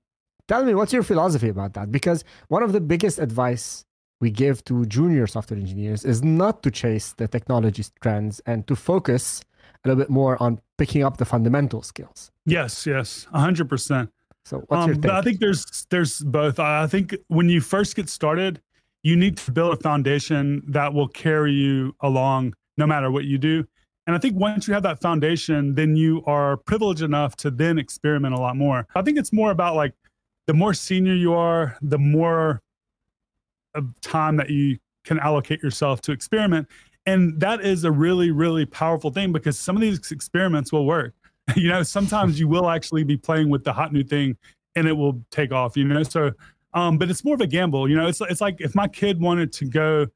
tell 0.49 0.65
me, 0.65 0.75
what's 0.75 0.93
your 0.93 1.03
philosophy 1.03 1.49
about 1.49 1.75
that? 1.75 1.91
Because 1.91 2.25
one 2.49 2.63
of 2.63 2.73
the 2.73 2.81
biggest 2.81 3.19
advice 3.19 3.85
we 4.21 4.31
give 4.31 4.63
to 4.65 4.85
junior 4.87 5.27
software 5.27 5.59
engineers 5.59 6.05
is 6.05 6.23
not 6.23 6.63
to 6.63 6.71
chase 6.71 7.15
the 7.15 7.27
technology 7.27 7.85
trends 8.03 8.41
and 8.47 8.67
to 8.67 8.77
focus 8.77 9.43
a 9.85 9.89
little 9.89 10.03
bit 10.03 10.11
more 10.11 10.41
on 10.43 10.61
picking 10.77 11.03
up 11.03 11.17
the 11.17 11.25
fundamental 11.25 11.83
skills. 11.83 12.31
Yes, 12.45 12.87
yes, 12.87 13.27
hundred 13.33 13.69
percent. 13.69 14.11
So, 14.45 14.65
what's 14.69 14.85
um, 14.85 14.91
your 14.91 15.01
take? 15.01 15.11
I 15.11 15.23
think 15.23 15.41
there's 15.41 15.87
there's 15.91 16.21
both. 16.21 16.59
I 16.59 16.87
think 16.87 17.15
when 17.29 17.49
you 17.49 17.61
first 17.61 17.97
get 17.97 18.09
started, 18.09 18.61
you 19.03 19.17
need 19.17 19.39
to 19.39 19.53
build 19.53 19.73
a 19.73 19.77
foundation 19.77 20.63
that 20.69 20.93
will 20.93 21.09
carry 21.09 21.53
you 21.53 21.95
along 22.01 22.55
no 22.77 22.87
matter 22.87 23.11
what 23.11 23.25
you 23.25 23.39
do. 23.39 23.65
And 24.07 24.17
I 24.17 24.19
think 24.19 24.37
once 24.37 24.67
you 24.67 24.75
have 24.75 24.83
that 24.83 25.01
foundation, 25.01 25.75
then 25.75 25.95
you 25.95 26.23
are 26.27 26.57
privileged 26.57 27.03
enough 27.03 27.37
to 27.37 27.51
then 27.51 27.79
experiment 27.79 28.35
a 28.35 28.41
lot 28.41 28.57
more. 28.57 28.87
I 28.95 29.03
think 29.03 29.19
it's 29.19 29.33
more 29.33 29.51
about 29.51 29.77
like 29.77 29.93
the 30.47 30.55
more 30.55 30.75
senior 30.75 31.15
you 31.15 31.35
are, 31.35 31.77
the 31.83 31.99
more 31.99 32.61
of 33.75 33.89
time 34.01 34.37
that 34.37 34.51
you 34.51 34.79
can 35.05 35.19
allocate 35.21 35.63
yourself 35.63 36.01
to 36.03 36.13
experiment. 36.13 36.67
And 37.07 37.39
that 37.41 37.61
is 37.61 37.85
a 37.85 37.93
really, 37.93 38.31
really 38.31 38.67
powerful 38.67 39.11
thing 39.11 39.33
because 39.33 39.59
some 39.59 39.77
of 39.77 39.81
these 39.81 40.11
experiments 40.11 40.73
will 40.73 40.87
work. 40.87 41.15
you 41.57 41.69
know, 41.69 41.83
sometimes 41.83 42.39
you 42.39 42.49
will 42.49 42.69
actually 42.69 43.05
be 43.05 43.17
playing 43.17 43.49
with 43.49 43.65
the 43.65 43.73
hot 43.73 43.93
new 43.93 44.03
thing 44.03 44.37
and 44.77 44.87
it 44.87 44.93
will 44.93 45.23
take 45.31 45.53
off, 45.53 45.77
you 45.77 45.85
know? 45.85 46.03
So, 46.03 46.33
um, 46.75 46.99
but 46.99 47.11
it's 47.11 47.25
more 47.25 47.35
of 47.35 47.41
a 47.41 47.47
gamble, 47.47 47.89
you 47.89 47.97
know, 47.97 48.07
it's, 48.07 48.21
it's 48.21 48.41
like 48.41 48.61
if 48.61 48.75
my 48.75 48.87
kid 48.87 49.21
wanted 49.21 49.53
to 49.55 49.65
go 49.65 50.07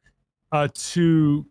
uh, 0.52 0.68
to 0.74 1.46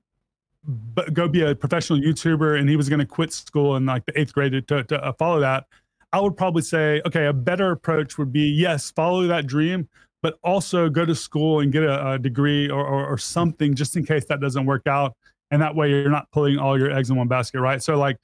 go 1.11 1.27
be 1.27 1.41
a 1.41 1.55
professional 1.55 1.99
YouTuber 1.99 2.59
and 2.59 2.69
he 2.69 2.75
was 2.75 2.87
going 2.89 2.99
to 2.99 3.05
quit 3.05 3.33
school 3.33 3.75
in 3.75 3.85
like 3.85 4.05
the 4.05 4.17
eighth 4.19 4.33
grade 4.33 4.67
to, 4.67 4.83
to 4.83 5.03
uh, 5.03 5.13
follow 5.13 5.39
that, 5.41 5.65
I 6.13 6.19
would 6.19 6.37
probably 6.37 6.61
say, 6.61 7.01
okay, 7.05 7.25
a 7.25 7.33
better 7.33 7.71
approach 7.71 8.17
would 8.17 8.31
be 8.31 8.47
yes, 8.47 8.91
follow 8.91 9.27
that 9.27 9.47
dream, 9.47 9.89
but 10.21 10.37
also 10.43 10.87
go 10.89 11.05
to 11.05 11.15
school 11.15 11.59
and 11.59 11.71
get 11.71 11.83
a, 11.83 12.11
a 12.11 12.19
degree 12.19 12.69
or, 12.69 12.85
or, 12.85 13.05
or, 13.05 13.17
something 13.17 13.73
just 13.73 13.97
in 13.97 14.05
case 14.05 14.25
that 14.25 14.39
doesn't 14.39 14.65
work 14.65 14.87
out. 14.87 15.15
And 15.51 15.61
that 15.61 15.75
way 15.75 15.89
you're 15.89 16.09
not 16.09 16.31
pulling 16.31 16.57
all 16.57 16.79
your 16.79 16.91
eggs 16.91 17.09
in 17.09 17.15
one 17.15 17.27
basket, 17.27 17.59
right? 17.59 17.81
So, 17.81 17.97
like, 17.97 18.17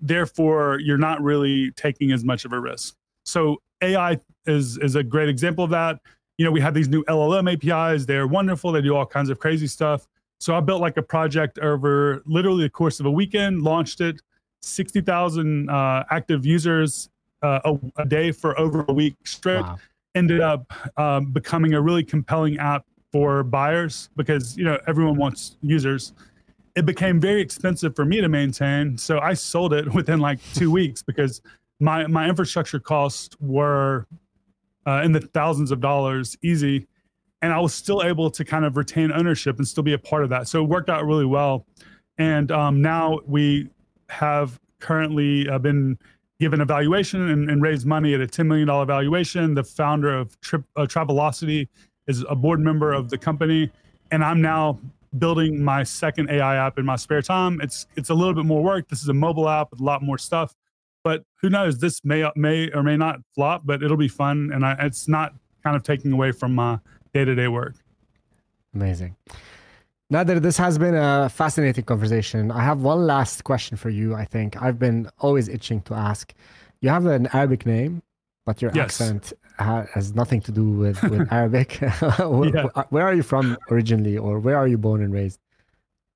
therefore, 0.00 0.80
you're 0.80 0.98
not 0.98 1.22
really 1.22 1.70
taking 1.72 2.12
as 2.12 2.24
much 2.24 2.44
of 2.44 2.52
a 2.52 2.60
risk. 2.60 2.94
So, 3.24 3.58
AI 3.80 4.18
is 4.46 4.78
is 4.78 4.96
a 4.96 5.02
great 5.02 5.28
example 5.28 5.64
of 5.64 5.70
that. 5.70 6.00
You 6.38 6.44
know, 6.44 6.50
we 6.50 6.60
have 6.60 6.74
these 6.74 6.88
new 6.88 7.04
LLM 7.04 7.52
APIs. 7.52 8.04
They're 8.06 8.26
wonderful. 8.26 8.72
They 8.72 8.82
do 8.82 8.96
all 8.96 9.06
kinds 9.06 9.30
of 9.30 9.38
crazy 9.38 9.66
stuff. 9.66 10.06
So 10.44 10.54
I 10.54 10.60
built 10.60 10.82
like 10.82 10.98
a 10.98 11.02
project 11.02 11.58
over 11.60 12.22
literally 12.26 12.64
the 12.64 12.70
course 12.70 13.00
of 13.00 13.06
a 13.06 13.10
weekend, 13.10 13.62
launched 13.62 14.02
it, 14.02 14.20
60,000 14.60 15.70
uh, 15.70 16.04
active 16.10 16.44
users 16.44 17.08
uh, 17.42 17.60
a, 17.64 18.02
a, 18.02 18.04
day 18.04 18.30
for 18.30 18.58
over 18.60 18.84
a 18.88 18.92
week 18.92 19.14
straight. 19.24 19.62
Wow. 19.62 19.78
Ended 20.14 20.42
up 20.42 20.70
um, 20.98 21.32
becoming 21.32 21.72
a 21.72 21.80
really 21.80 22.04
compelling 22.04 22.58
app 22.58 22.84
for 23.10 23.42
buyers 23.42 24.10
because 24.16 24.54
you 24.54 24.64
know 24.64 24.78
everyone 24.86 25.16
wants 25.16 25.56
users. 25.62 26.12
It 26.76 26.84
became 26.84 27.20
very 27.20 27.40
expensive 27.40 27.96
for 27.96 28.04
me 28.04 28.20
to 28.20 28.28
maintain, 28.28 28.98
so 28.98 29.20
I 29.20 29.32
sold 29.32 29.72
it 29.72 29.94
within 29.94 30.20
like 30.20 30.40
two 30.52 30.70
weeks 30.70 31.02
because 31.02 31.40
my 31.80 32.06
my 32.06 32.28
infrastructure 32.28 32.78
costs 32.78 33.34
were 33.40 34.06
uh, 34.86 35.00
in 35.04 35.12
the 35.12 35.20
thousands 35.20 35.70
of 35.70 35.80
dollars 35.80 36.36
easy 36.42 36.86
and 37.44 37.52
I 37.52 37.60
was 37.60 37.74
still 37.74 38.02
able 38.02 38.30
to 38.30 38.42
kind 38.42 38.64
of 38.64 38.78
retain 38.78 39.12
ownership 39.12 39.58
and 39.58 39.68
still 39.68 39.82
be 39.82 39.92
a 39.92 39.98
part 39.98 40.24
of 40.24 40.30
that. 40.30 40.48
So 40.48 40.64
it 40.64 40.66
worked 40.66 40.88
out 40.88 41.04
really 41.04 41.26
well. 41.26 41.66
And 42.16 42.50
um, 42.50 42.80
now 42.80 43.20
we 43.26 43.68
have 44.08 44.58
currently 44.80 45.46
uh, 45.50 45.58
been 45.58 45.98
given 46.40 46.62
a 46.62 46.64
valuation 46.64 47.28
and, 47.28 47.50
and, 47.50 47.60
raised 47.60 47.86
money 47.86 48.14
at 48.14 48.22
a 48.22 48.26
$10 48.26 48.46
million 48.46 48.66
valuation. 48.86 49.52
The 49.52 49.62
founder 49.62 50.16
of 50.16 50.40
Trip, 50.40 50.62
uh, 50.76 50.86
Travelocity 50.86 51.68
is 52.06 52.24
a 52.30 52.34
board 52.34 52.60
member 52.60 52.94
of 52.94 53.10
the 53.10 53.18
company. 53.18 53.70
And 54.10 54.24
I'm 54.24 54.40
now 54.40 54.80
building 55.18 55.62
my 55.62 55.82
second 55.82 56.30
AI 56.30 56.56
app 56.56 56.78
in 56.78 56.86
my 56.86 56.96
spare 56.96 57.20
time. 57.20 57.60
It's 57.60 57.86
it's 57.94 58.08
a 58.08 58.14
little 58.14 58.34
bit 58.34 58.46
more 58.46 58.62
work. 58.62 58.88
This 58.88 59.02
is 59.02 59.08
a 59.08 59.14
mobile 59.14 59.50
app 59.50 59.70
with 59.70 59.80
a 59.80 59.84
lot 59.84 60.02
more 60.02 60.16
stuff. 60.16 60.54
But 61.02 61.24
who 61.42 61.50
knows? 61.50 61.78
This 61.78 62.02
may 62.04 62.26
may 62.36 62.70
or 62.70 62.82
may 62.82 62.96
not 62.96 63.20
flop, 63.34 63.62
but 63.66 63.82
it'll 63.82 63.98
be 63.98 64.08
fun. 64.08 64.50
And 64.52 64.64
I, 64.64 64.76
it's 64.80 65.08
not 65.08 65.34
kind 65.62 65.76
of 65.76 65.82
taking 65.82 66.10
away 66.10 66.32
from 66.32 66.54
my 66.54 66.78
day 67.14 67.24
to 67.24 67.34
day 67.34 67.48
work. 67.48 67.74
Amazing. 68.74 69.16
Nader, 70.12 70.42
this 70.42 70.56
has 70.58 70.76
been 70.78 70.94
a 70.94 71.28
fascinating 71.28 71.84
conversation. 71.84 72.50
I 72.50 72.62
have 72.62 72.82
one 72.82 73.06
last 73.06 73.44
question 73.44 73.76
for 73.76 73.88
you. 73.88 74.14
I 74.14 74.24
think 74.24 74.60
I've 74.60 74.78
been 74.78 75.08
always 75.18 75.48
itching 75.48 75.80
to 75.82 75.94
ask. 75.94 76.34
You 76.80 76.90
have 76.90 77.06
an 77.06 77.28
Arabic 77.32 77.64
name, 77.64 78.02
but 78.44 78.60
your 78.60 78.70
yes. 78.74 79.00
accent 79.00 79.32
has 79.58 80.14
nothing 80.14 80.40
to 80.42 80.52
do 80.52 80.64
with, 80.64 81.02
with 81.04 81.32
Arabic. 81.32 81.78
where, 82.18 82.50
yeah. 82.54 82.82
where 82.90 83.06
are 83.06 83.14
you 83.14 83.22
from 83.22 83.56
originally, 83.70 84.18
or 84.18 84.38
where 84.40 84.56
are 84.56 84.68
you 84.68 84.76
born 84.76 85.02
and 85.02 85.12
raised? 85.12 85.38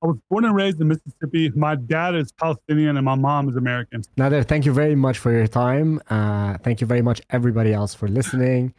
I 0.02 0.08
was 0.08 0.18
born 0.30 0.44
and 0.44 0.54
raised 0.54 0.80
in 0.80 0.88
Mississippi. 0.88 1.50
My 1.50 1.74
dad 1.74 2.14
is 2.14 2.30
Palestinian 2.32 2.96
and 2.96 3.04
my 3.04 3.16
mom 3.16 3.48
is 3.48 3.56
American. 3.56 4.02
Nader, 4.16 4.44
thank 4.46 4.64
you 4.64 4.72
very 4.72 4.94
much 4.94 5.18
for 5.18 5.32
your 5.32 5.48
time. 5.48 6.00
Uh, 6.08 6.56
thank 6.58 6.80
you 6.80 6.86
very 6.86 7.02
much, 7.02 7.20
everybody 7.30 7.72
else, 7.72 7.94
for 7.94 8.06
listening. 8.06 8.74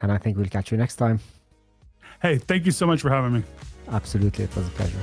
And 0.00 0.12
I 0.12 0.18
think 0.18 0.36
we'll 0.36 0.46
catch 0.46 0.70
you 0.70 0.78
next 0.78 0.96
time. 0.96 1.18
Hey, 2.22 2.38
thank 2.38 2.66
you 2.66 2.72
so 2.72 2.86
much 2.86 3.00
for 3.00 3.10
having 3.10 3.32
me. 3.32 3.42
Absolutely. 3.90 4.44
It 4.44 4.56
was 4.56 4.66
a 4.66 4.70
pleasure. 4.70 4.98